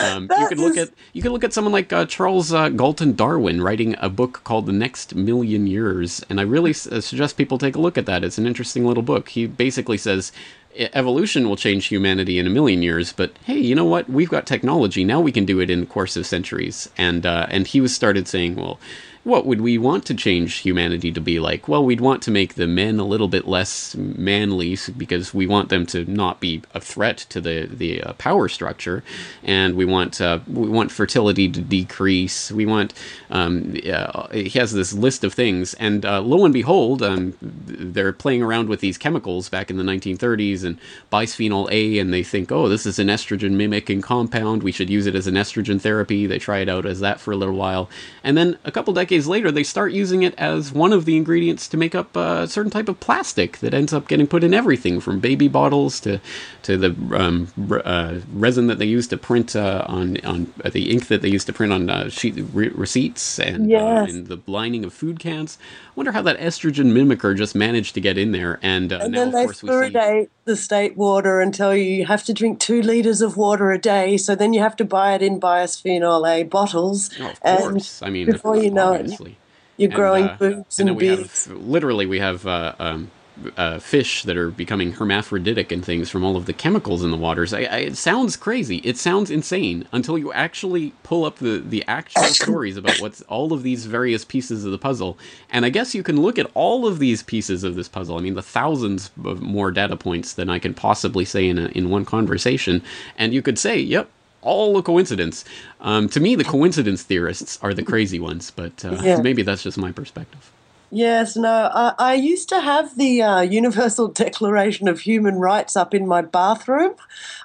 Um, 0.00 0.28
you 0.38 0.48
could 0.48 0.58
look 0.58 0.76
at 0.76 0.90
you 1.12 1.22
could 1.22 1.32
look 1.32 1.44
at 1.44 1.52
someone 1.52 1.72
like 1.72 1.92
uh, 1.92 2.06
Charles 2.06 2.52
uh, 2.52 2.68
Galton 2.68 3.14
Darwin 3.14 3.62
writing 3.62 3.94
a 3.98 4.08
book 4.08 4.42
called 4.44 4.66
The 4.66 4.72
Next 4.72 5.14
Million 5.14 5.66
Years, 5.66 6.24
and 6.28 6.40
I 6.40 6.42
really 6.42 6.72
uh, 6.72 7.00
suggest 7.00 7.36
people 7.36 7.58
take 7.58 7.76
a 7.76 7.80
look 7.80 7.96
at 7.96 8.06
that. 8.06 8.24
It's 8.24 8.38
an 8.38 8.46
interesting 8.46 8.84
little 8.84 9.02
book. 9.02 9.30
He 9.30 9.46
basically 9.46 9.98
says 9.98 10.32
evolution 10.76 11.48
will 11.48 11.56
change 11.56 11.86
humanity 11.86 12.38
in 12.38 12.46
a 12.46 12.50
million 12.50 12.82
years, 12.82 13.12
but 13.12 13.32
hey, 13.44 13.58
you 13.58 13.74
know 13.74 13.84
what? 13.84 14.08
We've 14.08 14.28
got 14.28 14.46
technology 14.46 15.04
now. 15.04 15.20
We 15.20 15.32
can 15.32 15.44
do 15.44 15.60
it 15.60 15.70
in 15.70 15.80
the 15.80 15.86
course 15.86 16.16
of 16.16 16.26
centuries. 16.26 16.88
And 16.96 17.26
uh, 17.26 17.46
and 17.50 17.66
he 17.66 17.80
was 17.80 17.94
started 17.94 18.28
saying, 18.28 18.56
well, 18.56 18.78
what 19.22 19.44
would 19.44 19.60
we 19.60 19.76
want 19.76 20.06
to 20.06 20.14
change 20.14 20.56
humanity 20.56 21.12
to 21.12 21.20
be 21.20 21.38
like? 21.38 21.68
Well, 21.68 21.84
we'd 21.84 22.00
want 22.00 22.22
to 22.22 22.30
make 22.30 22.54
the 22.54 22.66
men 22.66 22.98
a 22.98 23.04
little 23.04 23.28
bit 23.28 23.46
less 23.46 23.94
manly 23.94 24.78
because 24.96 25.34
we 25.34 25.46
want 25.46 25.68
them 25.68 25.84
to 25.86 26.10
not 26.10 26.40
be 26.40 26.62
a 26.74 26.80
threat 26.80 27.18
to 27.28 27.40
the 27.40 27.68
the 27.70 28.02
uh, 28.02 28.12
power 28.14 28.48
structure, 28.48 29.04
and 29.42 29.74
we 29.74 29.84
want 29.84 30.22
uh, 30.22 30.38
we 30.48 30.68
want 30.70 30.90
fertility 30.90 31.50
to 31.50 31.60
decrease. 31.60 32.50
We 32.50 32.64
want 32.64 32.94
um, 33.30 33.76
uh, 33.92 34.28
he 34.28 34.58
has 34.58 34.72
this 34.72 34.94
list 34.94 35.22
of 35.22 35.34
things, 35.34 35.74
and 35.74 36.06
uh, 36.06 36.22
lo 36.22 36.46
and 36.46 36.54
behold, 36.54 37.02
um, 37.02 37.34
they're 37.42 38.14
playing 38.14 38.42
around 38.42 38.70
with 38.70 38.80
these 38.80 38.96
chemicals 38.96 39.50
back 39.50 39.70
in 39.70 39.76
the 39.76 39.84
1930s 39.84 40.64
and 40.64 40.78
bisphenol 41.12 41.70
A, 41.70 41.98
and 41.98 42.12
they 42.12 42.22
think, 42.22 42.50
oh, 42.50 42.68
this 42.68 42.86
is 42.86 42.98
an 42.98 43.08
estrogen 43.08 43.52
mimicking 43.52 44.00
compound. 44.00 44.62
We 44.62 44.72
should 44.72 44.88
use 44.88 45.06
it 45.06 45.14
as 45.14 45.26
an 45.26 45.34
estrogen 45.34 45.78
therapy. 45.78 46.26
They 46.26 46.38
try 46.38 46.60
it 46.60 46.70
out 46.70 46.86
as 46.86 47.00
that 47.00 47.20
for 47.20 47.32
a 47.32 47.36
little 47.36 47.56
while, 47.56 47.90
and 48.24 48.34
then 48.34 48.58
a 48.64 48.72
couple 48.72 48.94
decades 48.94 49.09
decades 49.10 49.26
later, 49.26 49.50
they 49.50 49.64
start 49.64 49.92
using 49.92 50.22
it 50.22 50.34
as 50.38 50.72
one 50.72 50.92
of 50.92 51.04
the 51.04 51.16
ingredients 51.16 51.66
to 51.66 51.76
make 51.76 51.96
up 51.96 52.14
a 52.14 52.46
certain 52.46 52.70
type 52.70 52.88
of 52.88 53.00
plastic 53.00 53.58
that 53.58 53.74
ends 53.74 53.92
up 53.92 54.06
getting 54.06 54.26
put 54.26 54.44
in 54.44 54.54
everything 54.54 55.00
from 55.00 55.18
baby 55.18 55.48
bottles 55.48 55.98
to 55.98 56.20
to 56.62 56.76
the 56.76 56.90
um, 57.16 57.48
uh, 57.84 58.20
resin 58.32 58.68
that 58.68 58.78
they 58.78 58.86
use 58.86 59.08
to 59.08 59.16
print 59.16 59.56
uh, 59.56 59.84
on 59.88 60.16
on 60.24 60.52
uh, 60.64 60.70
the 60.70 60.92
ink 60.92 61.08
that 61.08 61.22
they 61.22 61.28
use 61.28 61.44
to 61.44 61.52
print 61.52 61.72
on 61.72 61.90
uh, 61.90 62.08
sheet 62.08 62.34
re- 62.52 62.68
receipts 62.68 63.40
and, 63.40 63.64
uh, 63.64 63.68
yes. 63.68 64.10
and, 64.10 64.28
the 64.28 64.38
lining 64.46 64.84
of 64.84 64.92
food 64.92 65.18
cans. 65.18 65.58
I 65.88 65.92
wonder 65.96 66.12
how 66.12 66.22
that 66.22 66.38
estrogen 66.38 66.92
mimicker 66.92 67.36
just 67.36 67.54
managed 67.56 67.94
to 67.94 68.00
get 68.00 68.16
in 68.16 68.30
there. 68.30 68.60
And, 68.62 68.92
uh, 68.92 69.00
and 69.02 69.12
now, 69.12 69.24
then 69.24 69.32
they 69.32 69.46
fluoridate 69.46 70.24
see... 70.24 70.30
the 70.50 70.56
state 70.56 70.96
water 70.96 71.40
and 71.40 71.54
tell 71.54 71.74
you 71.74 71.84
you 71.84 72.06
have 72.06 72.24
to 72.24 72.34
drink 72.34 72.58
two 72.58 72.82
liters 72.82 73.22
of 73.22 73.36
water 73.36 73.70
a 73.70 73.78
day. 73.78 74.16
So 74.16 74.34
then 74.34 74.52
you 74.52 74.60
have 74.60 74.74
to 74.76 74.84
buy 74.84 75.14
it 75.14 75.22
in 75.22 75.40
bisphenol 75.40 76.28
A 76.28 76.42
bottles. 76.42 77.08
Oh, 77.20 77.30
of 77.30 77.40
course. 77.40 78.02
I 78.02 78.10
mean, 78.10 78.26
before 78.26 78.56
you 78.56 78.70
know 78.70 78.94
obviously. 78.94 79.32
it, 79.32 79.36
you're 79.76 79.90
growing 79.90 80.28
and, 80.28 80.38
boobs 80.38 80.80
and, 80.80 80.90
and, 80.90 81.00
and. 81.00 81.18
Have, 81.20 81.46
literally, 81.52 82.06
we 82.06 82.18
have 82.18 82.46
um, 82.46 83.10
uh, 83.56 83.78
fish 83.78 84.22
that 84.24 84.36
are 84.36 84.50
becoming 84.50 84.92
hermaphroditic 84.92 85.72
and 85.72 85.84
things 85.84 86.10
from 86.10 86.24
all 86.24 86.36
of 86.36 86.46
the 86.46 86.52
chemicals 86.52 87.02
in 87.02 87.10
the 87.10 87.16
waters. 87.16 87.52
I, 87.52 87.60
I, 87.60 87.76
it 87.78 87.96
sounds 87.96 88.36
crazy. 88.36 88.78
It 88.78 88.96
sounds 88.96 89.30
insane 89.30 89.86
until 89.92 90.18
you 90.18 90.32
actually 90.32 90.92
pull 91.02 91.24
up 91.24 91.38
the, 91.38 91.58
the 91.58 91.84
actual 91.86 92.22
stories 92.24 92.76
about 92.76 93.00
what's 93.00 93.22
all 93.22 93.52
of 93.52 93.62
these 93.62 93.86
various 93.86 94.24
pieces 94.24 94.64
of 94.64 94.72
the 94.72 94.78
puzzle. 94.78 95.18
And 95.50 95.64
I 95.64 95.70
guess 95.70 95.94
you 95.94 96.02
can 96.02 96.20
look 96.20 96.38
at 96.38 96.50
all 96.54 96.86
of 96.86 96.98
these 96.98 97.22
pieces 97.22 97.64
of 97.64 97.74
this 97.74 97.88
puzzle. 97.88 98.16
I 98.16 98.20
mean, 98.20 98.34
the 98.34 98.42
thousands 98.42 99.10
of 99.24 99.40
more 99.40 99.70
data 99.70 99.96
points 99.96 100.34
than 100.34 100.50
I 100.50 100.58
can 100.58 100.74
possibly 100.74 101.24
say 101.24 101.48
in, 101.48 101.58
a, 101.58 101.66
in 101.68 101.90
one 101.90 102.04
conversation. 102.04 102.82
And 103.16 103.32
you 103.32 103.42
could 103.42 103.58
say, 103.58 103.78
yep, 103.78 104.10
all 104.42 104.76
a 104.76 104.82
coincidence. 104.82 105.44
Um, 105.80 106.08
to 106.10 106.20
me, 106.20 106.34
the 106.34 106.44
coincidence 106.44 107.02
theorists 107.02 107.58
are 107.62 107.74
the 107.74 107.82
crazy 107.82 108.18
ones, 108.18 108.50
but 108.50 108.84
uh, 108.84 109.00
yeah. 109.02 109.20
maybe 109.20 109.42
that's 109.42 109.62
just 109.62 109.78
my 109.78 109.92
perspective. 109.92 110.50
Yes, 110.92 111.36
no, 111.36 111.70
I, 111.72 111.94
I 111.98 112.14
used 112.14 112.48
to 112.48 112.60
have 112.60 112.96
the 112.96 113.22
uh, 113.22 113.40
Universal 113.42 114.08
Declaration 114.12 114.88
of 114.88 115.00
Human 115.00 115.36
Rights 115.36 115.76
up 115.76 115.94
in 115.94 116.06
my 116.06 116.20
bathroom. 116.20 116.94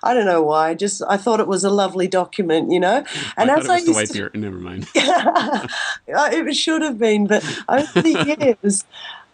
I 0.04 0.14
don't 0.14 0.26
know 0.26 0.42
why. 0.42 0.74
Just 0.74 1.04
I 1.08 1.18
thought 1.18 1.40
it 1.40 1.48
was 1.48 1.64
a 1.64 1.70
lovely 1.70 2.08
document, 2.08 2.72
you 2.72 2.80
know. 2.80 3.06
And 3.38 3.52
I 3.52 3.58
as 3.58 3.70
I 3.70 3.78
used 3.78 4.14
to, 4.14 4.30
never 4.34 4.58
mind. 4.58 4.88
it 4.96 6.56
should 6.56 6.82
have 6.82 6.98
been, 6.98 7.28
but 7.28 7.44
over 7.70 8.02
the 8.02 8.56
years. 8.62 8.84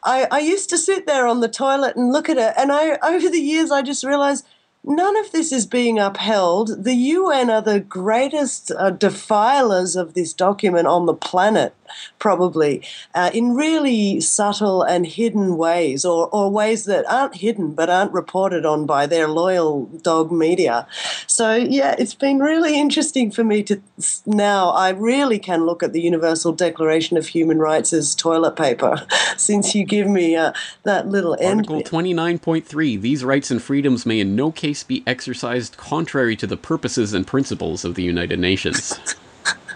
I, 0.04 0.28
I 0.32 0.39
used 0.39 0.69
to 0.71 0.80
sit 0.80 1.06
there 1.06 1.28
on 1.28 1.41
the 1.41 1.47
toilet 1.47 1.95
and 1.95 2.12
look 2.12 2.28
at 2.28 2.38
it, 2.38 2.54
and 2.58 2.71
I 2.71 2.97
over 3.04 3.30
the 3.30 3.39
years 3.39 3.69
I 3.71 3.84
just 3.84 4.04
realized 4.04 4.45
none 4.84 5.15
of 5.17 5.32
this 5.32 5.52
is 5.52 5.65
being 5.65 6.00
upheld. 6.00 6.84
The 6.84 6.95
UN 6.95 7.50
are 7.50 7.62
the 7.62 7.80
greatest 7.80 8.71
uh, 8.71 8.89
defilers 8.89 9.95
of 9.95 10.15
this 10.15 10.34
document 10.34 10.88
on 10.88 11.06
the 11.06 11.13
planet, 11.13 11.76
probably, 12.19 12.84
uh, 13.15 13.32
in 13.34 13.56
really 13.56 14.21
subtle 14.21 14.84
and 14.84 15.06
hidden 15.06 15.58
ways, 15.58 16.06
or, 16.06 16.27
or 16.30 16.49
ways 16.49 16.86
that 16.86 17.06
aren't 17.12 17.36
hidden 17.36 17.73
but 17.73 17.89
aren't 17.89 18.13
reported 18.13 18.65
on 18.65 18.86
by 18.86 19.06
their 19.06 19.27
loyal 19.27 19.86
dog 20.01 20.32
media. 20.32 20.88
So, 21.27 21.56
yeah, 21.56 21.95
it's 21.97 22.15
been 22.15 22.39
really 22.39 22.80
interesting 22.80 23.32
for 23.32 23.43
me 23.43 23.63
to 23.63 23.82
now. 24.25 24.69
I 24.69 24.89
really 24.89 25.39
can 25.39 25.65
look 25.65 25.84
at 25.84 25.93
the 25.93 26.01
Universal 26.01 26.54
Declaration 26.54 27.17
of 27.17 27.27
Human 27.27 27.60
Rights 27.60 27.93
as 27.93 28.16
toilet 28.16 28.55
paper 28.55 29.05
since 29.38 29.76
you 29.76 29.86
give 29.86 30.07
me 30.07 30.36
uh, 30.36 30.53
that 30.84 31.07
little 31.07 31.38
Article 31.41 31.82
29.3 31.82 33.01
These 33.01 33.24
rights 33.24 33.51
and 33.51 33.61
freedoms 33.61 34.05
may 34.05 34.20
in 34.20 34.36
no 34.36 34.51
case 34.51 34.84
be 34.84 35.03
exercised 35.05 35.78
contrary 35.78 36.36
to 36.38 36.47
the 36.47 36.57
purposes 36.57 37.13
and 37.13 37.26
principles 37.26 37.86
of 37.86 37.95
the 37.95 38.03
United 38.03 38.39
Nations. 38.39 38.99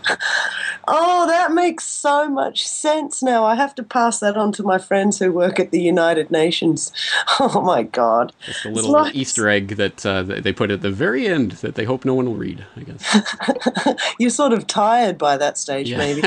oh, 0.88 1.28
that 1.28 1.52
makes 1.52 1.84
so 1.84 2.30
much 2.30 2.68
sense 2.68 3.22
now. 3.24 3.46
I 3.46 3.56
have 3.56 3.76
to 3.76 3.84
pass 3.84 4.20
that 4.20 4.38
on 4.38 4.52
to 4.54 4.64
my 4.64 4.78
friends 4.78 5.20
who 5.20 5.32
work 5.32 5.60
at 5.60 5.72
the 5.72 5.82
United 5.82 6.32
Nations. 6.32 6.92
Oh 7.38 7.62
my 7.62 7.84
God. 7.84 8.32
It's 8.48 8.64
a 8.66 8.70
little 8.70 8.92
like... 8.92 9.14
Easter 9.14 9.50
egg 9.50 9.76
that 9.76 10.06
uh, 10.06 10.24
they 10.24 10.54
put 10.54 10.72
at 10.72 10.82
the 10.82 10.92
very 10.92 11.28
end 11.28 11.54
that 11.54 11.76
they 11.76 11.84
hope 11.84 12.06
no 12.06 12.14
one 12.14 12.26
will 12.26 12.36
read, 12.36 12.66
I 12.78 12.82
guess. 12.82 14.06
You're 14.20 14.30
sort 14.30 14.54
of 14.54 14.68
tired 14.68 15.18
by 15.18 15.36
that 15.38 15.58
stage, 15.58 15.90
yeah. 15.90 15.98
maybe. 15.98 16.22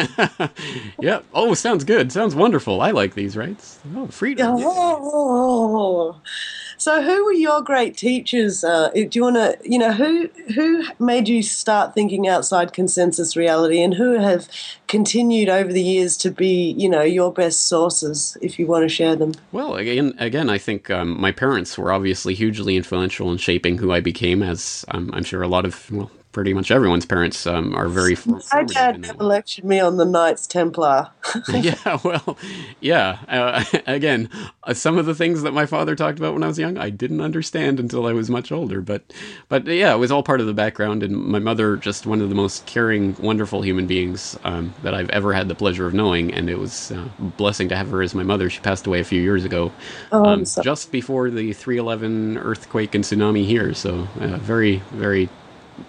yeah. 1.01 1.21
Oh, 1.33 1.55
sounds 1.55 1.85
good. 1.85 2.13
Sounds 2.13 2.35
wonderful. 2.35 2.83
I 2.83 2.91
like 2.91 3.15
these 3.15 3.37
rights. 3.37 3.79
Oh, 3.97 4.09
freedom. 4.09 4.57
Oh. 4.59 6.15
Yeah. 6.15 6.31
So, 6.79 7.03
who 7.03 7.25
were 7.25 7.33
your 7.33 7.61
great 7.61 7.97
teachers? 7.97 8.63
Uh, 8.63 8.91
do 8.91 9.09
you 9.13 9.23
want 9.23 9.37
to, 9.37 9.59
you 9.65 9.79
know, 9.79 9.93
who 9.93 10.29
who 10.55 10.85
made 11.01 11.29
you 11.29 11.43
start 11.43 11.93
thinking 11.93 12.29
outside 12.29 12.73
consensus 12.73 13.37
reality, 13.37 13.83
and 13.83 13.95
who 13.95 14.13
have 14.13 14.49
continued 14.87 15.49
over 15.49 15.73
the 15.73 15.83
years 15.83 16.17
to 16.19 16.31
be, 16.31 16.73
you 16.79 16.89
know, 16.89 17.03
your 17.03 17.33
best 17.33 17.67
sources? 17.67 18.37
If 18.41 18.61
you 18.61 18.69
want 18.69 18.85
to 18.85 18.89
share 18.89 19.17
them. 19.17 19.35
Well, 19.51 19.75
again, 19.75 20.15
again, 20.19 20.49
I 20.49 20.59
think 20.59 20.89
um, 20.89 21.21
my 21.21 21.33
parents 21.33 21.77
were 21.77 21.93
obviously 21.93 22.35
hugely 22.35 22.77
influential 22.77 23.33
in 23.33 23.39
shaping 23.39 23.79
who 23.79 23.93
I 23.93 23.99
became, 24.01 24.43
as 24.43 24.85
um, 24.89 25.11
I'm 25.13 25.25
sure 25.25 25.43
a 25.43 25.49
lot 25.49 25.65
of 25.65 25.91
well, 25.91 26.11
pretty 26.33 26.53
much 26.53 26.71
everyone's 26.71 27.07
parents 27.07 27.47
um, 27.47 27.75
are 27.75 27.89
very. 27.89 28.17
My 28.53 28.63
dad 28.65 29.01
never 29.01 29.25
lectured 29.25 29.65
me 29.65 29.81
on 29.81 29.97
the 29.97 30.05
Knights 30.05 30.47
Templar. 30.47 31.11
yeah, 31.49 31.99
well, 32.05 32.37
yeah. 32.81 33.19
Uh, 33.29 33.65
again, 33.87 34.29
uh, 34.65 34.75
some 34.75 34.99
of 34.99 35.07
the 35.07 35.15
things 35.15 35.43
that 35.43 35.53
my 35.53 35.67
father 35.67 35.97
talked 35.97 36.19
about 36.19 36.35
when 36.35 36.43
I 36.43 36.47
was 36.47 36.59
young, 36.59 36.77
I 36.79 36.91
didn't 36.91 37.21
understand 37.21 37.81
until 37.81 38.07
I 38.07 38.13
was 38.13 38.31
much 38.31 38.53
older. 38.53 38.81
But, 38.81 39.13
but 39.49 39.67
yeah, 39.67 39.93
it 39.95 39.99
was 39.99 40.11
all 40.11 40.23
part 40.23 40.41
of 40.41 40.47
the 40.47 40.55
background. 40.55 41.03
And 41.03 41.17
my 41.17 41.39
mother, 41.39 41.77
just 41.77 42.07
one 42.07 42.21
of 42.21 42.29
the 42.29 42.35
most 42.35 42.67
caring, 42.67 43.17
wonderful 43.17 43.63
human 43.63 43.87
beings 43.87 44.39
um, 44.45 44.75
that 44.83 44.95
I've 44.95 45.11
ever 45.11 45.33
had 45.33 45.49
the 45.49 45.55
pleasure 45.55 45.87
of 45.87 45.95
knowing. 45.95 46.33
And 46.33 46.51
it 46.51 46.59
was 46.59 46.93
uh, 46.93 47.09
a 47.19 47.23
blessing 47.23 47.69
to 47.71 47.77
have 47.77 47.91
her 47.91 48.03
as 48.03 48.15
my 48.15 48.23
mother. 48.23 48.51
She 48.51 48.61
passed 48.61 48.87
away 48.87 49.01
a 49.01 49.05
few 49.05 49.21
years 49.21 49.45
ago, 49.45 49.73
oh, 50.13 50.25
um, 50.25 50.45
just 50.63 50.93
before 50.93 51.31
the 51.31 51.53
311 51.53 52.39
earthquake 52.39 52.95
and 52.95 53.03
tsunami 53.03 53.47
here. 53.47 53.75
So, 53.75 54.07
uh, 54.21 54.37
very, 54.39 54.77
very 54.93 55.29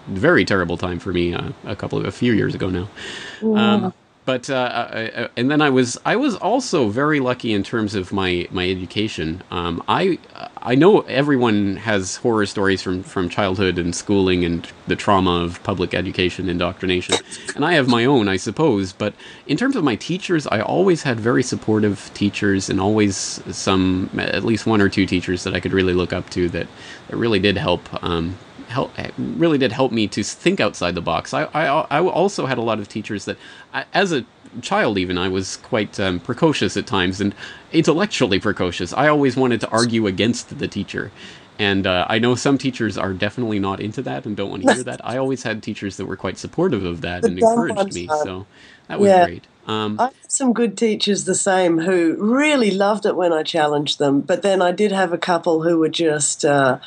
very 0.08 0.44
terrible 0.44 0.76
time 0.76 0.98
for 0.98 1.12
me 1.12 1.34
uh, 1.34 1.50
a 1.64 1.76
couple 1.76 1.98
of 1.98 2.04
a 2.04 2.12
few 2.12 2.32
years 2.32 2.54
ago 2.54 2.70
now. 2.70 2.88
Um, 3.42 3.92
but 4.26 4.50
uh, 4.50 4.88
I, 4.92 5.28
and 5.36 5.50
then 5.50 5.60
I 5.60 5.70
was 5.70 5.98
I 6.04 6.14
was 6.16 6.36
also 6.36 6.88
very 6.88 7.20
lucky 7.20 7.52
in 7.52 7.62
terms 7.62 7.94
of 7.94 8.12
my 8.12 8.46
my 8.50 8.70
education. 8.70 9.42
Um, 9.50 9.82
I 9.88 10.18
I 10.58 10.74
know 10.74 11.00
everyone 11.00 11.76
has 11.76 12.16
horror 12.16 12.46
stories 12.46 12.82
from 12.82 13.02
from 13.02 13.28
childhood 13.28 13.78
and 13.78 13.92
schooling 13.92 14.44
and 14.44 14.70
the 14.86 14.94
trauma 14.94 15.42
of 15.42 15.60
public 15.64 15.94
education 15.94 16.48
indoctrination, 16.48 17.16
and 17.56 17.64
I 17.64 17.72
have 17.72 17.88
my 17.88 18.04
own, 18.04 18.28
I 18.28 18.36
suppose. 18.36 18.92
But 18.92 19.14
in 19.46 19.56
terms 19.56 19.74
of 19.74 19.84
my 19.84 19.96
teachers, 19.96 20.46
I 20.46 20.60
always 20.60 21.02
had 21.02 21.18
very 21.18 21.42
supportive 21.42 22.10
teachers, 22.14 22.68
and 22.70 22.80
always 22.80 23.16
some 23.50 24.10
at 24.18 24.44
least 24.44 24.66
one 24.66 24.80
or 24.80 24.88
two 24.88 25.06
teachers 25.06 25.44
that 25.44 25.54
I 25.54 25.60
could 25.60 25.72
really 25.72 25.94
look 25.94 26.12
up 26.12 26.28
to 26.30 26.48
that 26.50 26.68
that 27.08 27.16
really 27.16 27.40
did 27.40 27.56
help 27.56 27.82
um, 28.04 28.36
help 28.70 28.92
really 29.18 29.58
did 29.58 29.72
help 29.72 29.92
me 29.92 30.06
to 30.08 30.22
think 30.22 30.60
outside 30.60 30.94
the 30.94 31.02
box. 31.02 31.34
I 31.34 31.44
I, 31.44 31.64
I 31.90 32.00
also 32.00 32.46
had 32.46 32.58
a 32.58 32.62
lot 32.62 32.78
of 32.78 32.88
teachers 32.88 33.24
that, 33.26 33.36
as 33.92 34.12
a 34.12 34.24
child 34.62 34.98
even, 34.98 35.18
I 35.18 35.28
was 35.28 35.56
quite 35.58 35.98
um, 36.00 36.20
precocious 36.20 36.76
at 36.76 36.86
times 36.86 37.20
and 37.20 37.34
intellectually 37.72 38.40
precocious. 38.40 38.92
I 38.92 39.08
always 39.08 39.36
wanted 39.36 39.60
to 39.60 39.68
argue 39.68 40.06
against 40.06 40.58
the 40.58 40.68
teacher. 40.68 41.10
And 41.58 41.86
uh, 41.86 42.06
I 42.08 42.18
know 42.18 42.36
some 42.36 42.56
teachers 42.56 42.96
are 42.96 43.12
definitely 43.12 43.58
not 43.58 43.80
into 43.80 44.00
that 44.02 44.24
and 44.24 44.34
don't 44.34 44.48
want 44.48 44.62
to 44.62 44.72
hear 44.72 44.82
that. 44.84 45.04
I 45.04 45.18
always 45.18 45.42
had 45.42 45.62
teachers 45.62 45.98
that 45.98 46.06
were 46.06 46.16
quite 46.16 46.38
supportive 46.38 46.86
of 46.86 47.02
that 47.02 47.22
and 47.26 47.38
encouraged 47.38 47.94
me. 47.94 48.06
So 48.06 48.46
that 48.88 48.98
was 48.98 49.08
yeah. 49.08 49.26
great. 49.26 49.46
Um, 49.66 50.00
I 50.00 50.04
had 50.04 50.30
some 50.30 50.54
good 50.54 50.78
teachers 50.78 51.24
the 51.24 51.34
same 51.34 51.78
who 51.78 52.16
really 52.18 52.70
loved 52.70 53.04
it 53.04 53.14
when 53.14 53.32
I 53.32 53.42
challenged 53.42 53.98
them, 53.98 54.22
but 54.22 54.40
then 54.40 54.62
I 54.62 54.72
did 54.72 54.90
have 54.90 55.12
a 55.12 55.18
couple 55.18 55.62
who 55.62 55.78
were 55.78 55.90
just. 55.90 56.44
Uh, 56.44 56.78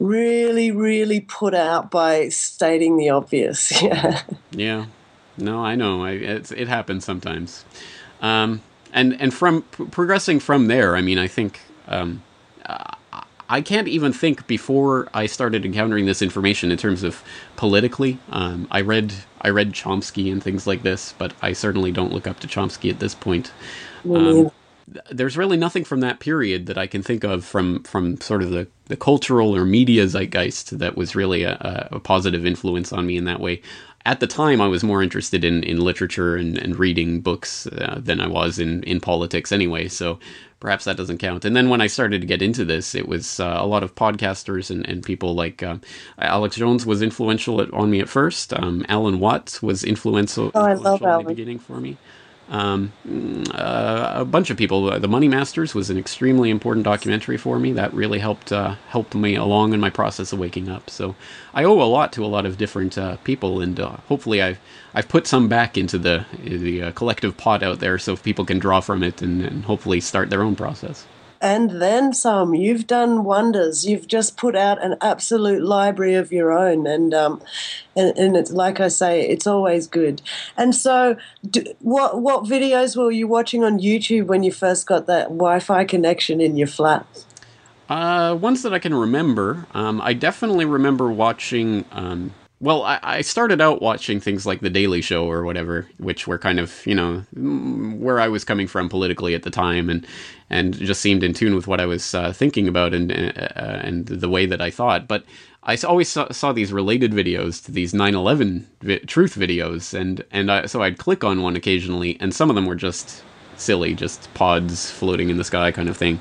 really, 0.00 0.70
really 0.72 1.20
put 1.20 1.54
out 1.54 1.90
by 1.90 2.28
stating 2.30 2.96
the 2.96 3.10
obvious. 3.10 3.72
Yeah. 3.82 4.22
Yeah. 4.50 4.86
No, 5.38 5.64
I 5.64 5.76
know. 5.76 6.04
I, 6.04 6.12
it 6.12 6.68
happens 6.68 7.04
sometimes. 7.04 7.64
Um, 8.20 8.62
and 8.92 9.18
and 9.20 9.32
from 9.32 9.62
progressing 9.62 10.40
from 10.40 10.66
there, 10.66 10.96
I 10.96 11.00
mean, 11.00 11.18
I 11.18 11.28
think 11.28 11.60
um, 11.88 12.22
I 13.50 13.60
can't 13.62 13.88
even 13.88 14.12
think 14.12 14.46
before 14.46 15.08
I 15.12 15.26
started 15.26 15.64
encountering 15.64 16.06
this 16.06 16.22
information 16.22 16.70
in 16.70 16.78
terms 16.78 17.02
of 17.02 17.22
politically. 17.56 18.18
Um, 18.30 18.68
I 18.70 18.80
read 18.80 19.12
I 19.40 19.48
read 19.50 19.72
Chomsky 19.72 20.30
and 20.30 20.42
things 20.42 20.68
like 20.68 20.82
this, 20.82 21.14
but 21.18 21.32
I 21.42 21.52
certainly 21.52 21.90
don't 21.90 22.12
look 22.12 22.28
up 22.28 22.38
to 22.40 22.46
Chomsky 22.46 22.90
at 22.90 23.00
this 23.00 23.14
point. 23.14 23.50
Um, 24.14 24.52
there's 25.10 25.36
really 25.36 25.56
nothing 25.56 25.84
from 25.84 26.00
that 26.00 26.20
period 26.20 26.66
that 26.66 26.78
I 26.78 26.86
can 26.86 27.02
think 27.02 27.24
of 27.24 27.44
from 27.44 27.82
from 27.84 28.20
sort 28.20 28.42
of 28.42 28.50
the, 28.50 28.66
the 28.86 28.96
cultural 28.96 29.54
or 29.54 29.64
media 29.64 30.06
zeitgeist 30.06 30.78
that 30.78 30.96
was 30.96 31.14
really 31.14 31.42
a, 31.44 31.88
a 31.92 32.00
positive 32.00 32.46
influence 32.46 32.92
on 32.92 33.06
me 33.06 33.16
in 33.16 33.24
that 33.24 33.40
way. 33.40 33.62
At 34.06 34.20
the 34.20 34.26
time, 34.26 34.62
I 34.62 34.66
was 34.66 34.82
more 34.82 35.02
interested 35.02 35.44
in, 35.44 35.62
in 35.62 35.78
literature 35.78 36.34
and, 36.34 36.56
and 36.56 36.78
reading 36.78 37.20
books 37.20 37.66
uh, 37.66 38.00
than 38.02 38.18
I 38.18 38.28
was 38.28 38.58
in, 38.58 38.82
in 38.84 38.98
politics 38.98 39.52
anyway, 39.52 39.88
so 39.88 40.18
perhaps 40.58 40.86
that 40.86 40.96
doesn't 40.96 41.18
count. 41.18 41.44
And 41.44 41.54
then 41.54 41.68
when 41.68 41.82
I 41.82 41.86
started 41.86 42.22
to 42.22 42.26
get 42.26 42.40
into 42.40 42.64
this, 42.64 42.94
it 42.94 43.06
was 43.06 43.40
uh, 43.40 43.58
a 43.60 43.66
lot 43.66 43.82
of 43.82 43.94
podcasters 43.94 44.70
and, 44.70 44.88
and 44.88 45.02
people 45.02 45.34
like 45.34 45.62
uh, 45.62 45.76
Alex 46.18 46.56
Jones 46.56 46.86
was 46.86 47.02
influential 47.02 47.60
at, 47.60 47.70
on 47.74 47.90
me 47.90 48.00
at 48.00 48.08
first. 48.08 48.54
Um, 48.54 48.86
Alan 48.88 49.20
Watts 49.20 49.62
was 49.62 49.84
influential, 49.84 50.50
oh, 50.54 50.70
influential 50.70 51.06
in 51.06 51.18
the 51.24 51.28
beginning 51.28 51.58
for 51.58 51.78
me. 51.78 51.98
Um, 52.50 52.92
uh, 53.54 54.12
a 54.16 54.24
bunch 54.24 54.50
of 54.50 54.56
people. 54.56 54.98
The 54.98 55.06
Money 55.06 55.28
Masters 55.28 55.72
was 55.72 55.88
an 55.88 55.96
extremely 55.96 56.50
important 56.50 56.84
documentary 56.84 57.36
for 57.36 57.60
me. 57.60 57.72
That 57.72 57.94
really 57.94 58.18
helped 58.18 58.50
uh, 58.50 58.74
helped 58.88 59.14
me 59.14 59.36
along 59.36 59.72
in 59.72 59.78
my 59.78 59.90
process 59.90 60.32
of 60.32 60.40
waking 60.40 60.68
up. 60.68 60.90
So 60.90 61.14
I 61.54 61.62
owe 61.62 61.80
a 61.80 61.84
lot 61.84 62.12
to 62.14 62.24
a 62.24 62.26
lot 62.26 62.46
of 62.46 62.58
different 62.58 62.98
uh, 62.98 63.18
people, 63.18 63.60
and 63.60 63.78
uh, 63.78 63.98
hopefully 64.08 64.42
I've 64.42 64.58
I've 64.94 65.08
put 65.08 65.28
some 65.28 65.46
back 65.48 65.78
into 65.78 65.96
the 65.96 66.26
the 66.42 66.82
uh, 66.82 66.92
collective 66.92 67.36
pot 67.36 67.62
out 67.62 67.78
there, 67.78 67.98
so 67.98 68.16
people 68.16 68.44
can 68.44 68.58
draw 68.58 68.80
from 68.80 69.04
it 69.04 69.22
and, 69.22 69.42
and 69.42 69.64
hopefully 69.64 70.00
start 70.00 70.28
their 70.28 70.42
own 70.42 70.56
process 70.56 71.06
and 71.40 71.70
then 71.82 72.12
some. 72.12 72.54
You've 72.54 72.86
done 72.86 73.24
wonders. 73.24 73.86
You've 73.86 74.06
just 74.06 74.36
put 74.36 74.54
out 74.54 74.82
an 74.82 74.96
absolute 75.00 75.62
library 75.62 76.14
of 76.14 76.32
your 76.32 76.52
own, 76.52 76.86
and 76.86 77.14
um, 77.14 77.42
and, 77.96 78.16
and 78.18 78.36
it's 78.36 78.50
like 78.50 78.80
I 78.80 78.88
say, 78.88 79.26
it's 79.26 79.46
always 79.46 79.86
good. 79.86 80.20
And 80.56 80.74
so, 80.74 81.16
do, 81.48 81.64
what 81.80 82.20
what 82.20 82.44
videos 82.44 82.96
were 82.96 83.10
you 83.10 83.26
watching 83.26 83.64
on 83.64 83.78
YouTube 83.78 84.26
when 84.26 84.42
you 84.42 84.52
first 84.52 84.86
got 84.86 85.06
that 85.06 85.28
Wi-Fi 85.28 85.84
connection 85.84 86.40
in 86.40 86.56
your 86.56 86.68
flat? 86.68 87.06
Uh, 87.88 88.34
ones 88.34 88.62
that 88.62 88.72
I 88.72 88.78
can 88.78 88.94
remember. 88.94 89.66
Um, 89.74 90.00
I 90.00 90.12
definitely 90.12 90.64
remember 90.64 91.10
watching 91.10 91.84
um, 91.90 92.32
well, 92.60 92.82
I, 92.82 92.98
I, 93.02 93.20
started 93.22 93.62
out 93.62 93.80
watching 93.80 94.20
things 94.20 94.44
like 94.44 94.60
The 94.60 94.68
Daily 94.68 95.00
Show 95.00 95.24
or 95.24 95.44
whatever, 95.44 95.88
which 95.96 96.26
were 96.26 96.38
kind 96.38 96.60
of, 96.60 96.86
you 96.86 96.94
know, 96.94 97.24
where 97.32 98.20
I 98.20 98.28
was 98.28 98.44
coming 98.44 98.66
from 98.66 98.90
politically 98.90 99.34
at 99.34 99.44
the 99.44 99.50
time, 99.50 99.88
and 99.88 100.06
and 100.50 100.74
just 100.74 101.00
seemed 101.00 101.22
in 101.22 101.32
tune 101.32 101.54
with 101.54 101.66
what 101.66 101.80
I 101.80 101.86
was 101.86 102.14
uh, 102.14 102.32
thinking 102.32 102.68
about 102.68 102.92
and 102.92 103.12
uh, 103.12 103.80
and 103.82 104.06
the 104.06 104.28
way 104.28 104.46
that 104.46 104.60
I 104.60 104.70
thought. 104.70 105.08
But 105.08 105.24
I 105.62 105.76
always 105.76 106.08
saw, 106.08 106.30
saw 106.30 106.52
these 106.52 106.72
related 106.72 107.12
videos 107.12 107.64
to 107.66 107.72
these 107.72 107.92
9/11 107.92 108.64
vi- 108.82 108.98
truth 109.00 109.36
videos, 109.36 109.94
and 109.98 110.24
and 110.30 110.50
I, 110.50 110.66
so 110.66 110.82
I'd 110.82 110.98
click 110.98 111.24
on 111.24 111.42
one 111.42 111.56
occasionally, 111.56 112.16
and 112.20 112.34
some 112.34 112.50
of 112.50 112.56
them 112.56 112.66
were 112.66 112.74
just 112.74 113.22
silly, 113.56 113.94
just 113.94 114.32
pods 114.34 114.90
floating 114.90 115.30
in 115.30 115.36
the 115.36 115.44
sky 115.44 115.70
kind 115.70 115.88
of 115.88 115.96
thing. 115.96 116.20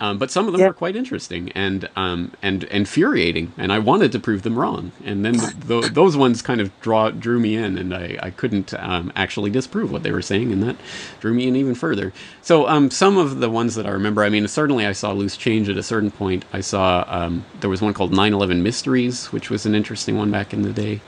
Um, 0.00 0.18
but 0.18 0.30
some 0.30 0.46
of 0.46 0.52
them 0.52 0.60
Yeah. 0.62 0.68
were 0.68 0.72
quite 0.74 0.96
interesting 0.96 1.52
and 1.54 1.88
um, 1.96 2.32
and 2.42 2.64
infuriating, 2.64 3.52
and 3.58 3.72
I 3.72 3.78
wanted 3.78 4.12
to 4.12 4.18
prove 4.18 4.42
them 4.42 4.58
wrong. 4.58 4.92
And 5.04 5.24
then 5.24 5.34
th 5.34 5.52
th 5.68 5.92
those 5.92 6.16
ones 6.16 6.42
kind 6.42 6.60
of 6.60 6.68
draw 6.80 7.10
drew 7.10 7.38
me 7.38 7.54
in, 7.56 7.78
and 7.78 7.94
I, 7.94 8.18
I 8.22 8.30
couldn't 8.30 8.72
um, 8.74 9.12
actually 9.14 9.50
disprove 9.50 9.92
what 9.92 10.02
they 10.02 10.12
were 10.12 10.22
saying, 10.22 10.52
and 10.52 10.62
that 10.62 10.76
drew 11.20 11.34
me 11.34 11.46
in 11.48 11.56
even 11.56 11.74
further. 11.74 12.12
So 12.42 12.66
um, 12.68 12.90
some 12.90 13.16
of 13.18 13.40
the 13.40 13.50
ones 13.50 13.74
that 13.76 13.86
I 13.86 13.90
remember, 13.90 14.24
I 14.24 14.30
mean, 14.30 14.46
certainly 14.48 14.86
I 14.86 14.92
saw 14.92 15.12
Loose 15.12 15.36
Change 15.36 15.68
at 15.68 15.76
a 15.76 15.82
certain 15.82 16.10
point. 16.10 16.44
I 16.52 16.60
saw 16.62 17.04
um, 17.08 17.44
there 17.60 17.70
was 17.70 17.82
one 17.82 17.94
called 17.94 18.12
9/11 18.12 18.62
Mysteries, 18.62 19.26
which 19.32 19.50
was 19.50 19.66
an 19.66 19.74
interesting 19.74 20.16
one 20.16 20.30
back 20.30 20.52
in 20.54 20.62
the 20.62 20.72
day 20.72 21.00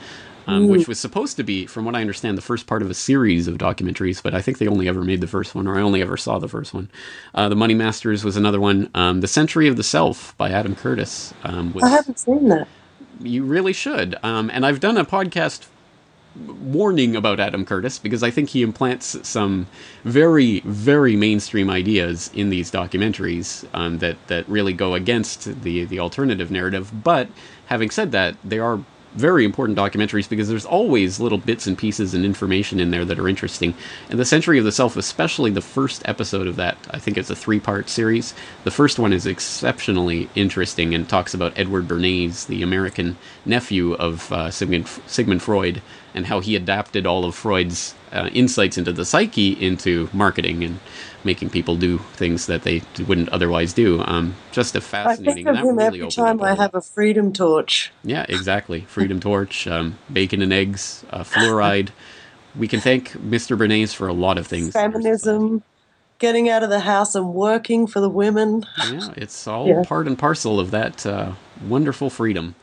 um, 0.52 0.68
which 0.68 0.88
was 0.88 0.98
supposed 1.00 1.36
to 1.36 1.42
be, 1.42 1.66
from 1.66 1.84
what 1.84 1.94
I 1.94 2.00
understand, 2.00 2.36
the 2.38 2.42
first 2.42 2.66
part 2.66 2.82
of 2.82 2.90
a 2.90 2.94
series 2.94 3.48
of 3.48 3.58
documentaries. 3.58 4.22
But 4.22 4.34
I 4.34 4.42
think 4.42 4.58
they 4.58 4.68
only 4.68 4.88
ever 4.88 5.02
made 5.02 5.20
the 5.20 5.26
first 5.26 5.54
one, 5.54 5.66
or 5.66 5.76
I 5.78 5.82
only 5.82 6.02
ever 6.02 6.16
saw 6.16 6.38
the 6.38 6.48
first 6.48 6.74
one. 6.74 6.90
Uh, 7.34 7.48
the 7.48 7.56
Money 7.56 7.74
Masters 7.74 8.24
was 8.24 8.36
another 8.36 8.60
one. 8.60 8.90
Um, 8.94 9.20
the 9.20 9.28
Century 9.28 9.68
of 9.68 9.76
the 9.76 9.82
Self 9.84 10.36
by 10.36 10.50
Adam 10.50 10.74
Curtis. 10.74 11.34
Um, 11.44 11.72
was, 11.72 11.84
I 11.84 11.88
haven't 11.88 12.18
seen 12.18 12.48
that. 12.48 12.68
you 13.20 13.44
really 13.44 13.72
should. 13.72 14.16
Um, 14.22 14.50
and 14.52 14.64
I've 14.66 14.80
done 14.80 14.96
a 14.96 15.04
podcast 15.04 15.66
warning 16.34 17.14
about 17.14 17.38
Adam 17.38 17.64
Curtis 17.66 17.98
because 17.98 18.22
I 18.22 18.30
think 18.30 18.48
he 18.50 18.62
implants 18.62 19.18
some 19.28 19.66
very, 20.04 20.60
very 20.60 21.14
mainstream 21.14 21.68
ideas 21.68 22.30
in 22.32 22.48
these 22.48 22.70
documentaries 22.70 23.68
um, 23.74 23.98
that 23.98 24.16
that 24.28 24.48
really 24.48 24.72
go 24.72 24.94
against 24.94 25.62
the 25.62 25.84
the 25.84 25.98
alternative 26.00 26.50
narrative. 26.50 26.90
But 27.04 27.28
having 27.66 27.90
said 27.90 28.12
that, 28.12 28.36
they 28.42 28.58
are 28.58 28.80
very 29.14 29.44
important 29.44 29.78
documentaries 29.78 30.28
because 30.28 30.48
there's 30.48 30.64
always 30.64 31.20
little 31.20 31.38
bits 31.38 31.66
and 31.66 31.76
pieces 31.76 32.14
and 32.14 32.24
information 32.24 32.80
in 32.80 32.90
there 32.90 33.04
that 33.04 33.18
are 33.18 33.28
interesting. 33.28 33.74
And 34.08 34.18
the 34.18 34.24
Century 34.24 34.58
of 34.58 34.64
the 34.64 34.72
Self, 34.72 34.96
especially 34.96 35.50
the 35.50 35.60
first 35.60 36.02
episode 36.06 36.46
of 36.46 36.56
that, 36.56 36.78
I 36.90 36.98
think 36.98 37.18
it's 37.18 37.30
a 37.30 37.36
three-part 37.36 37.88
series. 37.88 38.34
The 38.64 38.70
first 38.70 38.98
one 38.98 39.12
is 39.12 39.26
exceptionally 39.26 40.28
interesting 40.34 40.94
and 40.94 41.08
talks 41.08 41.34
about 41.34 41.58
Edward 41.58 41.88
Bernays, 41.88 42.46
the 42.46 42.62
American 42.62 43.16
nephew 43.44 43.94
of 43.94 44.32
uh, 44.32 44.50
Sigmund, 44.50 44.88
Sigmund 45.06 45.42
Freud, 45.42 45.82
and 46.14 46.26
how 46.26 46.40
he 46.40 46.56
adapted 46.56 47.06
all 47.06 47.24
of 47.24 47.34
Freud's 47.34 47.94
uh, 48.12 48.28
insights 48.32 48.76
into 48.76 48.92
the 48.92 49.04
psyche 49.04 49.52
into 49.52 50.08
marketing 50.12 50.62
and 50.62 50.80
making 51.24 51.50
people 51.50 51.76
do 51.76 51.98
things 52.14 52.46
that 52.46 52.62
they 52.62 52.82
wouldn't 53.06 53.28
otherwise 53.30 53.72
do. 53.72 54.02
Um, 54.06 54.34
just 54.50 54.74
a 54.76 54.80
fascinating. 54.80 55.48
I 55.48 55.52
think 55.52 55.62
of 55.62 55.68
him 55.68 55.76
really 55.76 56.00
every 56.00 56.10
time 56.10 56.42
I 56.42 56.54
have 56.54 56.74
a 56.74 56.80
freedom 56.80 57.32
torch. 57.32 57.92
yeah, 58.04 58.24
exactly. 58.28 58.80
Freedom 58.82 59.20
Torch, 59.20 59.66
um, 59.66 59.98
bacon 60.12 60.42
and 60.42 60.52
eggs, 60.52 61.04
uh, 61.10 61.22
fluoride. 61.22 61.90
We 62.58 62.68
can 62.68 62.80
thank 62.80 63.12
Mr. 63.12 63.56
Bernays 63.56 63.94
for 63.94 64.08
a 64.08 64.12
lot 64.12 64.36
of 64.38 64.46
things. 64.46 64.74
in 64.74 64.80
our 64.80 64.88
society. 64.88 65.02
Feminism, 65.02 65.62
getting 66.18 66.48
out 66.48 66.62
of 66.62 66.70
the 66.70 66.80
house 66.80 67.14
and 67.14 67.32
working 67.34 67.86
for 67.86 68.00
the 68.00 68.10
women. 68.10 68.66
Yeah, 68.76 69.12
it's 69.16 69.46
all 69.46 69.68
Yeah. 69.68 69.82
part 69.84 70.06
and 70.06 70.18
parcel 70.18 70.60
of 70.60 70.70
that 70.72 71.06
uh, 71.06 71.32
wonderful 71.66 72.10
freedom. 72.10 72.54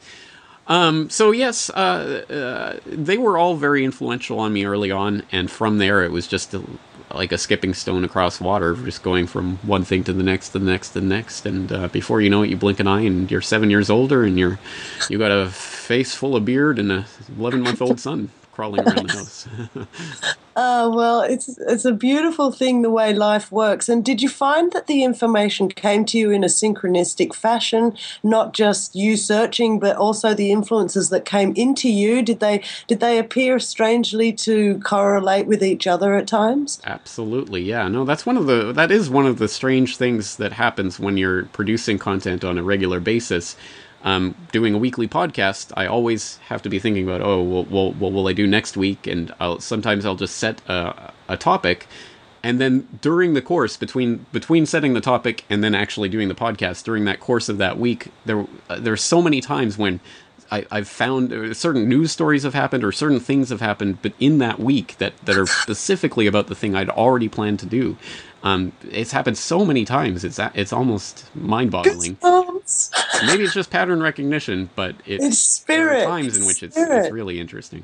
Um, 0.67 1.09
so 1.09 1.31
yes, 1.31 1.71
uh, 1.71 2.23
uh, 2.29 2.79
they 2.85 3.17
were 3.17 3.39
all 3.39 3.55
very 3.55 3.83
influential 3.83 4.39
on 4.39 4.53
me 4.53 4.65
early 4.65 4.91
on, 4.91 5.23
and 5.31 5.49
from 5.49 5.79
there 5.79 6.03
it 6.03 6.11
was 6.11 6.27
just 6.27 6.53
a, 6.53 6.61
like 7.13 7.31
a 7.31 7.37
skipping 7.37 7.73
stone 7.73 8.03
across 8.03 8.39
water, 8.39 8.75
just 8.75 9.03
going 9.03 9.27
from 9.27 9.57
one 9.57 9.83
thing 9.83 10.03
to 10.03 10.13
the 10.13 10.23
next, 10.23 10.49
to 10.49 10.59
the 10.59 10.65
next, 10.65 10.89
to 10.89 10.99
the 11.01 11.05
next, 11.05 11.45
and 11.45 11.71
uh, 11.71 11.87
before 11.87 12.21
you 12.21 12.29
know 12.29 12.43
it, 12.43 12.49
you 12.49 12.57
blink 12.57 12.79
an 12.79 12.87
eye, 12.87 13.01
and 13.01 13.29
you're 13.31 13.41
seven 13.41 13.69
years 13.69 13.89
older, 13.89 14.23
and 14.23 14.37
you're 14.37 14.59
you 15.09 15.17
got 15.17 15.31
a 15.31 15.49
face 15.49 16.13
full 16.13 16.35
of 16.35 16.45
beard 16.45 16.77
and 16.79 16.91
a 16.91 17.05
11 17.37 17.61
month 17.61 17.81
old 17.81 17.99
son 17.99 18.29
crawling 18.59 18.81
around 18.81 19.07
the 19.07 19.13
house. 19.13 19.47
Oh 20.61 20.93
well, 20.93 21.21
it's 21.21 21.57
it's 21.59 21.85
a 21.85 21.93
beautiful 21.93 22.51
thing 22.51 22.81
the 22.81 22.89
way 22.89 23.13
life 23.13 23.49
works. 23.49 23.87
And 23.87 24.03
did 24.03 24.21
you 24.21 24.27
find 24.27 24.73
that 24.73 24.87
the 24.87 25.05
information 25.05 25.69
came 25.69 26.03
to 26.07 26.17
you 26.17 26.31
in 26.31 26.43
a 26.43 26.47
synchronistic 26.47 27.33
fashion, 27.33 27.95
not 28.23 28.53
just 28.53 28.93
you 28.93 29.15
searching, 29.15 29.79
but 29.79 29.95
also 29.95 30.33
the 30.33 30.51
influences 30.51 31.09
that 31.11 31.23
came 31.23 31.53
into 31.55 31.89
you? 31.89 32.21
Did 32.21 32.41
they 32.41 32.61
did 32.87 32.99
they 32.99 33.17
appear 33.17 33.57
strangely 33.59 34.33
to 34.33 34.79
correlate 34.79 35.47
with 35.47 35.63
each 35.63 35.87
other 35.87 36.15
at 36.15 36.27
times? 36.27 36.81
Absolutely, 36.83 37.61
yeah. 37.61 37.87
No, 37.87 38.03
that's 38.03 38.25
one 38.25 38.35
of 38.35 38.45
the 38.47 38.73
that 38.73 38.91
is 38.91 39.09
one 39.09 39.25
of 39.25 39.37
the 39.37 39.47
strange 39.47 39.95
things 39.95 40.35
that 40.35 40.51
happens 40.51 40.99
when 40.99 41.15
you're 41.15 41.45
producing 41.45 41.97
content 41.97 42.43
on 42.43 42.57
a 42.57 42.63
regular 42.63 42.99
basis. 42.99 43.55
Um, 44.01 44.35
doing 44.53 44.73
a 44.73 44.77
weekly 44.77 45.09
podcast, 45.09 45.73
I 45.75 45.85
always 45.85 46.37
have 46.47 46.61
to 46.61 46.69
be 46.69 46.79
thinking 46.79 47.03
about, 47.03 47.21
oh, 47.21 47.43
well, 47.43 47.65
well, 47.65 47.91
what 47.91 48.13
will 48.13 48.29
I 48.29 48.33
do 48.33 48.47
next 48.47 48.77
week? 48.77 49.05
And 49.05 49.33
I'll, 49.41 49.59
sometimes 49.59 50.05
I'll 50.05 50.15
just 50.15 50.37
set 50.37 50.61
a, 50.69 51.11
a 51.27 51.35
topic, 51.35 51.85
and 52.41 52.61
then 52.61 52.87
during 53.01 53.33
the 53.33 53.41
course 53.41 53.75
between 53.75 54.25
between 54.31 54.65
setting 54.65 54.93
the 54.93 55.01
topic 55.01 55.43
and 55.49 55.63
then 55.63 55.75
actually 55.75 56.07
doing 56.07 56.29
the 56.29 56.35
podcast, 56.35 56.83
during 56.83 57.05
that 57.05 57.19
course 57.19 57.49
of 57.49 57.57
that 57.57 57.77
week, 57.77 58.07
there 58.25 58.45
uh, 58.69 58.79
there's 58.79 59.03
so 59.03 59.21
many 59.21 59.41
times 59.41 59.77
when 59.77 59.99
I, 60.51 60.65
I've 60.71 60.87
found 60.87 61.31
uh, 61.31 61.53
certain 61.53 61.87
news 61.87 62.11
stories 62.11 62.43
have 62.43 62.53
happened 62.53 62.83
or 62.83 62.91
certain 62.91 63.19
things 63.19 63.49
have 63.49 63.61
happened, 63.61 64.01
but 64.01 64.13
in 64.19 64.37
that 64.39 64.59
week 64.59 64.97
that, 64.97 65.13
that 65.25 65.37
are 65.37 65.45
specifically 65.45 66.27
about 66.27 66.47
the 66.47 66.55
thing 66.55 66.75
I'd 66.75 66.89
already 66.89 67.29
planned 67.29 67.59
to 67.59 67.65
do. 67.65 67.97
Um, 68.43 68.71
it's 68.89 69.11
happened 69.11 69.37
so 69.37 69.65
many 69.65 69.85
times. 69.85 70.23
It's 70.23 70.39
it's 70.55 70.73
almost 70.73 71.29
mind-boggling. 71.35 72.17
Maybe 73.25 73.43
it's 73.43 73.53
just 73.53 73.69
pattern 73.69 74.01
recognition, 74.01 74.69
but 74.75 74.95
it, 75.05 75.21
It's 75.21 75.37
spirit. 75.39 76.05
times 76.05 76.37
in 76.37 76.45
which 76.45 76.63
it's, 76.63 76.77
it's 76.77 77.11
really 77.11 77.39
interesting. 77.39 77.83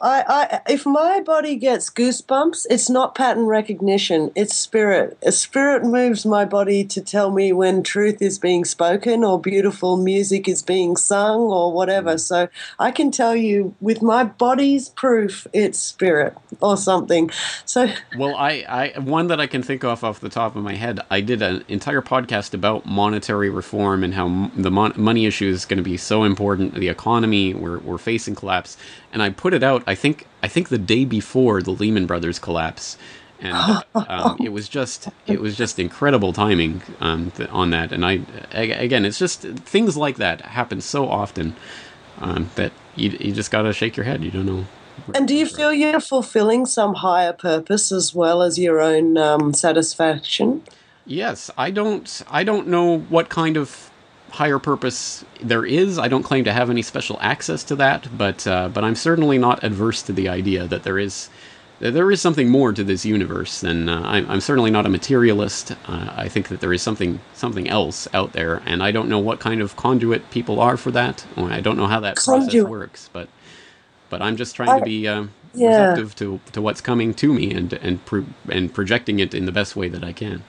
I, 0.00 0.24
I, 0.28 0.72
if 0.72 0.86
my 0.86 1.20
body 1.20 1.56
gets 1.56 1.90
goosebumps, 1.90 2.66
it's 2.70 2.90
not 2.90 3.14
pattern 3.14 3.46
recognition. 3.46 4.30
It's 4.34 4.54
spirit. 4.54 5.16
A 5.22 5.32
spirit 5.32 5.84
moves 5.84 6.26
my 6.26 6.44
body 6.44 6.84
to 6.84 7.00
tell 7.00 7.30
me 7.30 7.52
when 7.52 7.82
truth 7.82 8.20
is 8.20 8.38
being 8.38 8.64
spoken 8.64 9.24
or 9.24 9.40
beautiful 9.40 9.96
music 9.96 10.48
is 10.48 10.62
being 10.62 10.96
sung 10.96 11.40
or 11.40 11.72
whatever. 11.72 12.14
Mm. 12.14 12.20
So 12.20 12.48
I 12.78 12.90
can 12.90 13.10
tell 13.10 13.36
you 13.36 13.74
with 13.80 14.02
my 14.02 14.24
body's 14.24 14.88
proof, 14.90 15.46
it's 15.52 15.78
spirit 15.78 16.36
or 16.60 16.76
something. 16.76 17.30
So 17.64 17.88
Well, 18.18 18.34
I, 18.36 18.92
I 18.94 18.98
one 19.00 19.28
that 19.28 19.40
I 19.40 19.46
can 19.46 19.62
think 19.62 19.84
of 19.84 20.04
off 20.04 20.20
the 20.20 20.28
top 20.28 20.56
of 20.56 20.62
my 20.62 20.74
head. 20.74 21.00
I 21.10 21.20
did 21.20 21.42
an 21.42 21.64
entire 21.68 22.02
podcast 22.02 22.54
about 22.54 22.86
monetary 22.86 23.50
reform 23.50 24.04
and 24.04 24.14
how 24.14 24.50
the 24.56 24.70
mon- 24.70 24.94
money 24.96 25.26
issue 25.26 25.48
is 25.48 25.64
going 25.64 25.78
to 25.78 25.82
be 25.82 25.96
so 25.96 26.24
important. 26.24 26.74
The 26.74 26.88
economy, 26.88 27.54
we're 27.54 27.78
we're 27.78 27.98
facing 27.98 28.34
collapse, 28.34 28.76
and 29.14 29.22
I 29.22 29.30
put 29.30 29.54
it 29.54 29.62
out. 29.62 29.82
I 29.86 29.94
think 29.94 30.26
I 30.42 30.48
think 30.48 30.68
the 30.68 30.76
day 30.76 31.06
before 31.06 31.62
the 31.62 31.70
Lehman 31.70 32.04
Brothers 32.04 32.38
collapse, 32.38 32.98
and 33.40 33.82
um, 33.94 34.36
it 34.42 34.50
was 34.50 34.68
just 34.68 35.08
it 35.26 35.40
was 35.40 35.56
just 35.56 35.78
incredible 35.78 36.34
timing 36.34 36.82
um, 37.00 37.30
th- 37.30 37.48
on 37.50 37.70
that. 37.70 37.92
And 37.92 38.04
I 38.04 38.20
again, 38.52 39.06
it's 39.06 39.18
just 39.18 39.42
things 39.42 39.96
like 39.96 40.16
that 40.16 40.42
happen 40.42 40.80
so 40.82 41.08
often 41.08 41.54
um, 42.20 42.50
that 42.56 42.72
you 42.96 43.10
you 43.20 43.32
just 43.32 43.50
got 43.50 43.62
to 43.62 43.72
shake 43.72 43.96
your 43.96 44.04
head. 44.04 44.22
You 44.22 44.32
don't 44.32 44.46
know. 44.46 44.66
And 45.14 45.26
do 45.26 45.34
you 45.34 45.46
feel 45.46 45.72
you're 45.72 46.00
fulfilling 46.00 46.66
some 46.66 46.94
higher 46.94 47.32
purpose 47.32 47.90
as 47.90 48.14
well 48.14 48.42
as 48.42 48.58
your 48.58 48.80
own 48.80 49.16
um, 49.16 49.52
satisfaction? 49.52 50.62
Yes, 51.06 51.50
I 51.56 51.70
don't. 51.70 52.22
I 52.28 52.42
don't 52.42 52.66
know 52.66 52.98
what 52.98 53.28
kind 53.28 53.56
of 53.56 53.90
higher 54.34 54.58
purpose 54.58 55.24
there 55.40 55.64
is. 55.64 55.98
I 55.98 56.08
don't 56.08 56.22
claim 56.22 56.44
to 56.44 56.52
have 56.52 56.70
any 56.70 56.82
special 56.82 57.18
access 57.20 57.64
to 57.64 57.76
that, 57.76 58.08
but 58.16 58.46
uh, 58.46 58.68
but 58.68 58.84
I'm 58.84 58.94
certainly 58.94 59.38
not 59.38 59.62
adverse 59.64 60.02
to 60.02 60.12
the 60.12 60.28
idea 60.28 60.66
that 60.66 60.82
there 60.82 60.98
is 60.98 61.30
that 61.80 61.92
there 61.92 62.10
is 62.10 62.20
something 62.20 62.48
more 62.48 62.72
to 62.72 62.84
this 62.84 63.04
universe. 63.04 63.62
And 63.62 63.90
uh, 63.90 64.00
I'm, 64.04 64.30
I'm 64.30 64.40
certainly 64.40 64.70
not 64.70 64.86
a 64.86 64.88
materialist. 64.88 65.72
Uh, 65.88 66.12
I 66.16 66.28
think 66.28 66.48
that 66.48 66.60
there 66.60 66.72
is 66.72 66.82
something 66.82 67.20
something 67.34 67.68
else 67.68 68.08
out 68.14 68.32
there, 68.32 68.62
and 68.66 68.82
I 68.82 68.90
don't 68.92 69.08
know 69.08 69.18
what 69.20 69.40
kind 69.40 69.60
of 69.60 69.76
conduit 69.76 70.30
people 70.30 70.60
are 70.60 70.76
for 70.76 70.90
that. 70.92 71.24
I 71.36 71.60
don't 71.60 71.76
know 71.76 71.86
how 71.88 72.00
that 72.00 72.16
process 72.16 72.52
works, 72.68 73.10
but 73.12 73.28
but 74.10 74.20
I'm 74.22 74.36
just 74.36 74.54
trying 74.56 74.70
I- 74.70 74.78
to 74.80 74.84
be. 74.84 75.08
Uh, 75.08 75.26
Yeah. 75.56 75.90
receptive 75.92 76.16
to, 76.16 76.40
to 76.52 76.60
what's 76.60 76.80
coming 76.80 77.14
to 77.14 77.32
me 77.32 77.52
and 77.54 77.72
and 77.74 78.04
pro- 78.04 78.26
and 78.50 78.74
projecting 78.74 79.20
it 79.20 79.34
in 79.34 79.44
the 79.46 79.52
best 79.52 79.76
way 79.76 79.88
that 79.88 80.02
I 80.02 80.12
can. 80.12 80.42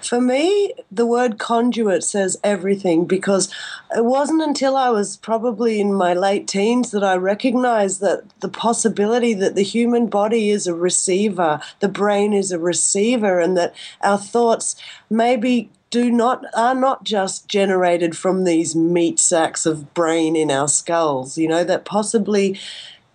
For 0.00 0.20
me, 0.20 0.74
the 0.90 1.06
word 1.06 1.38
conduit 1.38 2.04
says 2.04 2.38
everything 2.44 3.04
because 3.04 3.52
it 3.96 4.04
wasn't 4.04 4.42
until 4.42 4.76
I 4.76 4.90
was 4.90 5.16
probably 5.16 5.80
in 5.80 5.94
my 5.94 6.14
late 6.14 6.46
teens 6.48 6.90
that 6.90 7.04
I 7.04 7.16
recognized 7.16 8.00
that 8.00 8.24
the 8.40 8.48
possibility 8.48 9.34
that 9.34 9.54
the 9.54 9.62
human 9.62 10.06
body 10.06 10.50
is 10.50 10.66
a 10.66 10.74
receiver, 10.74 11.60
the 11.80 11.88
brain 11.88 12.32
is 12.32 12.52
a 12.52 12.58
receiver, 12.58 13.40
and 13.40 13.56
that 13.56 13.74
our 14.00 14.18
thoughts 14.18 14.76
maybe 15.08 15.70
do 15.90 16.10
not 16.10 16.44
are 16.54 16.74
not 16.74 17.04
just 17.04 17.48
generated 17.48 18.16
from 18.16 18.44
these 18.44 18.74
meat 18.74 19.20
sacks 19.20 19.66
of 19.66 19.92
brain 19.92 20.34
in 20.34 20.50
our 20.50 20.66
skulls 20.66 21.36
you 21.36 21.46
know 21.46 21.62
that 21.62 21.84
possibly 21.84 22.58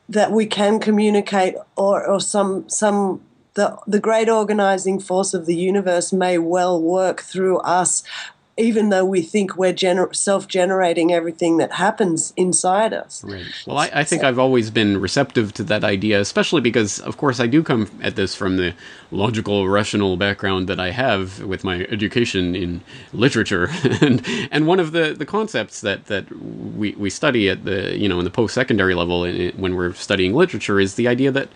that 0.08 0.32
we 0.32 0.46
can 0.46 0.80
communicate 0.80 1.56
or, 1.76 2.06
or 2.06 2.20
some 2.20 2.70
some 2.70 3.22
the, 3.58 3.76
the 3.88 4.00
great 4.00 4.30
organizing 4.30 5.00
force 5.00 5.34
of 5.34 5.48
the 5.48 5.56
universe 5.56 6.14
may 6.14 6.38
well 6.38 6.80
work 6.80 7.22
through 7.22 7.58
us 7.60 8.04
even 8.60 8.90
though 8.90 9.06
we 9.06 9.22
think 9.22 9.56
we're 9.56 9.74
gener- 9.74 10.16
self-generating 10.16 11.14
everything 11.14 11.58
that 11.58 11.74
happens 11.74 12.34
inside 12.36 12.92
us. 12.92 13.24
Right. 13.24 13.46
Well, 13.68 13.78
I, 13.78 13.92
I 13.94 14.04
think 14.04 14.24
so, 14.24 14.28
I've 14.28 14.40
always 14.40 14.72
been 14.72 15.00
receptive 15.00 15.54
to 15.54 15.64
that 15.66 15.84
idea, 15.84 16.20
especially 16.20 16.62
because, 16.62 17.00
of 17.02 17.18
course, 17.18 17.40
I 17.40 17.46
do 17.46 17.62
come 17.62 17.88
at 18.02 18.16
this 18.16 18.34
from 18.34 18.58
the 18.58 18.74
logical, 19.12 19.70
rational 19.70 20.18
background 20.18 20.68
that 20.70 20.80
I 20.80 20.90
have 20.90 21.44
with 21.44 21.64
my 21.64 21.82
education 21.92 22.56
in 22.56 22.82
literature, 23.14 23.70
and 24.02 24.24
and 24.52 24.66
one 24.66 24.80
of 24.80 24.92
the, 24.92 25.14
the 25.14 25.26
concepts 25.26 25.82
that, 25.82 26.08
that 26.08 26.26
we, 26.42 26.94
we 26.94 27.12
study 27.12 27.50
at 27.50 27.64
the 27.64 27.96
you 27.96 28.10
know 28.10 28.18
in 28.18 28.26
the 28.26 28.32
post 28.32 28.56
secondary 28.56 28.96
level 28.96 29.24
in, 29.24 29.52
when 29.56 29.76
we're 29.76 29.94
studying 29.94 30.34
literature 30.34 30.80
is 30.80 30.96
the 30.96 31.08
idea 31.08 31.32
that 31.32 31.50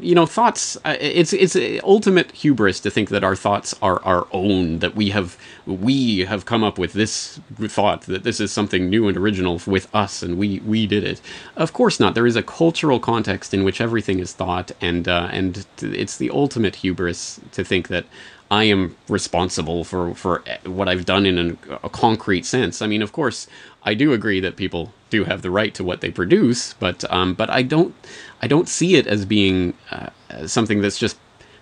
you 0.00 0.14
know 0.14 0.26
thoughts 0.26 0.76
uh, 0.84 0.96
it's 1.00 1.32
it's 1.32 1.56
ultimate 1.82 2.30
hubris 2.32 2.80
to 2.80 2.90
think 2.90 3.08
that 3.08 3.24
our 3.24 3.36
thoughts 3.36 3.74
are 3.80 4.02
our 4.04 4.26
own 4.32 4.80
that 4.80 4.94
we 4.94 5.10
have 5.10 5.36
we 5.66 6.20
have 6.20 6.44
come 6.44 6.62
up 6.62 6.78
with 6.78 6.92
this 6.92 7.40
thought 7.60 8.02
that 8.02 8.24
this 8.24 8.40
is 8.40 8.52
something 8.52 8.88
new 8.88 9.08
and 9.08 9.16
original 9.16 9.60
with 9.66 9.92
us 9.94 10.22
and 10.22 10.38
we 10.38 10.60
we 10.60 10.86
did 10.86 11.04
it 11.04 11.20
of 11.56 11.72
course 11.72 11.98
not 12.00 12.14
there 12.14 12.26
is 12.26 12.36
a 12.36 12.42
cultural 12.42 13.00
context 13.00 13.54
in 13.54 13.64
which 13.64 13.80
everything 13.80 14.18
is 14.18 14.32
thought 14.32 14.70
and 14.80 15.08
uh, 15.08 15.28
and 15.32 15.66
it's 15.80 16.16
the 16.18 16.30
ultimate 16.30 16.76
hubris 16.76 17.40
to 17.52 17.64
think 17.64 17.88
that 17.88 18.04
I 18.50 18.64
am 18.64 18.96
responsible 19.08 19.84
for, 19.84 20.14
for 20.14 20.42
what 20.64 20.88
I've 20.88 21.04
done 21.04 21.26
in 21.26 21.58
a, 21.68 21.74
a 21.84 21.90
concrete 21.90 22.46
sense. 22.46 22.80
I 22.80 22.86
mean, 22.86 23.02
of 23.02 23.12
course, 23.12 23.46
I 23.82 23.94
do 23.94 24.12
agree 24.12 24.40
that 24.40 24.56
people 24.56 24.92
do 25.10 25.24
have 25.24 25.42
the 25.42 25.50
right 25.50 25.74
to 25.74 25.84
what 25.84 26.00
they 26.00 26.10
produce, 26.10 26.74
but 26.74 27.10
um, 27.10 27.34
but 27.34 27.50
I 27.50 27.62
don't 27.62 27.94
I 28.40 28.46
don't 28.46 28.68
see 28.68 28.94
it 28.94 29.06
as 29.06 29.24
being 29.24 29.74
uh, 29.90 30.10
something 30.46 30.80
that's 30.80 30.98
just 30.98 31.18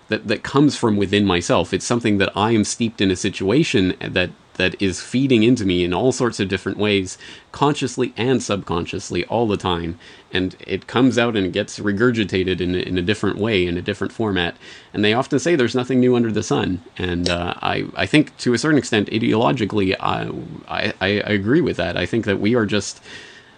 that 0.09 0.27
that 0.27 0.43
comes 0.43 0.77
from 0.77 0.95
within 0.97 1.25
myself. 1.25 1.73
It's 1.73 1.85
something 1.85 2.17
that 2.17 2.35
I 2.35 2.51
am 2.51 2.63
steeped 2.63 3.01
in 3.01 3.11
a 3.11 3.15
situation 3.15 3.95
that 3.99 4.29
that 4.57 4.79
is 4.81 5.01
feeding 5.01 5.43
into 5.43 5.65
me 5.65 5.83
in 5.83 5.93
all 5.93 6.11
sorts 6.11 6.39
of 6.39 6.49
different 6.49 6.77
ways, 6.77 7.17
consciously 7.51 8.13
and 8.17 8.43
subconsciously, 8.43 9.23
all 9.25 9.47
the 9.47 9.57
time. 9.57 9.97
And 10.33 10.55
it 10.59 10.87
comes 10.87 11.17
out 11.17 11.35
and 11.35 11.53
gets 11.53 11.79
regurgitated 11.79 12.59
in, 12.59 12.75
in 12.75 12.97
a 12.97 13.01
different 13.01 13.37
way, 13.37 13.65
in 13.65 13.77
a 13.77 13.81
different 13.81 14.11
format. 14.11 14.57
And 14.93 15.05
they 15.05 15.13
often 15.13 15.39
say 15.39 15.55
there's 15.55 15.75
nothing 15.75 15.99
new 15.99 16.15
under 16.15 16.31
the 16.31 16.43
sun. 16.43 16.83
And 16.97 17.29
uh, 17.29 17.53
I, 17.61 17.85
I 17.95 18.05
think 18.05 18.35
to 18.37 18.53
a 18.53 18.57
certain 18.57 18.77
extent, 18.77 19.09
ideologically, 19.09 19.95
I, 19.99 20.31
I, 20.67 20.93
I 21.01 21.31
agree 21.31 21.61
with 21.61 21.77
that. 21.77 21.95
I 21.95 22.05
think 22.05 22.25
that 22.25 22.39
we 22.39 22.55
are 22.55 22.65
just 22.65 23.01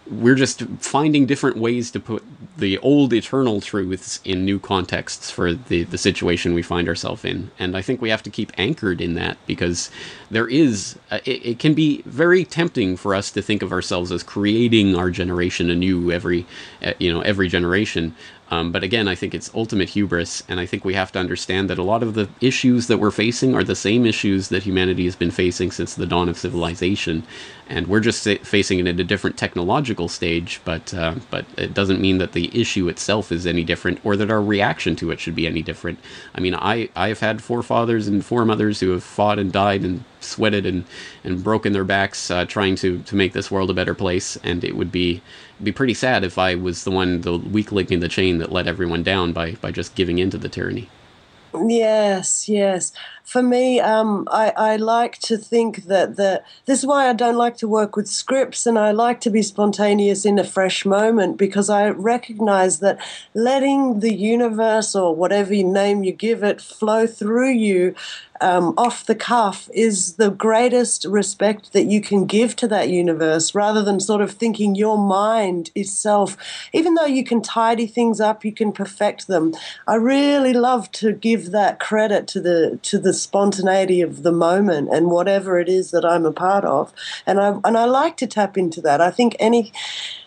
we're 0.10 0.36
just 0.36 0.62
finding 0.80 1.26
different 1.26 1.58
ways 1.58 1.92
to 1.92 2.00
put 2.00 2.24
the 2.58 2.78
old 2.80 3.14
eternal 3.14 3.62
truths 3.62 4.20
in 4.26 4.44
new 4.44 4.60
contexts 4.60 5.32
for 5.32 5.54
the, 5.54 5.84
the 5.84 5.98
situation 5.98 6.54
we 6.54 6.62
find 6.62 6.88
ourselves 6.88 7.24
in. 7.24 7.52
And 7.58 7.78
I 7.78 7.82
think 7.82 8.02
we 8.02 8.10
have 8.10 8.24
to 8.24 8.30
keep 8.30 8.52
anchored 8.58 9.02
in 9.02 9.14
that 9.16 9.38
because 9.46 9.90
there 10.30 10.48
is, 10.48 10.98
uh, 11.12 11.20
it, 11.26 11.46
it, 11.46 11.60
can 11.60 11.74
be 11.74 12.02
very 12.06 12.44
tempting 12.44 12.98
for 12.98 13.16
us 13.16 13.32
to 13.32 13.42
think 13.42 13.62
of 13.62 13.72
ourselves 13.72 14.12
as 14.12 14.24
creating 14.24 14.96
our 14.96 15.10
generation 15.10 15.70
anew 15.70 16.12
every, 16.12 16.46
uh, 16.84 16.94
you 17.00 17.14
know, 17.14 17.22
every 17.22 17.48
generation. 17.48 18.16
Um, 18.52 18.72
but 18.72 18.84
again, 18.84 19.08
I 19.08 19.16
think 19.16 19.36
it's 19.36 19.52
ultimate 19.54 19.90
hubris, 19.90 20.44
and 20.50 20.60
I 20.60 20.66
think 20.66 20.84
we 20.84 20.96
have 20.96 21.12
to 21.12 21.20
understand 21.20 21.70
that 21.70 21.78
a 21.78 21.84
lot 21.84 22.02
of 22.02 22.16
the 22.16 22.30
issues 22.42 22.88
that 22.88 22.98
we're 22.98 23.12
facing 23.12 23.54
are 23.54 23.64
the 23.64 23.76
same 23.76 24.06
issues 24.06 24.50
that 24.50 24.64
humanity 24.64 25.06
has 25.06 25.16
been 25.16 25.32
facing 25.32 25.72
since 25.72 25.94
the 25.94 26.08
dawn 26.08 26.30
of 26.30 26.38
civilization, 26.38 27.24
and 27.68 27.88
we're 27.88 28.00
just 28.00 28.24
facing 28.24 28.80
it 28.80 28.88
at 28.88 29.00
a 29.00 29.04
different 29.04 29.38
technological 29.38 30.08
stage. 30.08 30.62
But 30.66 30.94
uh, 30.94 31.16
but 31.30 31.46
it 31.58 31.74
doesn't 31.74 32.02
mean 32.02 32.18
that 32.18 32.32
the 32.32 32.50
issue 32.60 32.90
itself 32.90 33.32
is 33.32 33.46
any 33.46 33.64
different, 33.64 34.00
or 34.04 34.16
that 34.18 34.32
our 34.32 34.42
reaction 34.42 34.96
to 34.98 35.12
it 35.12 35.20
should 35.20 35.36
be 35.36 35.46
any 35.46 35.62
different. 35.62 36.00
I 36.34 36.40
mean, 36.40 36.56
I 36.56 36.90
I've 36.96 37.20
had 37.20 37.44
forefathers 37.44 38.08
and 38.08 38.26
foremothers 38.26 38.80
who 38.80 38.90
have 38.92 39.04
fought 39.04 39.38
and 39.38 39.52
died 39.52 39.82
and 39.82 40.04
sweated 40.20 40.66
and, 40.66 40.86
and 41.24 41.44
broken 41.44 41.74
their 41.74 41.84
backs 41.84 42.30
uh, 42.32 42.46
trying 42.46 42.76
to, 42.78 43.00
to 43.04 43.16
make 43.16 43.34
this 43.34 43.50
world 43.50 43.70
a 43.70 43.74
better 43.74 43.94
place. 43.94 44.38
And 44.44 44.64
it 44.64 44.76
would 44.76 44.92
be 44.92 45.22
be 45.62 45.72
pretty 45.72 45.94
sad 45.94 46.24
if 46.24 46.38
I 46.38 46.56
was 46.56 46.84
the 46.84 46.92
one, 46.92 47.22
the 47.22 47.38
weak 47.38 47.72
link 47.72 47.92
in 47.92 48.00
the 48.00 48.08
chain 48.08 48.38
that 48.38 48.52
let 48.52 48.68
everyone 48.68 49.04
down 49.04 49.34
by, 49.34 49.54
by 49.56 49.72
just 49.72 49.96
giving 49.96 50.18
in 50.18 50.30
to 50.32 50.38
the 50.38 50.50
tyranny. 50.50 50.90
Yes, 51.54 52.48
yes. 52.48 52.94
For 53.30 53.44
me, 53.44 53.80
um, 53.80 54.28
I, 54.32 54.52
I 54.58 54.76
like 54.78 55.20
to 55.20 55.38
think 55.38 55.84
that 55.84 56.16
the 56.16 56.42
this 56.66 56.80
is 56.80 56.86
why 56.88 57.08
I 57.08 57.14
don't 57.14 57.36
like 57.36 57.58
to 57.58 57.68
work 57.68 57.96
with 57.96 58.08
scripts, 58.08 58.66
and 58.66 58.80
I 58.80 58.90
like 58.90 59.22
to 59.22 59.30
be 59.30 59.44
spontaneous 59.44 60.26
in 60.26 60.40
a 60.40 60.44
fresh 60.44 60.84
moment 60.84 61.38
because 61.38 61.70
I 61.70 61.90
recognize 61.90 62.80
that 62.80 62.98
letting 63.36 64.00
the 64.00 64.16
universe 64.16 64.96
or 64.96 65.16
whatever 65.16 65.54
name 65.54 66.04
you 66.04 66.12
give 66.12 66.44
it 66.44 66.60
flow 66.60 67.06
through 67.06 67.52
you 67.52 67.94
um, 68.42 68.74
off 68.78 69.06
the 69.06 69.16
cuff 69.16 69.70
is 69.74 70.16
the 70.16 70.30
greatest 70.30 71.06
respect 71.06 71.74
that 71.74 71.86
you 71.86 72.02
can 72.02 72.26
give 72.26 72.56
to 72.58 72.68
that 72.68 72.90
universe 72.90 73.54
rather 73.54 73.84
than 73.84 74.00
sort 74.00 74.22
of 74.22 74.32
thinking 74.32 74.76
your 74.76 74.98
mind 74.98 75.72
itself, 75.76 76.38
even 76.74 76.94
though 76.94 77.06
you 77.06 77.24
can 77.24 77.42
tidy 77.42 77.88
things 77.88 78.22
up, 78.22 78.46
you 78.46 78.52
can 78.52 78.72
perfect 78.72 79.28
them. 79.28 79.54
I 79.88 79.96
really 79.96 80.54
love 80.54 80.92
to 80.94 81.12
give 81.12 81.52
that 81.52 81.80
credit 81.80 82.28
to 82.30 82.42
the 82.42 82.80
to 82.84 82.98
the 82.98 83.14
spontaneity 83.22 84.02
of 84.02 84.24
the 84.24 84.32
moment 84.32 84.90
and 84.92 85.12
whatever 85.12 85.60
it 85.60 85.70
is 85.70 85.92
that 85.92 86.06
I'm 86.06 86.26
a 86.26 86.32
part 86.32 86.66
of. 86.66 86.94
And 87.26 87.40
I 87.40 87.60
and 87.64 87.78
I 87.78 87.86
like 87.86 88.18
to 88.18 88.28
tap 88.28 88.58
into 88.58 88.82
that. 88.82 89.02
I 89.02 89.12
think 89.12 89.36
any 89.40 89.72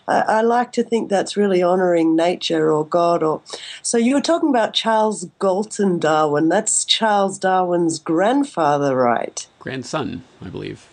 I, 0.07 0.19
I, 0.21 0.41
like 0.41 0.71
to 0.73 0.83
think 0.83 1.09
that's 1.09 1.37
really 1.37 1.63
honoring 1.63 2.15
nature 2.15 2.71
or 2.71 2.85
God. 2.85 3.23
Or 3.23 3.41
so 3.81 3.97
you 3.97 4.15
were 4.15 4.21
talking 4.21 4.49
about 4.49 4.73
Charles 4.73 5.27
Galton 5.39 5.99
Darwin. 5.99 6.49
That's 6.49 6.83
Charles 6.83 7.39
Darwin's 7.39 7.99
grandfather, 7.99 8.95
right? 8.95 9.47
Grandson, 9.59 10.23
I 10.41 10.49
believe. 10.49 10.87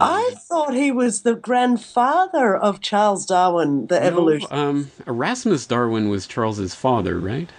I 0.00 0.34
thought 0.48 0.74
he 0.74 0.90
was 0.90 1.22
the 1.22 1.34
grandfather 1.34 2.56
of 2.56 2.80
Charles 2.80 3.26
Darwin, 3.26 3.86
the 3.88 4.00
no, 4.00 4.06
evolution. 4.06 4.48
Um, 4.50 4.90
Erasmus 5.06 5.66
Darwin 5.66 6.08
was 6.08 6.26
Charles's 6.26 6.74
father, 6.74 7.18
right? 7.18 7.50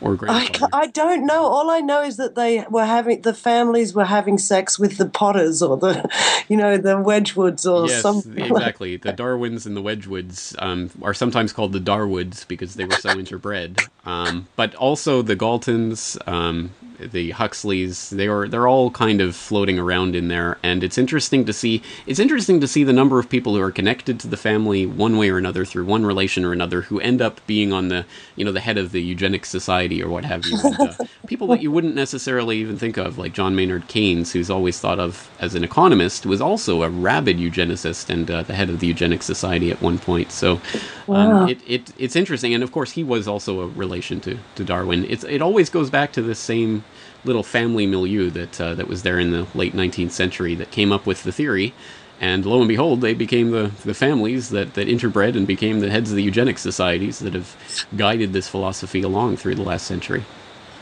Or 0.00 0.14
grandfather? 0.14 0.68
I, 0.72 0.82
I 0.82 0.86
don't 0.88 1.26
know. 1.26 1.44
All 1.44 1.70
I 1.70 1.80
know 1.80 2.02
is 2.02 2.16
that 2.16 2.34
they 2.34 2.64
were 2.70 2.84
having 2.84 3.22
the 3.22 3.34
families 3.34 3.94
were 3.94 4.04
having 4.04 4.38
sex 4.38 4.78
with 4.78 4.98
the 4.98 5.06
Potters 5.06 5.62
or 5.62 5.76
the, 5.76 6.08
you 6.48 6.56
know, 6.56 6.76
the 6.76 6.94
Wedgwoods 6.96 7.70
or 7.70 7.88
yes, 7.88 8.02
something. 8.02 8.38
exactly. 8.38 8.96
the 8.96 9.12
Darwins 9.12 9.66
and 9.66 9.76
the 9.76 9.82
Wedgwoods 9.82 10.54
um, 10.58 10.90
are 11.02 11.14
sometimes 11.14 11.52
called 11.52 11.72
the 11.72 11.80
Darwoods 11.80 12.46
because 12.46 12.74
they 12.74 12.84
were 12.84 12.96
so 12.96 13.10
interbred. 13.14 13.88
Um, 14.04 14.46
but 14.56 14.74
also 14.74 15.22
the 15.22 15.36
Galtons, 15.36 16.16
um, 16.28 16.70
the 16.98 17.30
Huxleys, 17.32 18.10
they 18.10 18.26
are 18.28 18.48
they're 18.48 18.66
all 18.66 18.90
kind 18.90 19.20
of 19.20 19.36
floating 19.36 19.78
around 19.78 20.14
in 20.14 20.28
there, 20.28 20.58
and 20.62 20.82
it's 20.82 20.98
interesting 20.98 21.44
to 21.44 21.52
see. 21.52 21.82
It's 22.06 22.18
interesting 22.18 22.60
to 22.60 22.68
see 22.68 22.84
the 22.84 22.92
number 22.92 23.18
of 23.18 23.28
people 23.28 23.54
who 23.54 23.60
are 23.60 23.70
connected 23.70 24.18
to 24.20 24.28
the 24.28 24.36
family 24.36 24.86
one 24.86 25.16
way 25.16 25.30
or 25.30 25.38
another 25.38 25.64
through 25.64 25.84
one 25.84 26.06
relation 26.06 26.44
or 26.44 26.52
another, 26.52 26.82
who 26.82 27.00
end 27.00 27.20
up 27.20 27.40
being 27.46 27.72
on 27.72 27.88
the 27.88 28.04
you 28.34 28.44
know 28.44 28.52
the 28.52 28.60
head 28.60 28.78
of 28.78 28.92
the 28.92 29.02
eugenics 29.02 29.48
society 29.48 30.02
or 30.02 30.08
what 30.08 30.24
have 30.24 30.46
you. 30.46 30.58
And, 30.62 30.80
uh, 30.80 30.94
people 31.26 31.48
that 31.48 31.60
you 31.60 31.70
wouldn't 31.70 31.94
necessarily 31.94 32.58
even 32.58 32.78
think 32.78 32.96
of, 32.96 33.18
like 33.18 33.32
John 33.32 33.54
Maynard 33.54 33.88
Keynes, 33.88 34.32
who's 34.32 34.50
always 34.50 34.78
thought 34.78 34.98
of 34.98 35.30
as 35.38 35.54
an 35.54 35.64
economist, 35.64 36.26
was 36.26 36.40
also 36.40 36.82
a 36.82 36.90
rabid 36.90 37.38
eugenicist 37.38 38.10
and 38.10 38.30
uh, 38.30 38.42
the 38.42 38.54
head 38.54 38.70
of 38.70 38.80
the 38.80 38.86
eugenics 38.86 39.26
society 39.26 39.70
at 39.70 39.82
one 39.82 39.98
point. 39.98 40.32
So 40.32 40.52
um, 40.54 40.60
wow. 41.06 41.46
it, 41.46 41.60
it 41.66 41.92
it's 41.98 42.16
interesting, 42.16 42.54
and 42.54 42.62
of 42.62 42.72
course 42.72 42.92
he 42.92 43.04
was 43.04 43.28
also 43.28 43.60
a 43.60 43.66
relation 43.68 44.20
to 44.20 44.38
to 44.54 44.64
Darwin. 44.64 45.04
It's 45.08 45.24
it 45.24 45.42
always 45.42 45.70
goes 45.70 45.90
back 45.90 46.12
to 46.12 46.22
the 46.22 46.34
same 46.34 46.84
little 47.26 47.42
family 47.42 47.86
milieu 47.86 48.30
that 48.30 48.60
uh, 48.60 48.74
that 48.74 48.88
was 48.88 49.02
there 49.02 49.18
in 49.18 49.32
the 49.32 49.46
late 49.54 49.74
19th 49.74 50.12
century 50.12 50.54
that 50.54 50.70
came 50.70 50.92
up 50.92 51.06
with 51.06 51.22
the 51.22 51.32
theory. 51.32 51.74
And 52.18 52.46
lo 52.46 52.60
and 52.60 52.68
behold, 52.68 53.02
they 53.02 53.12
became 53.12 53.50
the, 53.50 53.72
the 53.84 53.92
families 53.92 54.48
that, 54.48 54.72
that 54.72 54.88
interbred 54.88 55.36
and 55.36 55.46
became 55.46 55.80
the 55.80 55.90
heads 55.90 56.10
of 56.10 56.16
the 56.16 56.22
eugenic 56.22 56.56
societies 56.56 57.18
that 57.18 57.34
have 57.34 57.54
guided 57.94 58.32
this 58.32 58.48
philosophy 58.48 59.02
along 59.02 59.36
through 59.36 59.56
the 59.56 59.62
last 59.62 59.86
century 59.86 60.24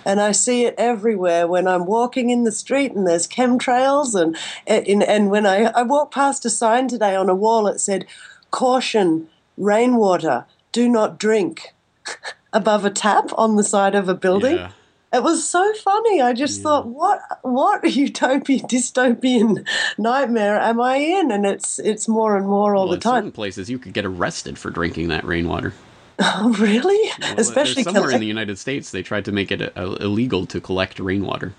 and 0.05 0.21
I 0.21 0.33
see 0.33 0.65
it 0.65 0.75
everywhere 0.77 1.47
when 1.47 1.67
I'm 1.67 1.87
walking 1.87 2.31
in 2.31 2.45
the 2.45 2.53
street 2.53 2.93
and 2.93 3.07
there's 3.07 3.27
chemtrails 3.27 4.21
and 4.21 4.37
and, 4.67 5.03
and 5.03 5.31
when 5.31 5.47
I, 5.47 5.65
I 5.65 5.83
walked 5.83 6.15
past 6.15 6.45
a 6.45 6.51
sign 6.51 6.89
today 6.89 7.15
on 7.17 7.29
a 7.29 7.35
wall 7.35 7.67
it 7.67 7.81
said 7.81 8.07
caution 8.51 9.29
rainwater 9.57 10.47
do 10.73 10.89
not 10.89 11.19
drink 11.19 11.75
above 12.53 12.85
a 12.85 12.91
tap 12.91 13.31
on 13.37 13.57
the 13.57 13.65
side 13.65 13.95
of 13.95 14.09
a 14.09 14.15
building 14.15 14.57
yeah. 14.57 14.73
It 15.15 15.23
was 15.23 15.49
so 15.49 15.73
funny. 15.75 16.21
I 16.21 16.33
just 16.33 16.59
yeah. 16.59 16.63
thought, 16.65 16.87
what 16.89 17.21
what 17.43 17.85
utopian 17.97 18.67
dystopian 18.67 19.67
nightmare 19.97 20.59
am 20.59 20.81
I 20.81 20.97
in? 20.97 21.31
And 21.31 21.47
it's 21.47 21.79
it's 21.79 22.09
more 22.09 22.37
and 22.37 22.49
more 22.49 22.75
all 22.75 22.89
well, 22.89 22.97
the 22.97 23.01
time. 23.01 23.19
Certain 23.19 23.33
places 23.33 23.71
you 23.71 23.79
could 23.79 23.93
get 23.93 24.05
arrested 24.05 24.59
for 24.59 24.71
drinking 24.71 25.09
that 25.09 25.25
rainwater. 25.25 25.73
Oh, 26.17 26.55
really? 26.61 27.11
Well, 27.21 27.41
Especially 27.41 27.83
somewhere 27.83 28.13
in 28.13 28.21
the 28.21 28.27
United 28.27 28.57
States, 28.57 28.93
they 28.93 29.03
tried 29.03 29.25
to 29.25 29.33
make 29.33 29.51
it 29.51 29.61
a, 29.61 29.81
a, 29.81 29.97
illegal 29.97 30.47
to 30.47 30.61
collect 30.61 31.01
rainwater. 31.01 31.55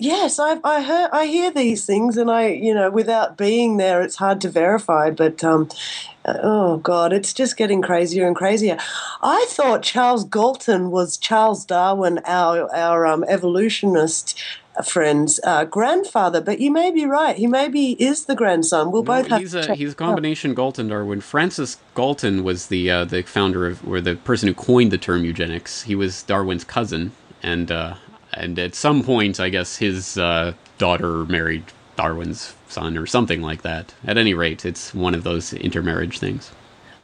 Yes, 0.00 0.38
I 0.38 0.58
I 0.64 0.82
heard 0.82 1.10
I 1.12 1.26
hear 1.26 1.50
these 1.50 1.84
things, 1.84 2.16
and 2.16 2.30
I 2.30 2.48
you 2.48 2.74
know 2.74 2.90
without 2.90 3.36
being 3.36 3.76
there, 3.76 4.00
it's 4.00 4.16
hard 4.16 4.40
to 4.40 4.48
verify. 4.48 5.10
But 5.10 5.44
um, 5.44 5.68
oh 6.24 6.78
god, 6.78 7.12
it's 7.12 7.34
just 7.34 7.58
getting 7.58 7.82
crazier 7.82 8.26
and 8.26 8.34
crazier. 8.34 8.78
I 9.22 9.44
thought 9.50 9.82
Charles 9.82 10.24
Galton 10.24 10.90
was 10.90 11.18
Charles 11.18 11.66
Darwin, 11.66 12.20
our 12.24 12.74
our 12.74 13.06
um, 13.06 13.24
evolutionist 13.28 14.42
friend's 14.86 15.38
uh, 15.44 15.66
grandfather. 15.66 16.40
But 16.40 16.60
you 16.60 16.70
may 16.70 16.90
be 16.90 17.04
right. 17.04 17.36
He 17.36 17.46
maybe 17.46 17.92
is 18.02 18.24
the 18.24 18.34
grandson. 18.34 18.92
We'll 18.92 19.02
No, 19.02 19.16
both 19.16 19.26
have 19.28 19.40
he's 19.42 19.54
a 19.54 19.74
he's 19.74 19.92
a 19.92 19.96
combination 19.96 20.54
Galton 20.54 20.88
Darwin. 20.88 21.20
Francis 21.20 21.76
Galton 21.94 22.42
was 22.42 22.68
the 22.68 22.90
uh, 22.90 23.04
the 23.04 23.22
founder 23.22 23.66
of 23.66 23.86
or 23.86 24.00
the 24.00 24.16
person 24.16 24.48
who 24.48 24.54
coined 24.54 24.92
the 24.92 24.98
term 24.98 25.26
eugenics. 25.26 25.82
He 25.82 25.94
was 25.94 26.22
Darwin's 26.22 26.64
cousin, 26.64 27.12
and 27.42 27.70
uh, 27.70 27.96
and 28.32 28.58
at 28.58 28.74
some 28.74 29.02
point, 29.02 29.40
I 29.40 29.48
guess 29.48 29.76
his 29.76 30.16
uh, 30.18 30.54
daughter 30.78 31.24
married 31.24 31.64
Darwin's 31.96 32.54
son 32.68 32.96
or 32.96 33.06
something 33.06 33.42
like 33.42 33.62
that. 33.62 33.94
At 34.04 34.16
any 34.16 34.34
rate, 34.34 34.64
it's 34.64 34.94
one 34.94 35.14
of 35.14 35.24
those 35.24 35.52
intermarriage 35.52 36.18
things. 36.18 36.50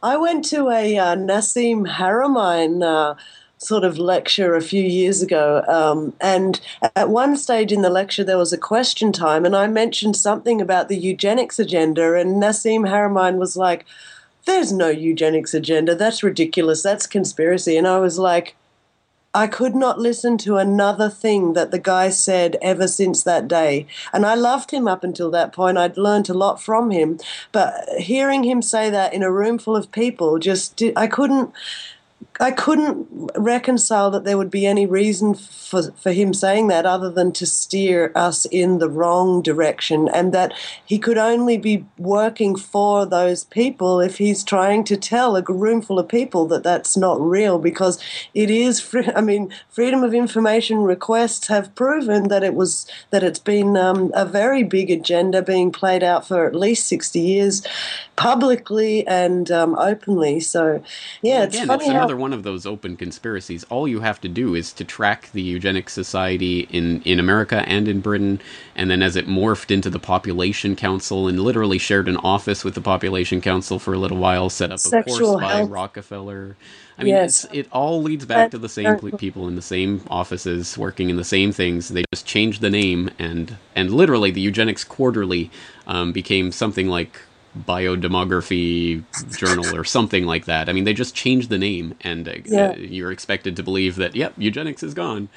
I 0.01 0.17
went 0.17 0.45
to 0.45 0.69
a 0.69 0.97
uh, 0.97 1.15
Nassim 1.15 1.87
Haramein 1.87 2.83
uh, 2.83 3.15
sort 3.57 3.83
of 3.83 3.97
lecture 3.97 4.55
a 4.55 4.61
few 4.61 4.83
years 4.83 5.21
ago, 5.21 5.63
um, 5.67 6.13
and 6.21 6.61
at 6.95 7.09
one 7.09 7.35
stage 7.35 7.71
in 7.71 7.81
the 7.81 7.89
lecture 7.89 8.23
there 8.23 8.37
was 8.37 8.53
a 8.53 8.57
question 8.57 9.11
time, 9.11 9.45
and 9.45 9.55
I 9.55 9.67
mentioned 9.67 10.15
something 10.15 10.61
about 10.61 10.87
the 10.87 10.97
eugenics 10.97 11.59
agenda, 11.59 12.13
and 12.13 12.41
Nassim 12.41 12.87
Haramein 12.87 13.37
was 13.37 13.57
like, 13.57 13.85
"There's 14.45 14.71
no 14.71 14.89
eugenics 14.89 15.53
agenda. 15.53 15.95
That's 15.95 16.23
ridiculous. 16.23 16.83
That's 16.83 17.07
conspiracy." 17.07 17.77
And 17.77 17.87
I 17.87 17.99
was 17.99 18.17
like. 18.17 18.55
I 19.33 19.47
could 19.47 19.75
not 19.75 19.99
listen 19.99 20.37
to 20.39 20.57
another 20.57 21.09
thing 21.09 21.53
that 21.53 21.71
the 21.71 21.79
guy 21.79 22.09
said 22.09 22.57
ever 22.61 22.87
since 22.87 23.23
that 23.23 23.47
day. 23.47 23.85
And 24.11 24.25
I 24.25 24.33
loved 24.33 24.71
him 24.71 24.87
up 24.87 25.03
until 25.03 25.29
that 25.31 25.53
point. 25.53 25.77
I'd 25.77 25.97
learned 25.97 26.29
a 26.29 26.33
lot 26.33 26.61
from 26.61 26.91
him. 26.91 27.19
But 27.51 27.87
hearing 27.99 28.43
him 28.43 28.61
say 28.61 28.89
that 28.89 29.13
in 29.13 29.23
a 29.23 29.31
room 29.31 29.59
full 29.59 29.75
of 29.75 29.91
people 29.91 30.39
just 30.39 30.75
did, 30.75 30.93
I 30.97 31.07
couldn't 31.07 31.53
I 32.39 32.51
couldn't 32.51 33.31
reconcile 33.35 34.11
that 34.11 34.23
there 34.23 34.37
would 34.37 34.51
be 34.51 34.65
any 34.65 34.85
reason 34.85 35.33
for, 35.33 35.91
for 35.91 36.11
him 36.11 36.33
saying 36.33 36.67
that 36.67 36.85
other 36.85 37.09
than 37.09 37.31
to 37.33 37.45
steer 37.45 38.11
us 38.15 38.45
in 38.45 38.79
the 38.79 38.89
wrong 38.89 39.41
direction, 39.41 40.07
and 40.13 40.33
that 40.33 40.53
he 40.85 40.99
could 40.99 41.17
only 41.17 41.57
be 41.57 41.85
working 41.97 42.55
for 42.55 43.05
those 43.05 43.43
people 43.45 43.99
if 43.99 44.17
he's 44.17 44.43
trying 44.43 44.83
to 44.85 44.97
tell 44.97 45.35
a 45.35 45.41
room 45.41 45.81
full 45.81 45.99
of 45.99 46.07
people 46.07 46.45
that 46.47 46.63
that's 46.63 46.95
not 46.95 47.19
real 47.19 47.59
because 47.59 47.99
it 48.33 48.49
is. 48.49 48.79
Free, 48.79 49.09
I 49.15 49.21
mean, 49.21 49.51
freedom 49.69 50.03
of 50.03 50.13
information 50.13 50.83
requests 50.83 51.47
have 51.47 51.73
proven 51.75 52.27
that 52.27 52.43
it 52.43 52.53
was 52.53 52.85
that 53.09 53.23
it's 53.23 53.39
been 53.39 53.75
um, 53.75 54.11
a 54.13 54.25
very 54.25 54.63
big 54.63 54.91
agenda 54.91 55.41
being 55.41 55.71
played 55.71 56.03
out 56.03 56.27
for 56.27 56.45
at 56.45 56.55
least 56.55 56.87
sixty 56.87 57.19
years, 57.19 57.63
publicly 58.15 59.07
and 59.07 59.49
um, 59.51 59.75
openly. 59.77 60.39
So, 60.39 60.83
yeah, 61.21 61.43
it's 61.43 61.55
Again, 61.55 61.67
funny 61.67 61.85
it's 61.85 61.91
how 61.93 61.99
another 61.99 62.17
one 62.27 62.33
of 62.33 62.43
those 62.43 62.65
open 62.65 62.97
conspiracies. 62.97 63.63
All 63.69 63.87
you 63.87 64.01
have 64.01 64.19
to 64.19 64.27
do 64.27 64.53
is 64.53 64.73
to 64.73 64.83
track 64.83 65.29
the 65.31 65.41
eugenics 65.41 65.93
society 65.93 66.67
in, 66.71 67.01
in 67.03 67.21
America 67.21 67.63
and 67.65 67.87
in 67.87 68.01
Britain, 68.01 68.41
and 68.75 68.91
then 68.91 69.01
as 69.01 69.15
it 69.15 69.27
morphed 69.27 69.71
into 69.71 69.89
the 69.89 69.97
Population 69.97 70.75
Council 70.75 71.29
and 71.29 71.39
literally 71.39 71.77
shared 71.77 72.09
an 72.09 72.17
office 72.17 72.65
with 72.65 72.75
the 72.75 72.81
Population 72.81 73.39
Council 73.39 73.79
for 73.79 73.93
a 73.93 73.97
little 73.97 74.17
while, 74.17 74.49
set 74.49 74.73
up 74.73 74.79
a 74.85 75.03
course 75.03 75.41
by. 75.41 75.61
Rockefeller. 75.61 76.57
I 76.99 77.03
mean, 77.03 77.13
Yes. 77.13 77.45
it's, 77.45 77.53
it 77.53 77.67
all 77.71 78.01
leads 78.01 78.25
back 78.25 78.51
to 78.51 78.57
the 78.57 78.67
same 78.67 78.83
That's- 78.85 79.19
people 79.21 79.47
in 79.47 79.55
the 79.55 79.61
same 79.61 80.01
offices, 80.09 80.77
working 80.77 81.09
in 81.09 81.15
the 81.15 81.23
same 81.23 81.53
things. 81.53 81.87
They 81.87 82.03
just 82.13 82.25
changed 82.25 82.59
the 82.59 82.69
name, 82.69 83.09
and 83.17 83.55
and 83.73 83.91
literally 83.93 84.31
the 84.31 84.41
Eugenics 84.41 84.83
Quarterly 84.83 85.49
um, 85.85 86.11
became 86.11 86.51
something 86.51 86.89
like 86.89 87.21
biodemography 87.65 89.03
journal 89.37 89.75
or 89.75 89.83
something 89.83 90.25
like 90.25 90.45
that. 90.45 90.69
I 90.69 90.73
mean, 90.73 90.83
they 90.83 90.93
just 90.93 91.15
changed 91.15 91.49
the 91.49 91.57
name, 91.57 91.95
and 92.01 92.27
uh, 92.27 92.33
Yeah. 92.45 92.75
you're 92.75 93.11
expected 93.11 93.55
to 93.55 93.63
believe 93.63 93.95
that 93.97 94.15
yep, 94.15 94.33
eugenics 94.37 94.83
is 94.83 94.93
gone. 94.93 95.29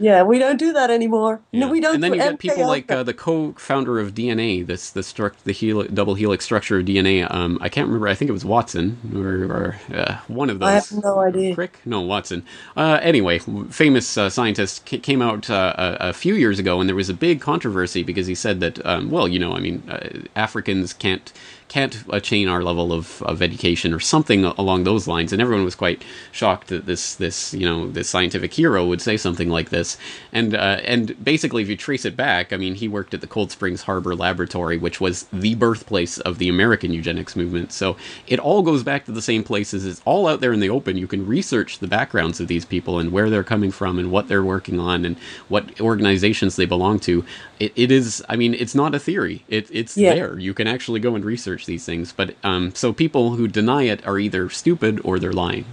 Yeah, 0.00 0.24
we 0.24 0.40
don't 0.40 0.56
do 0.56 0.72
that 0.72 0.90
anymore. 0.90 1.40
No, 1.52 1.68
we 1.68 1.78
don't. 1.80 1.94
And 1.94 2.02
then 2.02 2.12
you 2.14 2.18
get 2.18 2.40
people 2.40 2.66
like 2.66 2.90
uh, 2.90 3.04
the 3.04 3.14
co-founder 3.14 4.00
of 4.00 4.12
DNA, 4.12 4.66
this 4.66 4.90
the 4.90 5.02
struct 5.02 5.44
the 5.44 5.52
heli- 5.52 5.86
double 5.86 6.14
helix 6.14 6.44
structure 6.44 6.80
of 6.80 6.84
DNA. 6.84 7.32
Um, 7.32 7.58
I 7.60 7.68
can't 7.68 7.86
remember. 7.86 8.08
I 8.08 8.14
think 8.16 8.28
it 8.28 8.32
was 8.32 8.44
Watson 8.44 8.98
or, 9.14 9.44
or 9.44 9.76
uh, 9.96 10.18
one 10.26 10.50
of 10.50 10.58
those. 10.58 10.68
I 10.68 10.72
have 10.72 10.92
no 11.04 11.20
idea. 11.20 11.54
Crick? 11.54 11.78
No, 11.84 12.00
Watson. 12.00 12.44
Uh, 12.76 12.98
anyway, 13.02 13.38
famous 13.38 14.18
uh, 14.18 14.28
scientist 14.28 14.84
ca- 14.84 14.98
came 14.98 15.22
out 15.22 15.48
uh, 15.48 15.74
a, 16.00 16.08
a 16.08 16.12
few 16.12 16.34
years 16.34 16.58
ago, 16.58 16.80
and 16.80 16.88
there 16.88 16.96
was 16.96 17.08
a 17.08 17.14
big 17.14 17.40
controversy 17.40 18.02
because 18.02 18.26
he 18.26 18.34
said 18.34 18.58
that, 18.58 18.84
um, 18.84 19.12
well, 19.12 19.28
you 19.28 19.38
know, 19.38 19.52
I 19.54 19.60
mean, 19.60 19.88
uh, 19.88 20.08
Africans 20.34 20.92
can't 20.92 21.32
can't 21.68 22.04
attain 22.10 22.48
our 22.48 22.62
level 22.62 22.92
of, 22.92 23.22
of 23.22 23.42
education 23.42 23.92
or 23.92 24.00
something 24.00 24.44
along 24.44 24.84
those 24.84 25.08
lines, 25.08 25.32
and 25.32 25.42
everyone 25.42 25.64
was 25.64 25.74
quite 25.74 26.04
shocked 26.30 26.68
that 26.68 26.86
this 26.86 27.14
this 27.16 27.52
you 27.54 27.66
know 27.66 27.88
this 27.90 28.08
scientific 28.08 28.52
hero 28.54 28.86
would 28.86 29.00
say 29.00 29.16
something 29.16 29.48
like 29.48 29.70
this, 29.70 29.96
and 30.32 30.54
uh, 30.54 30.78
and 30.84 31.22
basically, 31.24 31.62
if 31.62 31.68
you 31.68 31.76
trace 31.76 32.04
it 32.04 32.16
back, 32.16 32.52
I 32.52 32.56
mean, 32.56 32.74
he 32.74 32.86
worked 32.88 33.14
at 33.14 33.20
the 33.20 33.26
Cold 33.26 33.50
Springs 33.50 33.82
Harbor 33.82 34.14
Laboratory, 34.14 34.78
which 34.78 35.00
was 35.00 35.24
the 35.32 35.54
birthplace 35.54 36.18
of 36.18 36.38
the 36.38 36.48
American 36.48 36.92
eugenics 36.92 37.34
movement. 37.36 37.72
So 37.72 37.96
it 38.26 38.38
all 38.38 38.62
goes 38.62 38.82
back 38.82 39.04
to 39.06 39.12
the 39.12 39.22
same 39.22 39.42
places. 39.42 39.84
It's 39.86 40.02
all 40.04 40.26
out 40.28 40.40
there 40.40 40.52
in 40.52 40.60
the 40.60 40.70
open. 40.70 40.96
You 40.96 41.06
can 41.06 41.26
research 41.26 41.78
the 41.78 41.88
backgrounds 41.88 42.40
of 42.40 42.48
these 42.48 42.64
people 42.64 42.98
and 42.98 43.10
where 43.10 43.30
they're 43.30 43.42
coming 43.44 43.70
from 43.70 43.98
and 43.98 44.10
what 44.10 44.28
they're 44.28 44.44
working 44.44 44.78
on 44.78 45.04
and 45.04 45.16
what 45.48 45.80
organizations 45.80 46.56
they 46.56 46.66
belong 46.66 46.98
to. 47.00 47.24
It, 47.58 47.72
it 47.76 47.90
is, 47.90 48.24
I 48.28 48.36
mean, 48.36 48.54
it's 48.54 48.74
not 48.74 48.94
a 48.94 48.98
theory. 48.98 49.44
It, 49.48 49.68
it's 49.70 49.96
Yeah. 49.96 50.14
there. 50.14 50.38
You 50.38 50.54
can 50.54 50.66
actually 50.66 51.00
go 51.00 51.14
and 51.14 51.24
research 51.24 51.63
these 51.66 51.84
things. 51.84 52.12
But 52.12 52.36
um, 52.42 52.74
so 52.74 52.92
people 52.92 53.36
who 53.36 53.48
deny 53.48 53.82
it 53.82 54.06
are 54.06 54.18
either 54.18 54.48
stupid 54.50 55.00
or 55.04 55.18
they're 55.18 55.32
lying. 55.32 55.66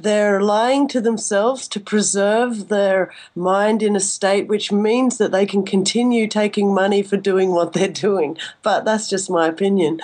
They're 0.00 0.40
lying 0.40 0.86
to 0.88 1.00
themselves 1.00 1.66
to 1.68 1.80
preserve 1.80 2.68
their 2.68 3.12
mind 3.34 3.82
in 3.82 3.96
a 3.96 4.00
state 4.00 4.46
which 4.46 4.70
means 4.70 5.18
that 5.18 5.32
they 5.32 5.44
can 5.44 5.64
continue 5.64 6.28
taking 6.28 6.72
money 6.72 7.02
for 7.02 7.16
doing 7.16 7.50
what 7.50 7.72
they're 7.72 7.88
doing. 7.88 8.38
But 8.62 8.84
that's 8.84 9.08
just 9.08 9.28
my 9.28 9.48
opinion. 9.48 10.00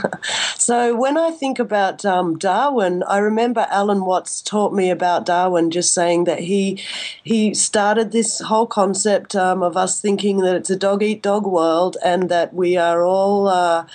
so 0.58 0.96
when 0.96 1.16
I 1.16 1.30
think 1.30 1.60
about 1.60 2.04
um, 2.04 2.36
Darwin, 2.36 3.04
I 3.04 3.18
remember 3.18 3.66
Alan 3.70 4.04
Watts 4.04 4.42
taught 4.42 4.74
me 4.74 4.90
about 4.90 5.26
Darwin, 5.26 5.70
just 5.70 5.94
saying 5.94 6.24
that 6.24 6.40
he 6.40 6.82
he 7.22 7.54
started 7.54 8.10
this 8.10 8.40
whole 8.40 8.66
concept 8.66 9.36
um, 9.36 9.62
of 9.62 9.76
us 9.76 10.00
thinking 10.00 10.38
that 10.38 10.56
it's 10.56 10.70
a 10.70 10.76
dog 10.76 11.02
eat 11.02 11.22
dog 11.22 11.46
world 11.46 11.96
and 12.04 12.28
that 12.28 12.54
we 12.54 12.76
are 12.76 13.04
all. 13.04 13.46
Uh, 13.46 13.86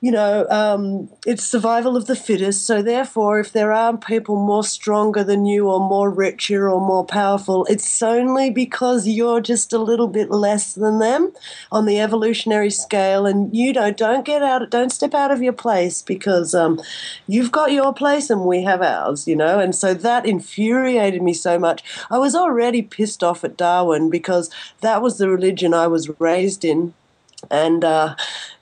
you 0.00 0.12
know, 0.12 0.46
um, 0.48 1.08
it's 1.26 1.42
survival 1.42 1.96
of 1.96 2.06
the 2.06 2.14
fittest. 2.14 2.64
So, 2.64 2.82
therefore, 2.82 3.40
if 3.40 3.52
there 3.52 3.72
are 3.72 3.96
people 3.96 4.36
more 4.36 4.62
stronger 4.62 5.24
than 5.24 5.44
you, 5.44 5.68
or 5.68 5.80
more 5.80 6.08
richer, 6.08 6.70
or 6.70 6.80
more 6.80 7.04
powerful, 7.04 7.64
it's 7.64 8.00
only 8.00 8.48
because 8.48 9.08
you're 9.08 9.40
just 9.40 9.72
a 9.72 9.78
little 9.78 10.06
bit 10.06 10.30
less 10.30 10.74
than 10.74 11.00
them 11.00 11.32
on 11.72 11.84
the 11.84 11.98
evolutionary 11.98 12.70
scale, 12.70 13.26
and 13.26 13.54
you 13.54 13.72
know, 13.72 13.90
don't 13.90 14.24
get 14.24 14.40
out, 14.40 14.70
don't 14.70 14.92
step 14.92 15.14
out 15.14 15.32
of 15.32 15.42
your 15.42 15.52
place 15.52 16.00
because 16.00 16.54
um, 16.54 16.80
you've 17.26 17.50
got 17.50 17.72
your 17.72 17.92
place 17.92 18.30
and 18.30 18.42
we 18.42 18.62
have 18.62 18.82
ours. 18.82 19.26
You 19.26 19.34
know, 19.34 19.58
and 19.58 19.74
so 19.74 19.94
that 19.94 20.26
infuriated 20.26 21.22
me 21.22 21.34
so 21.34 21.58
much. 21.58 21.82
I 22.08 22.18
was 22.18 22.36
already 22.36 22.82
pissed 22.82 23.24
off 23.24 23.42
at 23.42 23.56
Darwin 23.56 24.10
because 24.10 24.48
that 24.80 25.02
was 25.02 25.18
the 25.18 25.28
religion 25.28 25.74
I 25.74 25.88
was 25.88 26.08
raised 26.20 26.64
in, 26.64 26.94
and. 27.50 27.82
Uh, 27.82 28.14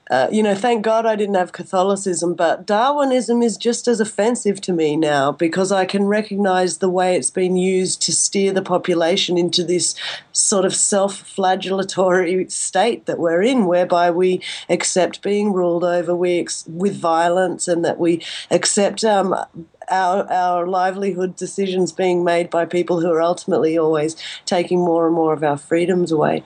uh, 0.09 0.29
you 0.31 0.41
know, 0.41 0.55
thank 0.55 0.85
God 0.85 1.05
I 1.05 1.17
didn't 1.17 1.35
have 1.35 1.53
Catholicism, 1.53 2.35
but 2.35 2.65
Darwinism 2.65 3.43
is 3.43 3.57
just 3.57 3.89
as 3.89 3.99
offensive 3.99 4.61
to 4.61 4.73
me 4.73 4.97
now 4.97 5.33
because 5.33 5.73
I 5.73 5.85
can 5.85 6.05
recognize 6.05 6.79
the 6.79 6.89
way 6.89 7.17
it's 7.17 7.31
been 7.31 7.57
used 7.57 8.03
to 8.03 8.13
steer 8.13 8.53
the 8.53 8.63
population 8.63 9.37
into 9.37 9.65
this 9.65 9.97
sort 10.31 10.65
of 10.65 10.77
self 10.77 11.35
flagellatory 11.35 12.51
state 12.53 13.07
that 13.07 13.19
we're 13.19 13.43
in, 13.43 13.67
whereby 13.67 14.13
we 14.13 14.41
accept 14.69 15.23
being 15.23 15.53
ruled 15.53 15.83
over 15.83 16.15
we 16.15 16.39
ex- 16.39 16.65
with 16.69 16.97
violence 16.97 17.67
and 17.67 17.85
that 17.85 17.99
we 17.99 18.23
accept. 18.51 19.05
Um, 19.05 19.35
our, 19.89 20.29
our 20.33 20.67
livelihood 20.67 21.37
decisions 21.37 21.93
being 21.93 22.25
made 22.25 22.51
by 22.51 22.65
people 22.65 23.01
who 23.01 23.09
are 23.09 23.23
ultimately 23.23 23.79
always 23.79 24.17
taking 24.45 24.81
more 24.81 25.07
and 25.07 25.15
more 25.15 25.33
of 25.33 25.45
our 25.45 25.57
freedoms 25.57 26.11
away. 26.11 26.43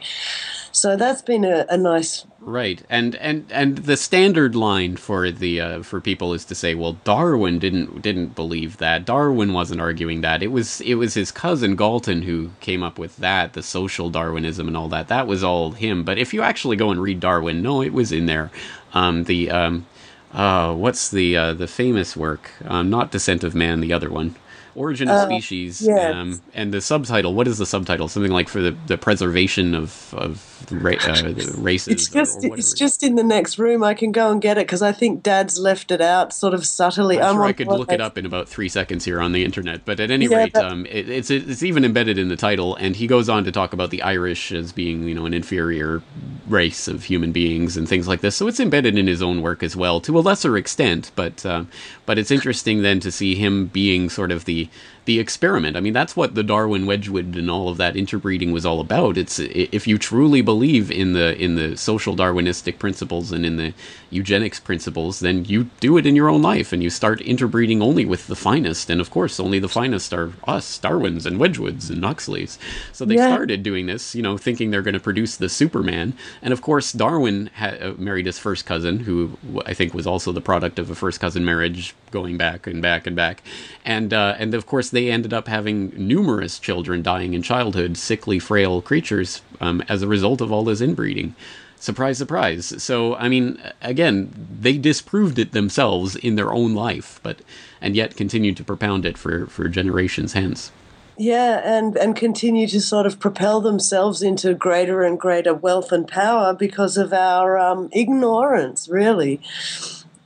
So 0.73 0.95
that's 0.95 1.23
been 1.23 1.47
a, 1.47 1.65
a 1.71 1.79
nice 1.79 2.27
Right, 2.43 2.83
and 2.89 3.17
and 3.17 3.45
and 3.51 3.79
the 3.79 3.99
standard 3.99 4.55
line 4.57 4.97
for 4.97 5.31
the 5.31 5.61
uh, 5.61 5.83
for 5.83 6.01
people 6.01 6.33
is 6.33 6.47
to 6.47 6.55
say, 6.55 6.75
well, 6.75 6.95
Darwin 7.05 7.59
didn't 7.59 8.01
didn't 8.01 8.35
believe 8.35 8.79
that. 8.79 9.05
Darwin 9.05 9.53
wasn't 9.53 9.83
arguing 9.83 10.23
that. 10.23 10.43
It 10.43 10.47
was 10.47 10.81
it 10.81 10.95
was 10.95 11.13
his 11.13 11.31
cousin 11.31 11.77
Galton 11.77 12.23
who 12.23 12.53
came 12.61 12.83
up 12.83 12.99
with 12.99 13.19
that, 13.19 13.53
the 13.53 13.63
social 13.63 14.09
Darwinism 14.09 14.69
and 14.69 14.77
all 14.77 14.89
that. 14.89 15.09
That 15.09 15.27
was 15.27 15.45
all 15.45 15.73
him. 15.73 16.03
But 16.03 16.17
if 16.17 16.33
you 16.33 16.41
actually 16.41 16.77
go 16.77 16.91
and 16.91 17.03
read 17.03 17.21
Darwin, 17.21 17.61
no, 17.61 17.83
it 17.83 17.93
was 17.93 18.11
in 18.11 18.25
there. 18.25 18.51
Um, 18.95 19.25
the 19.25 19.51
um, 19.51 19.87
uh, 20.33 20.75
what's 20.75 21.11
the 21.11 21.37
uh, 21.37 21.53
the 21.53 21.67
famous 21.67 22.17
work? 22.17 22.53
Um, 22.65 22.89
not 22.89 23.11
Descent 23.11 23.45
of 23.45 23.55
Man, 23.55 23.81
the 23.81 23.93
other 23.93 24.11
one. 24.11 24.35
Origin 24.75 25.09
of 25.09 25.17
uh, 25.17 25.27
Species. 25.27 25.83
Yes. 25.83 26.15
Um, 26.15 26.41
and 26.55 26.73
the 26.73 26.81
subtitle, 26.81 27.35
what 27.35 27.49
is 27.49 27.59
the 27.59 27.67
subtitle? 27.67 28.09
Something 28.09 28.33
like 28.33 28.49
for 28.49 28.61
the, 28.61 28.77
the 28.87 28.97
preservation 28.97 29.75
of, 29.75 30.15
of 30.15 30.50
ra- 30.71 30.93
uh, 31.01 31.33
races. 31.57 31.89
It's 31.89 32.09
just, 32.09 32.45
it's 32.45 32.73
just 32.73 33.03
in 33.03 33.15
the 33.15 33.23
next 33.23 33.59
room. 33.59 33.83
I 33.83 33.95
can 33.95 34.13
go 34.13 34.31
and 34.31 34.41
get 34.41 34.59
it 34.59 34.67
because 34.67 34.83
I 34.83 34.93
think 34.93 35.23
Dad's 35.23 35.59
left 35.59 35.91
it 35.91 36.01
out 36.01 36.33
sort 36.33 36.55
of 36.55 36.67
subtly. 36.67 37.21
I'm, 37.21 37.37
sure 37.37 37.45
i 37.45 37.53
could 37.53 37.69
look 37.69 37.93
it 37.93 38.01
up 38.01 38.19
in 38.19 38.27
about 38.27 38.49
three 38.49 38.69
seconds 38.69 39.05
here 39.05 39.21
on 39.21 39.33
the 39.33 39.45
internet. 39.45 39.85
But 39.85 40.01
at 40.01 40.11
any 40.11 40.27
yeah, 40.27 40.39
rate, 40.39 40.57
um, 40.57 40.87
it, 40.87 41.09
it's, 41.09 41.31
it's 41.31 41.63
even 41.63 41.85
embedded 41.85 42.19
in 42.19 42.29
the 42.29 42.37
title. 42.37 42.77
And 42.77 42.97
he 42.97 43.07
goes 43.07 43.29
on 43.29 43.45
to 43.45 43.53
talk 43.53 43.73
about 43.73 43.91
the 43.91 44.03
Irish 44.03 44.53
as 44.53 44.73
being, 44.73 45.05
you 45.05 45.15
know, 45.15 45.27
an 45.27 45.35
inferior 45.35 46.03
race 46.49 46.89
of 46.89 47.05
human 47.05 47.33
beings 47.33 47.77
and 47.77 47.89
things 47.89 48.09
like 48.09 48.21
this. 48.21 48.37
So 48.37 48.49
it's 48.49 48.61
embedded 48.61 48.99
in 48.99 49.07
his 49.07 49.23
own 49.23 49.43
work 49.43 49.63
as 49.63 49.77
well, 49.77 50.01
to 50.03 50.19
a 50.19 50.21
lesser 50.21 50.57
extent. 50.57 51.11
But, 51.15 51.45
uh, 51.47 51.65
but 52.07 52.19
it's 52.19 52.31
interesting 52.31 52.83
then 52.83 53.01
to 53.01 53.13
see 53.13 53.35
him 53.35 53.67
being 53.67 54.11
sort 54.11 54.33
of 54.33 54.45
the 54.45 54.69
the 55.11 55.19
experiment. 55.19 55.77
I 55.77 55.81
mean, 55.81 55.93
that's 55.93 56.15
what 56.15 56.37
the 56.37 56.45
Darwin 56.45 56.87
Wedgwood 56.87 57.35
and 57.35 57.51
all 57.51 57.69
of 57.69 57.79
that 57.79 57.97
interbreeding 57.97 58.53
was 58.53 58.65
all 58.65 58.79
about. 58.79 59.19
It's 59.19 59.41
if 59.41 59.89
you 59.89 59.99
truly 59.99 60.41
believe 60.41 60.89
in 60.89 61.15
the 61.15 61.37
in 61.37 61.57
the 61.57 61.77
social 61.77 62.15
Darwinistic 62.15 62.79
principles 62.79 63.33
and 63.33 63.45
in 63.45 63.57
the 63.57 63.75
eugenics 64.09 64.61
principles, 64.61 65.19
then 65.19 65.45
you 65.47 65.65
do 65.81 65.97
it 65.97 66.07
in 66.07 66.15
your 66.15 66.29
own 66.29 66.43
life 66.43 66.73
and 66.73 66.81
you 66.81 66.91
start 66.91 67.21
interbreeding 67.23 67.83
only 67.83 68.05
with 68.05 68.29
the 68.29 68.37
finest. 68.37 68.89
And 68.89 69.01
of 69.01 69.11
course, 69.11 69.41
only 69.41 69.59
the 69.59 69.69
finest 69.69 70.15
are 70.15 70.33
us, 70.47 70.79
Darwins 70.79 71.27
and 71.27 71.41
Wedgwoods 71.41 71.91
and 71.91 72.05
Huxleys. 72.05 72.57
So 72.93 73.05
they 73.05 73.17
yeah. 73.17 73.27
started 73.27 73.65
doing 73.65 73.87
this, 73.87 74.15
you 74.15 74.23
know, 74.23 74.39
thinking 74.39 74.71
they're 74.71 74.81
going 74.81 74.95
to 74.95 75.01
produce 75.01 75.37
the 75.37 75.49
Superman. 75.49 76.15
And 76.41 76.53
of 76.53 76.63
course, 76.63 76.93
Darwin 76.93 77.51
had, 77.55 77.83
uh, 77.83 77.95
married 77.99 78.27
his 78.27 78.39
first 78.39 78.65
cousin, 78.65 79.01
who 79.01 79.37
I 79.67 79.75
think 79.75 79.93
was 79.93 80.07
also 80.07 80.31
the 80.31 80.41
product 80.41 80.79
of 80.79 80.89
a 80.89 80.95
first 80.95 81.19
cousin 81.19 81.45
marriage 81.45 81.97
going 82.13 82.37
back 82.37 82.69
and 82.69 82.81
back 82.81 83.09
and 83.09 83.17
back. 83.17 83.43
And 83.85 84.13
uh, 84.15 84.37
and 84.39 84.55
of 84.55 84.67
course, 84.67 84.91
they 84.91 85.00
ended 85.09 85.33
up 85.33 85.47
having 85.47 85.93
numerous 85.97 86.59
children 86.59 87.01
dying 87.03 87.33
in 87.33 87.43
childhood, 87.43 87.97
sickly, 87.97 88.41
frail 88.41 88.83
creatures 88.83 89.43
um, 89.61 89.83
as 89.89 90.03
a 90.03 90.09
result 90.09 90.41
of 90.41 90.51
all 90.51 90.65
this 90.65 90.81
inbreeding. 90.81 91.37
Surprise, 91.79 92.19
surprise. 92.19 92.83
So, 92.83 93.15
I 93.15 93.29
mean, 93.29 93.59
again, 93.81 94.49
they 94.61 94.77
disproved 94.77 95.39
it 95.39 95.53
themselves 95.53 96.15
in 96.17 96.35
their 96.35 96.53
own 96.53 96.75
life, 96.75 97.21
but 97.23 97.41
and 97.81 97.97
yet 97.97 98.17
continued 98.17 98.59
to 98.59 98.65
propound 98.65 99.07
it 99.07 99.17
for, 99.17 99.47
for 99.47 99.67
generations 99.69 100.35
hence. 100.35 100.73
Yeah, 101.17 101.61
and, 101.65 101.97
and 101.97 102.17
continue 102.17 102.67
to 102.69 102.81
sort 102.81 103.07
of 103.07 103.19
propel 103.19 103.61
themselves 103.61 104.23
into 104.23 104.55
greater 104.55 105.03
and 105.03 105.19
greater 105.19 105.55
wealth 105.55 105.93
and 105.93 106.07
power 106.09 106.55
because 106.55 106.97
of 106.97 107.13
our 107.13 107.59
um, 107.59 107.89
ignorance, 107.93 108.89
really. 108.89 109.41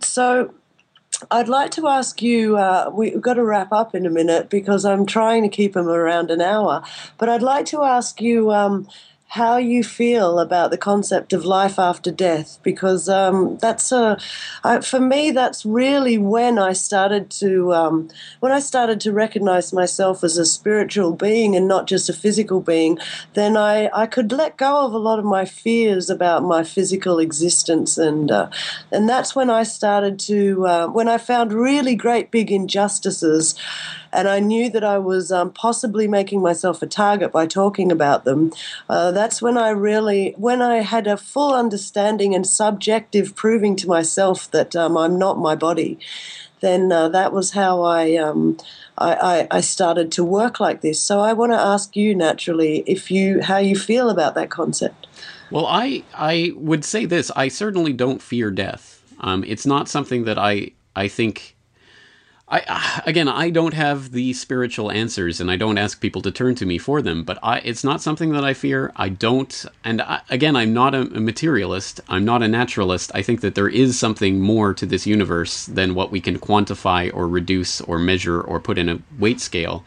So, 0.01 0.55
I'd 1.31 1.49
like 1.49 1.71
to 1.73 1.89
ask 1.89 2.23
you. 2.23 2.57
Uh, 2.57 2.91
we've 2.93 3.21
got 3.21 3.35
to 3.35 3.45
wrap 3.45 3.73
up 3.73 3.95
in 3.95 4.07
a 4.07 4.11
minute 4.11 4.51
because 4.51 4.85
I'm 4.85 5.07
trying 5.07 5.43
to 5.43 5.49
keep 5.49 5.75
them 5.75 5.89
around 5.89 6.31
an 6.31 6.41
hour. 6.41 6.83
But 7.19 7.29
I'd 7.29 7.43
like 7.43 7.67
to 7.67 7.83
ask 7.83 8.21
you. 8.21 8.53
Um, 8.53 8.89
how 9.35 9.57
you 9.57 9.83
feel 9.83 10.39
about 10.39 10.71
the 10.71 10.79
concept 10.79 11.33
of 11.33 11.45
life 11.45 11.77
after 11.77 12.13
death 12.13 12.61
because 12.63 13.09
um, 13.09 13.59
that's 13.59 13.91
a 13.91 14.17
I, 14.63 14.81
for 14.81 15.01
me 15.01 15.33
that's 15.33 15.67
really 15.67 16.19
when 16.19 16.57
I 16.57 16.73
started 16.73 17.31
to 17.43 17.73
um, 17.75 18.09
when 18.39 18.53
I 18.53 18.61
started 18.61 19.01
to 19.01 19.13
recognize 19.13 19.73
myself 19.73 20.23
as 20.23 20.39
a 20.39 20.47
spiritual 20.47 21.15
being 21.15 21.57
and 21.57 21.67
not 21.67 21.89
just 21.89 22.09
a 22.09 22.13
physical 22.13 22.61
being 22.61 22.97
then 23.35 23.57
I, 23.57 23.91
I 23.93 24.07
could 24.07 24.31
let 24.31 24.57
go 24.57 24.87
of 24.87 24.93
a 24.93 24.99
lot 24.99 25.19
of 25.19 25.25
my 25.25 25.45
fears 25.45 26.11
about 26.11 26.45
my 26.45 26.63
physical 26.63 27.19
existence. 27.19 27.99
And 27.99 28.31
uh, 28.31 28.49
and 28.93 29.09
that's 29.09 29.35
when 29.35 29.51
I 29.51 29.65
started 29.65 30.19
to 30.21 30.67
uh, 30.67 30.87
when 30.89 31.09
I 31.09 31.19
found 31.19 31.53
really 31.53 31.97
great 31.97 32.31
big 32.31 32.51
injustices 32.53 33.55
and 34.15 34.29
I 34.29 34.41
knew 34.41 34.71
that 34.71 34.85
I 34.85 34.99
was 34.99 35.33
um, 35.33 35.53
possibly 35.53 36.07
making 36.07 36.41
myself 36.41 36.83
a 36.83 36.87
target 36.87 37.33
by 37.33 37.47
talking 37.47 37.91
about 37.91 38.25
them. 38.25 38.53
Uh, 38.89 39.11
that's 39.11 39.43
when 39.43 39.59
I 39.59 39.71
really, 39.71 40.35
when 40.37 40.63
I 40.63 40.77
had 40.77 41.07
a 41.07 41.17
full 41.17 41.53
understanding 41.53 42.35
and 42.35 42.47
subjective 42.47 43.35
proving 43.35 43.77
to 43.77 43.89
myself 43.89 44.51
that 44.53 44.77
um, 44.77 44.97
I'm 44.97 45.19
not 45.19 45.39
my 45.39 45.55
body. 45.55 45.99
Then 46.61 46.93
uh, 46.93 47.09
that 47.11 47.33
was 47.33 47.51
how 47.51 47.83
I, 47.83 48.17
um, 48.17 48.57
I, 48.97 49.15
I, 49.15 49.49
I 49.51 49.61
started 49.61 50.13
to 50.13 50.25
work 50.25 50.61
like 50.61 50.81
this. 50.81 51.01
So 51.01 51.21
I 51.21 51.33
want 51.33 51.53
to 51.53 51.59
ask 51.59 51.97
you 51.97 52.15
naturally 52.15 52.85
if 52.87 53.11
you 53.11 53.43
how 53.43 53.59
you 53.59 53.77
feel 53.77 54.09
about 54.09 54.35
that 54.37 54.51
concept. 54.51 55.07
Well, 55.51 55.67
I 55.67 56.05
I 56.15 56.53
would 56.57 56.85
say 56.85 57.05
this. 57.05 57.31
I 57.37 57.49
certainly 57.49 57.93
don't 57.93 58.23
fear 58.23 58.51
death. 58.51 59.03
Um, 59.21 59.45
it's 59.45 59.67
not 59.67 59.89
something 59.89 60.25
that 60.25 60.39
I 60.39 60.71
I 60.97 61.09
think 61.09 61.55
I 62.49 63.03
again, 63.07 63.29
I 63.29 63.51
don't 63.51 63.75
have 63.75 64.13
the 64.13 64.33
spiritual 64.33 64.91
answers, 64.91 65.41
and 65.41 65.51
I 65.51 65.57
don't 65.57 65.79
ask 65.79 66.01
people 66.01 66.23
to 66.23 66.31
turn 66.31 66.55
to 66.57 66.67
me 66.67 66.79
for 66.79 67.03
them. 67.03 67.25
But 67.25 67.39
I, 67.43 67.59
it's 67.59 67.85
not 67.85 68.01
something 68.01 68.33
that 68.33 68.45
I 68.45 68.55
fear. 68.55 68.93
I 68.97 69.09
don't, 69.09 69.65
and 69.83 70.03
I, 70.03 70.21
again, 70.31 70.57
I'm 70.57 70.73
not 70.73 70.95
a, 70.95 71.03
a, 71.03 71.21
materialist. 71.21 72.01
I'm 72.09 72.25
not 72.25 72.43
a 72.43 72.49
naturalist. 72.49 73.11
I 73.15 73.23
think 73.23 73.41
that 73.41 73.55
there 73.55 73.69
is 73.69 73.99
something 73.99 74.41
more 74.41 74.75
to 74.75 74.87
this 74.87 75.07
universe 75.07 75.67
than 75.67 75.95
what 75.95 76.11
we 76.11 76.21
can 76.21 76.39
quantify 76.39 77.13
or 77.15 77.29
reduce 77.29 77.81
or 77.81 77.99
measure 77.99 78.41
or 78.41 78.61
put 78.61 78.79
in 78.79 78.89
a 78.89 79.01
weight 79.19 79.41
scale. 79.41 79.85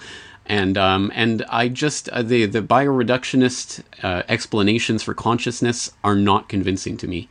And 0.49 0.77
um, 0.77 1.11
and 1.13 1.43
I 1.49 1.67
just 1.67 2.07
uh, 2.09 2.21
the 2.21 2.45
the 2.45 2.61
bioreductionist 2.61 3.83
uh, 4.01 4.23
explanations 4.29 5.03
for 5.03 5.13
consciousness 5.13 5.91
are 6.05 6.15
not 6.15 6.47
convincing 6.47 6.95
to 6.97 7.07
me. 7.07 7.27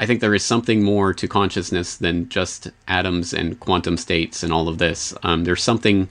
I 0.00 0.06
think 0.06 0.20
there 0.20 0.34
is 0.34 0.42
something 0.42 0.82
more 0.82 1.12
to 1.12 1.28
consciousness 1.28 1.96
than 1.96 2.28
just 2.30 2.70
atoms 2.88 3.34
and 3.34 3.60
quantum 3.60 3.98
states 3.98 4.42
and 4.42 4.52
all 4.52 4.66
of 4.66 4.78
this. 4.78 5.14
Um, 5.22 5.44
there's 5.44 5.62
something 5.62 6.08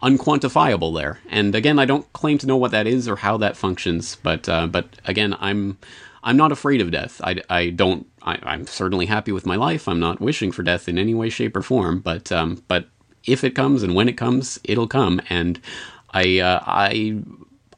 unquantifiable 0.00 0.94
there. 0.94 1.18
And 1.28 1.54
again, 1.54 1.80
I 1.80 1.84
don't 1.84 2.10
claim 2.12 2.38
to 2.38 2.46
know 2.46 2.56
what 2.56 2.70
that 2.70 2.86
is 2.86 3.08
or 3.08 3.16
how 3.16 3.36
that 3.38 3.56
functions, 3.56 4.16
but 4.22 4.48
uh, 4.48 4.68
but 4.68 4.86
again, 5.06 5.36
I'm 5.40 5.76
I'm 6.24 6.36
not 6.36 6.52
afraid 6.52 6.80
of 6.80 6.92
death. 6.92 7.20
I, 7.24 7.42
I 7.50 7.70
don't. 7.70 8.06
I, 8.22 8.54
am 8.54 8.66
certainly 8.68 9.06
happy 9.06 9.32
with 9.32 9.44
my 9.44 9.56
life. 9.56 9.88
I'm 9.88 9.98
not 9.98 10.20
wishing 10.20 10.52
for 10.52 10.62
death 10.62 10.88
in 10.88 10.96
any 10.96 11.14
way, 11.14 11.28
shape, 11.28 11.56
or 11.56 11.62
form. 11.62 11.98
But 11.98 12.30
um, 12.30 12.62
but 12.68 12.86
if 13.24 13.42
it 13.42 13.56
comes 13.56 13.82
and 13.82 13.94
when 13.94 14.08
it 14.08 14.16
comes, 14.16 14.60
it'll 14.62 14.86
come. 14.86 15.20
And 15.28 15.60
I 16.12 16.38
uh, 16.38 16.62
I 16.64 17.22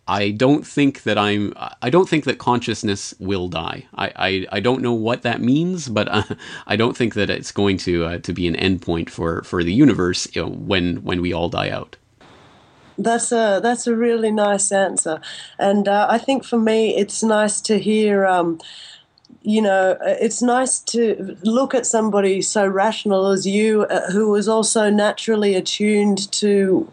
I 0.06 0.30
don't 0.32 0.66
think 0.66 1.04
that 1.04 1.16
I'm. 1.16 1.54
I 1.80 1.88
don't 1.88 2.08
think 2.08 2.24
that 2.24 2.38
consciousness 2.38 3.14
will 3.18 3.48
die. 3.48 3.86
I, 3.94 4.12
I, 4.16 4.46
I 4.52 4.60
don't 4.60 4.82
know 4.82 4.92
what 4.92 5.22
that 5.22 5.40
means, 5.40 5.88
but 5.88 6.08
uh, 6.08 6.22
I 6.66 6.76
don't 6.76 6.96
think 6.96 7.14
that 7.14 7.30
it's 7.30 7.52
going 7.52 7.78
to 7.78 8.04
uh, 8.04 8.18
to 8.18 8.32
be 8.32 8.46
an 8.46 8.54
endpoint 8.54 9.08
for 9.08 9.42
for 9.42 9.64
the 9.64 9.72
universe 9.72 10.28
you 10.34 10.42
know, 10.42 10.50
when 10.50 11.02
when 11.04 11.22
we 11.22 11.32
all 11.32 11.48
die 11.48 11.70
out. 11.70 11.96
That's 12.98 13.32
a 13.32 13.60
that's 13.62 13.86
a 13.86 13.96
really 13.96 14.30
nice 14.30 14.70
answer, 14.70 15.20
and 15.58 15.88
uh, 15.88 16.06
I 16.10 16.18
think 16.18 16.44
for 16.44 16.58
me 16.58 16.96
it's 16.96 17.22
nice 17.22 17.60
to 17.62 17.78
hear. 17.78 18.26
Um, 18.26 18.60
you 19.46 19.60
know, 19.60 19.98
it's 20.00 20.40
nice 20.40 20.78
to 20.78 21.36
look 21.42 21.74
at 21.74 21.84
somebody 21.84 22.40
so 22.40 22.66
rational 22.66 23.26
as 23.26 23.46
you, 23.46 23.82
uh, 23.82 24.10
who 24.10 24.34
is 24.36 24.48
also 24.48 24.88
naturally 24.88 25.54
attuned 25.54 26.32
to, 26.32 26.90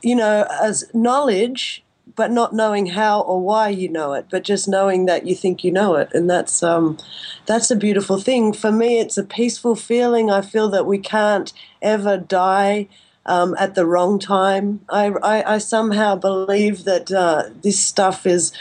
you 0.00 0.14
know, 0.14 0.46
as 0.62 0.88
knowledge 0.94 1.82
but 2.16 2.30
not 2.32 2.54
knowing 2.54 2.86
how 2.86 3.20
or 3.20 3.40
why 3.40 3.68
you 3.68 3.88
know 3.88 4.14
it, 4.14 4.26
but 4.30 4.42
just 4.42 4.66
knowing 4.66 5.06
that 5.06 5.26
you 5.26 5.34
think 5.34 5.62
you 5.62 5.70
know 5.70 5.94
it, 5.94 6.08
and 6.12 6.28
that's 6.28 6.62
um, 6.62 6.98
that's 7.44 7.70
a 7.70 7.76
beautiful 7.76 8.18
thing. 8.18 8.52
For 8.52 8.72
me, 8.72 8.98
it's 8.98 9.18
a 9.18 9.22
peaceful 9.24 9.76
feeling. 9.76 10.30
I 10.30 10.40
feel 10.40 10.68
that 10.70 10.86
we 10.86 10.98
can't 10.98 11.52
ever 11.82 12.16
die 12.16 12.88
um, 13.26 13.54
at 13.58 13.74
the 13.74 13.86
wrong 13.86 14.18
time. 14.18 14.80
I, 14.88 15.08
I, 15.22 15.54
I 15.54 15.58
somehow 15.58 16.16
believe 16.16 16.84
that 16.84 17.12
uh, 17.12 17.50
this 17.62 17.78
stuff 17.78 18.24
is 18.26 18.52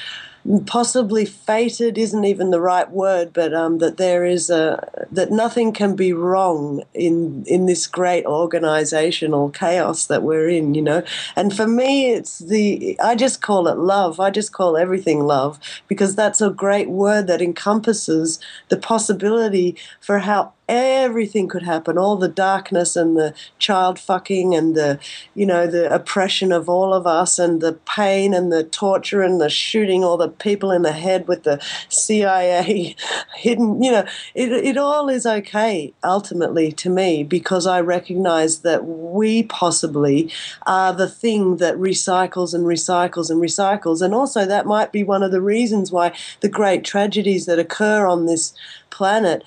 possibly 0.65 1.25
fated 1.25 1.97
isn't 1.97 2.23
even 2.23 2.51
the 2.51 2.61
right 2.61 2.89
word, 2.89 3.33
but 3.33 3.53
um, 3.53 3.79
that 3.79 3.97
there 3.97 4.25
is 4.25 4.49
a 4.49 5.07
that 5.11 5.31
nothing 5.31 5.73
can 5.73 5.95
be 5.95 6.13
wrong 6.13 6.83
in 6.93 7.43
in 7.47 7.65
this 7.65 7.87
great 7.87 8.25
organizational 8.25 9.49
chaos 9.49 10.05
that 10.05 10.21
we're 10.23 10.49
in, 10.49 10.75
you 10.75 10.81
know. 10.81 11.03
And 11.35 11.55
for 11.55 11.67
me, 11.67 12.11
it's 12.11 12.39
the 12.39 12.99
I 13.01 13.15
just 13.15 13.41
call 13.41 13.67
it 13.67 13.77
love. 13.77 14.19
I 14.19 14.29
just 14.29 14.53
call 14.53 14.77
everything 14.77 15.21
love 15.25 15.59
because 15.87 16.15
that's 16.15 16.41
a 16.41 16.51
great 16.51 16.89
word 16.89 17.27
that 17.27 17.41
encompasses 17.41 18.39
the 18.69 18.77
possibility 18.77 19.75
for 19.99 20.19
how 20.19 20.53
everything 20.67 21.47
could 21.47 21.63
happen. 21.63 21.97
All 21.97 22.15
the 22.15 22.27
darkness 22.27 22.95
and 22.95 23.15
the 23.15 23.33
child 23.59 23.99
fucking 23.99 24.55
and 24.55 24.75
the 24.75 24.99
you 25.33 25.45
know 25.45 25.67
the 25.67 25.93
oppression 25.93 26.51
of 26.51 26.67
all 26.69 26.93
of 26.93 27.05
us 27.05 27.37
and 27.39 27.61
the 27.61 27.73
pain 27.73 28.33
and 28.33 28.51
the 28.51 28.63
torture 28.63 29.21
and 29.21 29.39
the 29.39 29.49
shooting 29.49 30.03
all 30.03 30.17
the 30.17 30.29
people 30.29 30.71
in 30.71 30.81
the 30.81 30.91
head 30.91 31.27
with 31.27 31.43
the 31.43 31.61
CIA 31.89 32.95
hidden 33.35 33.81
you 33.81 33.91
know 33.91 34.05
it, 34.33 34.51
it 34.51 34.77
all 34.77 35.09
is 35.09 35.25
okay 35.25 35.93
ultimately 36.03 36.71
to 36.71 36.89
me 36.89 37.23
because 37.23 37.67
I 37.67 37.81
recognize 37.81 38.59
that 38.59 38.85
we 38.85 39.43
possibly 39.43 40.31
are 40.65 40.93
the 40.93 41.09
thing 41.09 41.57
that 41.57 41.75
recycles 41.75 42.53
and 42.53 42.65
recycles 42.65 43.29
and 43.29 43.41
recycles. 43.41 44.01
And 44.01 44.13
also 44.13 44.45
that 44.45 44.65
might 44.65 44.91
be 44.91 45.03
one 45.03 45.23
of 45.23 45.31
the 45.31 45.41
reasons 45.41 45.91
why 45.91 46.13
the 46.41 46.49
great 46.49 46.83
tragedies 46.83 47.45
that 47.45 47.59
occur 47.59 48.07
on 48.07 48.25
this 48.25 48.53
planet 48.89 49.43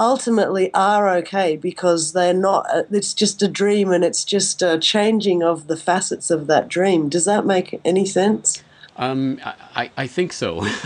ultimately 0.00 0.72
are 0.74 1.08
okay 1.18 1.56
because 1.56 2.12
they're 2.12 2.34
not. 2.34 2.66
uh, 2.74 2.82
It's 2.90 3.14
just 3.14 3.42
a 3.42 3.48
dream, 3.48 3.92
and 3.92 4.02
it's 4.02 4.24
just 4.24 4.62
a 4.62 4.78
changing 4.78 5.42
of 5.44 5.68
the 5.68 5.76
facets 5.76 6.30
of 6.30 6.48
that 6.48 6.68
dream. 6.68 7.08
Does 7.08 7.26
that 7.26 7.46
make 7.46 7.80
any 7.84 8.06
sense? 8.06 8.64
Um, 8.96 9.40
I, 9.74 9.90
I 9.96 10.06
think 10.06 10.32
so. 10.32 10.60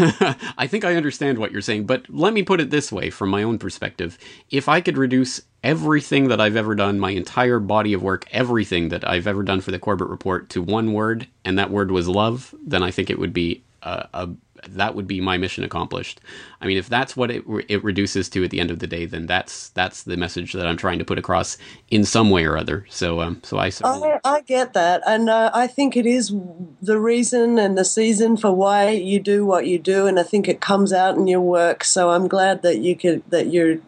I 0.57 0.69
think 0.69 0.85
I 0.85 0.95
understand 0.95 1.39
what 1.39 1.51
you're 1.51 1.63
saying, 1.63 1.87
but 1.87 2.09
let 2.09 2.33
me 2.33 2.43
put 2.45 2.61
it 2.61 2.71
this 2.71 2.93
way 2.93 3.11
from 3.11 3.31
my 3.31 3.43
own 3.43 3.59
perspective. 3.59 4.19
If 4.51 4.69
I 4.69 4.81
could 4.81 4.97
reduce 4.99 5.41
everything 5.65 6.29
that 6.29 6.41
I've 6.41 6.55
ever 6.55 6.75
done, 6.77 7.01
my 7.01 7.11
entire 7.11 7.59
body 7.59 7.93
of 7.93 8.03
work, 8.03 8.27
everything 8.31 8.91
that 8.91 9.09
I've 9.09 9.27
ever 9.27 9.43
done 9.43 9.61
for 9.61 9.73
the 9.73 9.81
Corbett 9.81 10.09
Report 10.09 10.49
to 10.51 10.63
one 10.63 10.93
word, 10.93 11.27
and 11.45 11.59
that 11.59 11.71
word 11.71 11.91
was 11.91 12.07
love, 12.07 12.55
then 12.65 12.83
I 12.85 12.93
think 12.93 13.11
it 13.11 13.19
would 13.19 13.33
be 13.33 13.63
a, 13.83 14.07
a 14.15 14.29
that 14.71 14.95
would 14.95 15.07
be 15.07 15.21
my 15.21 15.37
mission 15.37 15.65
accomplished. 15.65 16.21
I 16.61 16.67
mean, 16.67 16.77
if 16.77 16.89
that's 16.89 17.17
what 17.17 17.31
it 17.31 17.45
it 17.69 17.83
reduces 17.85 18.29
to 18.31 18.45
at 18.45 18.51
the 18.51 18.61
end 18.61 18.71
of 18.71 18.79
the 18.79 18.87
day, 18.87 19.07
then 19.07 19.27
that's 19.27 19.69
that's 19.71 20.03
the 20.05 20.17
message 20.17 20.53
that 20.53 20.67
I'm 20.67 20.77
trying 20.77 20.99
to 20.99 21.05
put 21.05 21.19
across 21.19 21.59
in 21.91 22.05
some 22.05 22.31
way 22.31 22.45
or 22.45 22.57
other. 22.57 22.87
So, 22.89 23.21
um, 23.21 23.41
so 23.43 23.59
I 23.59 23.71
I, 23.83 24.21
I 24.25 24.41
get 24.43 24.73
that, 24.73 25.03
and 25.07 25.29
uh, 25.29 25.51
I 25.53 25.67
think 25.67 25.97
it 25.97 26.07
is 26.07 26.33
the 26.81 26.99
reason 26.99 27.59
and 27.59 27.77
the 27.77 27.85
season 27.85 28.37
for 28.37 28.53
why 28.53 28.91
you 28.91 29.21
do 29.21 29.45
what 29.45 29.67
you 29.67 29.79
do, 29.79 30.07
and 30.07 30.19
I 30.19 30.23
think 30.23 30.49
it 30.49 30.61
comes 30.61 30.93
out 30.93 31.17
in 31.17 31.27
your 31.27 31.41
work. 31.41 31.85
So 31.85 32.11
I'm 32.11 32.29
glad 32.29 32.63
that 32.63 32.79
you 32.79 32.97
could 32.97 33.23
that 33.31 33.49
you're, 33.49 33.79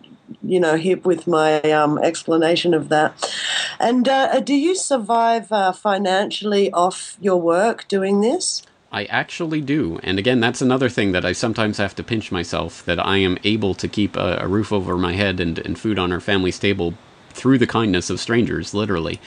you 0.42 0.60
know, 0.60 0.76
hip 0.76 1.04
with 1.04 1.26
my 1.26 1.60
um, 1.62 1.98
explanation 1.98 2.74
of 2.74 2.88
that. 2.88 3.32
And 3.78 4.08
uh, 4.08 4.40
do 4.40 4.54
you 4.54 4.74
survive 4.74 5.52
uh, 5.52 5.72
financially 5.72 6.72
off 6.72 7.16
your 7.20 7.40
work 7.40 7.86
doing 7.88 8.20
this? 8.20 8.62
I 8.92 9.04
actually 9.06 9.60
do. 9.60 9.98
And 10.02 10.18
again, 10.18 10.40
that's 10.40 10.62
another 10.62 10.88
thing 10.88 11.12
that 11.12 11.24
I 11.24 11.32
sometimes 11.32 11.78
have 11.78 11.94
to 11.96 12.04
pinch 12.04 12.30
myself 12.30 12.84
that 12.84 13.04
I 13.04 13.18
am 13.18 13.36
able 13.44 13.74
to 13.74 13.88
keep 13.88 14.16
a, 14.16 14.38
a 14.40 14.48
roof 14.48 14.72
over 14.72 14.96
my 14.96 15.12
head 15.12 15.40
and, 15.40 15.58
and 15.58 15.78
food 15.78 15.98
on 15.98 16.12
our 16.12 16.20
family's 16.20 16.58
table 16.58 16.94
through 17.30 17.58
the 17.58 17.66
kindness 17.66 18.10
of 18.10 18.20
strangers, 18.20 18.72
literally. 18.74 19.20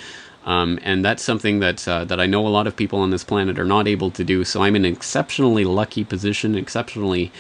Um, 0.46 0.80
and 0.82 1.04
that's 1.04 1.22
something 1.22 1.60
that 1.60 1.88
uh, 1.88 2.06
that 2.06 2.20
I 2.20 2.26
know 2.26 2.48
a 2.48 2.50
lot 2.50 2.66
of 2.66 2.76
people 2.76 3.00
on 3.00 3.12
this 3.12 3.24
planet 3.24 3.60
are 3.60 3.66
not 3.66 3.88
able 3.88 4.10
to 4.12 4.24
do. 4.24 4.44
So 4.44 4.64
I'm 4.64 4.76
in 4.76 4.86
an 4.86 4.94
exceptionally 4.94 5.66
lucky 5.66 6.04
position, 6.04 6.56
exceptionally 6.56 7.32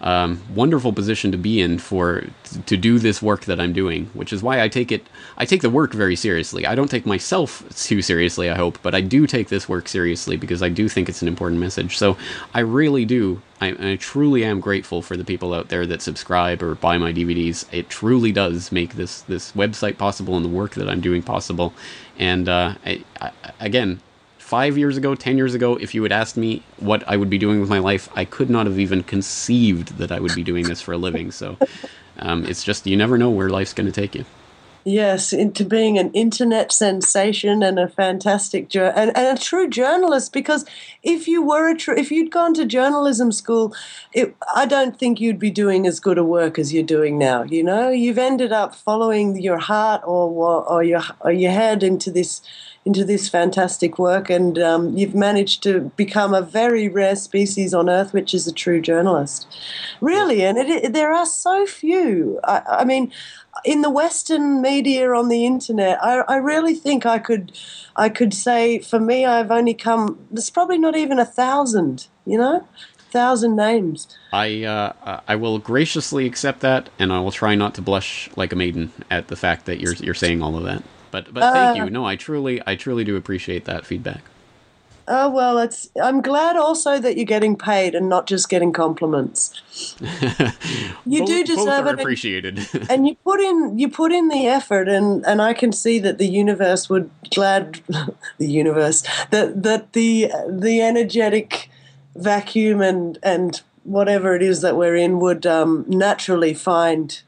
um, 0.00 0.42
wonderful 0.54 0.92
position 0.92 1.32
to 1.32 1.38
be 1.38 1.60
in 1.60 1.78
for 1.78 2.24
to 2.66 2.76
do 2.76 2.98
this 2.98 3.22
work 3.22 3.46
that 3.46 3.58
I'm 3.58 3.72
doing, 3.72 4.06
which 4.12 4.32
is 4.32 4.42
why 4.42 4.60
I 4.60 4.68
take 4.68 4.92
it 4.92 5.06
I 5.36 5.44
take 5.44 5.62
the 5.62 5.70
work 5.70 5.92
very 5.92 6.16
seriously. 6.16 6.66
I 6.66 6.74
don't 6.74 6.90
take 6.90 7.06
myself 7.06 7.64
too 7.76 8.02
seriously, 8.02 8.50
I 8.50 8.56
hope, 8.56 8.78
but 8.82 8.94
I 8.94 9.00
do 9.00 9.26
take 9.26 9.48
this 9.48 9.68
work 9.68 9.88
seriously 9.88 10.36
because 10.36 10.62
I 10.62 10.68
do 10.68 10.88
think 10.88 11.08
it's 11.08 11.22
an 11.22 11.28
important 11.28 11.60
message. 11.60 11.96
So 11.96 12.16
I 12.52 12.60
really 12.60 13.04
do. 13.04 13.40
I, 13.60 13.92
I 13.92 13.96
truly 13.96 14.44
am 14.44 14.60
grateful 14.60 15.00
for 15.00 15.16
the 15.16 15.24
people 15.24 15.54
out 15.54 15.68
there 15.68 15.86
that 15.86 16.02
subscribe 16.02 16.62
or 16.62 16.74
buy 16.74 16.98
my 16.98 17.12
DVDs. 17.12 17.64
It 17.72 17.88
truly 17.88 18.32
does 18.32 18.70
make 18.70 18.94
this 18.94 19.22
this 19.22 19.52
website 19.52 19.96
possible 19.96 20.36
and 20.36 20.44
the 20.44 20.50
work 20.50 20.74
that 20.74 20.88
I'm 20.88 21.00
doing 21.00 21.22
possible. 21.22 21.72
And 22.18 22.48
uh, 22.48 22.74
I, 22.84 23.02
I, 23.20 23.30
again, 23.60 24.00
five 24.46 24.78
years 24.78 24.96
ago, 24.96 25.16
ten 25.16 25.36
years 25.36 25.54
ago, 25.54 25.74
if 25.76 25.92
you 25.92 26.04
had 26.04 26.12
asked 26.12 26.36
me 26.36 26.62
what 26.78 27.02
I 27.08 27.16
would 27.16 27.28
be 27.28 27.36
doing 27.36 27.60
with 27.60 27.68
my 27.68 27.80
life, 27.80 28.08
I 28.14 28.24
could 28.24 28.48
not 28.48 28.66
have 28.66 28.78
even 28.78 29.02
conceived 29.02 29.98
that 29.98 30.12
I 30.12 30.20
would 30.20 30.36
be 30.36 30.44
doing 30.44 30.66
this 30.66 30.80
for 30.80 30.92
a 30.92 30.96
living. 30.96 31.32
So 31.32 31.56
um, 32.20 32.46
it's 32.46 32.62
just 32.62 32.86
you 32.86 32.96
never 32.96 33.18
know 33.18 33.28
where 33.28 33.50
life's 33.50 33.72
going 33.72 33.90
to 33.92 34.00
take 34.00 34.14
you. 34.14 34.24
Yes, 34.84 35.32
into 35.32 35.64
being 35.64 35.98
an 35.98 36.12
internet 36.12 36.70
sensation 36.70 37.60
and 37.64 37.76
a 37.76 37.88
fantastic 37.88 38.68
jour- 38.68 38.92
and, 38.94 39.10
and 39.16 39.36
a 39.36 39.40
true 39.42 39.68
journalist. 39.68 40.32
Because 40.32 40.64
if 41.02 41.26
you 41.26 41.42
were 41.42 41.68
a 41.68 41.76
true, 41.76 41.96
if 41.96 42.12
you'd 42.12 42.30
gone 42.30 42.54
to 42.54 42.64
journalism 42.64 43.32
school, 43.32 43.74
it, 44.12 44.36
I 44.54 44.64
don't 44.64 44.96
think 44.96 45.20
you'd 45.20 45.40
be 45.40 45.50
doing 45.50 45.88
as 45.88 45.98
good 45.98 46.18
a 46.18 46.24
work 46.24 46.56
as 46.56 46.72
you're 46.72 46.84
doing 46.84 47.18
now. 47.18 47.42
You 47.42 47.64
know, 47.64 47.88
you've 47.90 48.16
ended 48.16 48.52
up 48.52 48.76
following 48.76 49.42
your 49.42 49.58
heart 49.58 50.02
or 50.04 50.30
or 50.72 50.84
your 50.84 51.02
or 51.18 51.32
your 51.32 51.50
head 51.50 51.82
into 51.82 52.12
this 52.12 52.40
into 52.86 53.04
this 53.04 53.28
fantastic 53.28 53.98
work, 53.98 54.30
and 54.30 54.58
um, 54.60 54.96
you've 54.96 55.14
managed 55.14 55.60
to 55.64 55.92
become 55.96 56.32
a 56.32 56.40
very 56.40 56.88
rare 56.88 57.16
species 57.16 57.74
on 57.74 57.90
Earth, 57.90 58.12
which 58.12 58.32
is 58.32 58.46
a 58.46 58.52
true 58.52 58.80
journalist. 58.80 59.46
Really, 60.00 60.44
and 60.44 60.56
it, 60.56 60.68
it, 60.68 60.92
there 60.92 61.12
are 61.12 61.26
so 61.26 61.66
few. 61.66 62.38
I, 62.44 62.62
I 62.68 62.84
mean, 62.84 63.12
in 63.64 63.82
the 63.82 63.90
Western 63.90 64.62
media 64.62 65.10
on 65.10 65.28
the 65.28 65.44
internet, 65.44 66.02
I, 66.02 66.20
I 66.28 66.36
really 66.36 66.74
think 66.74 67.04
I 67.04 67.18
could, 67.18 67.58
I 67.96 68.08
could 68.08 68.32
say 68.32 68.78
for 68.78 69.00
me, 69.00 69.26
I've 69.26 69.50
only 69.50 69.74
come. 69.74 70.24
There's 70.30 70.50
probably 70.50 70.78
not 70.78 70.96
even 70.96 71.18
a 71.18 71.26
thousand. 71.26 72.06
You 72.24 72.38
know, 72.38 72.68
thousand 73.10 73.56
names. 73.56 74.16
I 74.32 74.62
uh, 74.62 75.20
I 75.26 75.34
will 75.34 75.58
graciously 75.58 76.24
accept 76.24 76.60
that, 76.60 76.88
and 77.00 77.12
I 77.12 77.18
will 77.18 77.32
try 77.32 77.56
not 77.56 77.74
to 77.74 77.82
blush 77.82 78.30
like 78.36 78.52
a 78.52 78.56
maiden 78.56 78.92
at 79.10 79.26
the 79.26 79.36
fact 79.36 79.66
that 79.66 79.80
you're 79.80 79.94
you're 79.94 80.14
saying 80.14 80.40
all 80.40 80.56
of 80.56 80.62
that. 80.62 80.84
But 81.16 81.32
but 81.32 81.50
thank 81.54 81.80
Uh, 81.80 81.84
you. 81.84 81.90
No, 81.90 82.04
I 82.04 82.14
truly 82.14 82.60
I 82.66 82.76
truly 82.76 83.02
do 83.02 83.16
appreciate 83.16 83.64
that 83.64 83.86
feedback. 83.86 84.20
Oh 85.08 85.30
well, 85.30 85.56
it's. 85.56 85.88
I'm 86.02 86.20
glad 86.20 86.56
also 86.56 86.98
that 86.98 87.16
you're 87.16 87.24
getting 87.24 87.56
paid 87.56 87.94
and 87.94 88.06
not 88.06 88.26
just 88.26 88.50
getting 88.50 88.70
compliments. 88.70 89.54
You 91.08 91.20
both, 91.20 91.28
do 91.28 91.44
deserve 91.44 91.86
it, 91.86 91.90
and- 91.90 92.00
appreciated. 92.00 92.68
and 92.90 93.06
you 93.06 93.14
put 93.24 93.40
in 93.40 93.78
you 93.78 93.88
put 93.88 94.12
in 94.12 94.28
the 94.28 94.46
effort 94.46 94.88
and 94.88 95.24
and 95.24 95.40
I 95.40 95.54
can 95.54 95.72
see 95.72 95.98
that 96.00 96.18
the 96.18 96.26
universe 96.26 96.90
would 96.90 97.08
glad 97.30 97.80
the 98.38 98.48
universe 98.62 99.02
that 99.30 99.62
that 99.62 99.94
the 99.94 100.30
the 100.50 100.82
energetic 100.82 101.70
vacuum 102.14 102.82
and 102.82 103.18
and 103.22 103.62
whatever 103.84 104.34
it 104.34 104.42
is 104.42 104.60
that 104.60 104.76
we're 104.76 104.96
in 104.96 105.20
would 105.20 105.46
um, 105.46 105.84
naturally 105.88 106.52
find 106.52 107.22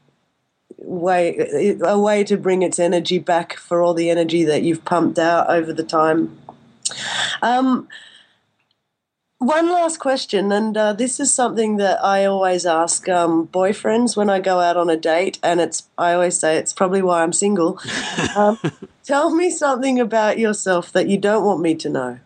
way 0.81 1.77
a 1.83 1.99
way 1.99 2.23
to 2.23 2.37
bring 2.37 2.61
its 2.61 2.79
energy 2.79 3.19
back 3.19 3.57
for 3.57 3.81
all 3.81 3.93
the 3.93 4.09
energy 4.09 4.43
that 4.45 4.63
you've 4.63 4.85
pumped 4.85 5.19
out 5.19 5.49
over 5.49 5.73
the 5.73 5.83
time. 5.83 6.37
Um, 7.41 7.87
one 9.39 9.69
last 9.69 9.99
question, 9.99 10.51
and 10.51 10.75
uh, 10.75 10.91
this 10.93 11.19
is 11.19 11.33
something 11.33 11.77
that 11.77 12.03
I 12.03 12.25
always 12.25 12.65
ask 12.65 13.07
um, 13.07 13.47
boyfriends 13.47 14.17
when 14.17 14.29
I 14.29 14.39
go 14.41 14.59
out 14.59 14.75
on 14.75 14.89
a 14.89 14.97
date, 14.97 15.39
and 15.41 15.61
it's 15.61 15.87
I 15.97 16.11
always 16.13 16.37
say 16.37 16.57
it's 16.57 16.73
probably 16.73 17.01
why 17.01 17.23
I'm 17.23 17.31
single. 17.31 17.79
um, 18.35 18.59
tell 19.03 19.33
me 19.33 19.49
something 19.49 19.97
about 19.99 20.39
yourself 20.39 20.91
that 20.91 21.07
you 21.07 21.17
don't 21.17 21.45
want 21.45 21.61
me 21.61 21.73
to 21.75 21.89
know. 21.89 22.19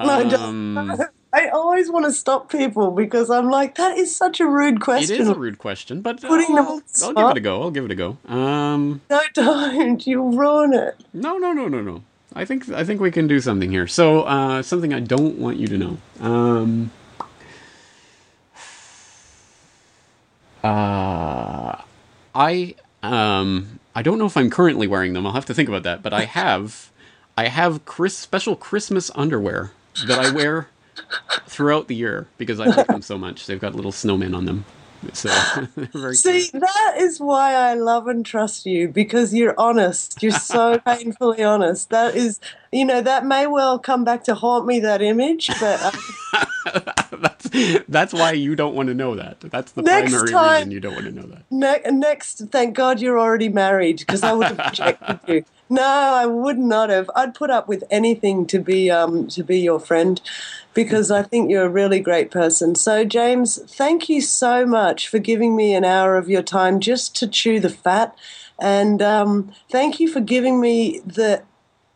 No, 0.00 0.28
don't- 0.28 0.76
Um, 0.76 0.98
I 1.32 1.48
always 1.48 1.90
want 1.90 2.06
to 2.06 2.12
stop 2.12 2.50
people 2.50 2.90
because 2.90 3.30
I'm 3.30 3.50
like, 3.50 3.76
that 3.76 3.96
is 3.96 4.14
such 4.14 4.40
a 4.40 4.46
rude 4.46 4.80
question. 4.80 5.20
is 5.20 5.28
a 5.28 5.34
rude 5.34 5.58
question, 5.58 6.00
but 6.02 6.20
Putting 6.20 6.58
I'll, 6.58 6.80
them 6.80 6.82
on 7.04 7.18
I'll 7.18 7.30
give 7.30 7.36
it 7.36 7.38
a 7.38 7.40
go. 7.40 7.62
I'll 7.62 7.70
give 7.70 7.84
it 7.84 7.90
a 7.92 7.94
go. 7.94 8.18
Um, 8.26 9.00
no, 9.08 9.20
don't. 9.34 10.06
You'll 10.06 10.32
ruin 10.32 10.74
it. 10.74 10.96
no, 11.12 11.38
no, 11.38 11.52
no, 11.52 11.68
no, 11.68 11.80
no. 11.80 12.02
I 12.34 12.44
think 12.44 12.68
I 12.70 12.84
think 12.84 13.00
we 13.00 13.10
can 13.10 13.26
do 13.26 13.40
something 13.40 13.70
here. 13.70 13.86
So 13.86 14.22
uh, 14.22 14.62
something 14.62 14.94
I 14.94 15.00
don't 15.00 15.38
want 15.38 15.56
you 15.56 15.66
to 15.66 15.78
know. 15.78 15.98
Um, 16.20 16.92
uh, 20.62 21.76
I 22.34 22.74
um, 23.02 23.80
I 23.94 24.02
don't 24.02 24.18
know 24.18 24.26
if 24.26 24.36
I'm 24.36 24.50
currently 24.50 24.86
wearing 24.86 25.12
them. 25.12 25.26
I'll 25.26 25.32
have 25.32 25.46
to 25.46 25.54
think 25.54 25.68
about 25.68 25.82
that. 25.82 26.02
But 26.02 26.12
I 26.12 26.24
have 26.26 26.90
I 27.36 27.48
have 27.48 27.84
Chris 27.84 28.16
special 28.16 28.54
Christmas 28.54 29.10
underwear 29.14 29.72
that 30.06 30.18
I 30.18 30.30
wear 30.30 30.68
throughout 31.46 31.88
the 31.88 31.94
year 31.94 32.26
because 32.38 32.60
I 32.60 32.66
like 32.66 32.86
them 32.86 33.02
so 33.02 33.18
much. 33.18 33.46
They've 33.46 33.60
got 33.60 33.74
little 33.74 33.92
snowmen 33.92 34.36
on 34.36 34.44
them. 34.44 34.64
So 35.14 35.30
very 35.76 36.14
See, 36.14 36.48
cute. 36.50 36.60
that 36.60 36.94
is 36.98 37.20
why 37.20 37.54
I 37.54 37.72
love 37.72 38.06
and 38.06 38.24
trust 38.24 38.66
you 38.66 38.86
because 38.88 39.32
you're 39.32 39.54
honest. 39.58 40.22
You're 40.22 40.32
so 40.32 40.78
painfully 40.86 41.42
honest. 41.42 41.88
That 41.88 42.14
is, 42.14 42.38
you 42.70 42.84
know, 42.84 43.00
that 43.00 43.24
may 43.24 43.46
well 43.46 43.78
come 43.78 44.04
back 44.04 44.24
to 44.24 44.34
haunt 44.34 44.66
me, 44.66 44.78
that 44.80 45.00
image, 45.00 45.48
but 45.58 45.80
uh, 46.34 46.44
that's 47.12 47.48
that's 47.88 48.12
why 48.12 48.32
you 48.32 48.54
don't 48.54 48.74
want 48.74 48.88
to 48.88 48.94
know 48.94 49.14
that. 49.16 49.40
That's 49.40 49.72
the 49.72 49.80
Next 49.82 50.10
primary 50.10 50.30
time- 50.32 50.54
reason 50.56 50.70
you 50.70 50.80
don't 50.80 50.94
want 50.94 51.06
to 51.06 51.12
know 51.12 51.26
that. 51.28 51.44
ne- 51.50 51.90
next, 51.98 52.38
thank 52.52 52.74
God 52.76 53.00
you're 53.00 53.18
already 53.18 53.48
married 53.48 54.00
because 54.00 54.22
I 54.22 54.34
would 54.34 54.48
have 54.48 54.58
rejected 54.58 55.18
you. 55.26 55.44
No, 55.70 55.82
I 55.84 56.26
would 56.26 56.58
not 56.58 56.90
have. 56.90 57.08
I'd 57.14 57.34
put 57.34 57.50
up 57.50 57.68
with 57.68 57.84
anything 57.90 58.46
to 58.48 58.58
be 58.58 58.90
um, 58.90 59.28
to 59.28 59.44
be 59.44 59.60
your 59.60 59.78
friend 59.80 60.20
because 60.74 61.10
I 61.12 61.22
think 61.22 61.50
you're 61.50 61.66
a 61.66 61.70
really 61.70 62.00
great 62.00 62.30
person. 62.32 62.74
So, 62.74 63.04
James, 63.04 63.58
thank 63.72 64.08
you 64.08 64.20
so 64.20 64.66
much 64.66 65.08
for 65.08 65.20
giving 65.20 65.56
me 65.56 65.74
an 65.74 65.84
hour 65.84 66.16
of 66.16 66.28
your 66.28 66.42
time 66.42 66.80
just 66.80 67.14
to 67.16 67.28
chew 67.28 67.60
the 67.60 67.70
fat. 67.70 68.16
And 68.58 69.00
um, 69.00 69.52
thank 69.70 70.00
you 70.00 70.08
for 70.08 70.20
giving 70.20 70.60
me 70.60 71.00
the 71.06 71.42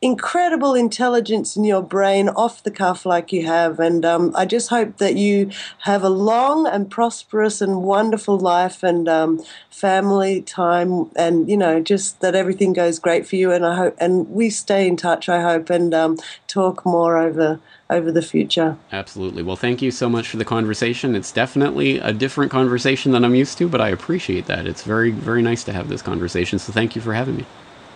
incredible 0.04 0.74
intelligence 0.74 1.56
in 1.56 1.64
your 1.64 1.82
brain 1.82 2.28
off 2.28 2.62
the 2.62 2.70
cuff 2.70 3.06
like 3.06 3.32
you 3.32 3.46
have. 3.46 3.80
And 3.80 4.04
um, 4.04 4.32
I 4.36 4.44
just 4.44 4.68
hope 4.68 4.98
that 4.98 5.16
you 5.16 5.50
have 5.78 6.02
a 6.02 6.10
long 6.10 6.66
and 6.66 6.90
prosperous 6.90 7.62
and 7.62 7.82
wonderful 7.82 8.38
life 8.38 8.82
and 8.82 9.08
um, 9.08 9.42
family 9.70 10.42
time, 10.42 11.10
and 11.16 11.48
you 11.48 11.56
know, 11.56 11.80
just 11.80 12.20
that 12.20 12.34
everything 12.34 12.74
goes 12.74 12.98
great 12.98 13.26
for 13.26 13.36
you. 13.36 13.50
And 13.50 13.64
I 13.64 13.76
hope, 13.76 13.96
and 13.98 14.28
we 14.28 14.50
stay 14.50 14.86
in 14.86 14.98
touch. 14.98 15.30
I 15.30 15.40
hope, 15.40 15.70
and 15.70 15.94
um, 15.94 16.18
talk 16.48 16.84
more 16.84 17.16
over 17.16 17.58
over 17.88 18.12
the 18.12 18.22
future. 18.22 18.76
Absolutely. 18.92 19.42
Well, 19.42 19.56
thank 19.56 19.80
you 19.80 19.90
so 19.90 20.10
much 20.10 20.28
for 20.28 20.36
the 20.36 20.44
conversation. 20.44 21.14
It's 21.14 21.32
definitely 21.32 21.98
a 21.98 22.12
different 22.12 22.50
conversation 22.50 23.12
than 23.12 23.24
I'm 23.24 23.34
used 23.34 23.56
to, 23.58 23.68
but 23.68 23.80
I 23.80 23.88
appreciate 23.88 24.46
that. 24.46 24.66
It's 24.66 24.82
very, 24.82 25.10
very 25.10 25.42
nice 25.42 25.64
to 25.64 25.72
have 25.72 25.88
this 25.88 26.02
conversation. 26.02 26.58
So 26.58 26.72
thank 26.72 26.94
you 26.94 27.00
for 27.00 27.14
having 27.14 27.36
me. 27.36 27.46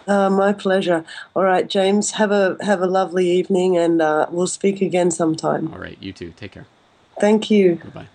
Uh, 0.08 0.30
my 0.30 0.54
pleasure. 0.54 1.04
All 1.36 1.44
right, 1.44 1.68
James. 1.68 2.12
Have 2.12 2.32
a 2.32 2.56
have 2.62 2.80
a 2.80 2.86
lovely 2.86 3.30
evening, 3.30 3.76
and 3.76 4.00
uh, 4.00 4.26
we'll 4.30 4.46
speak 4.46 4.80
again 4.80 5.10
sometime. 5.10 5.72
All 5.72 5.78
right, 5.78 5.98
you 6.00 6.12
too. 6.12 6.32
Take 6.36 6.52
care. 6.52 6.66
Thank 7.20 7.50
you. 7.50 7.74
Goodbye. 7.74 8.08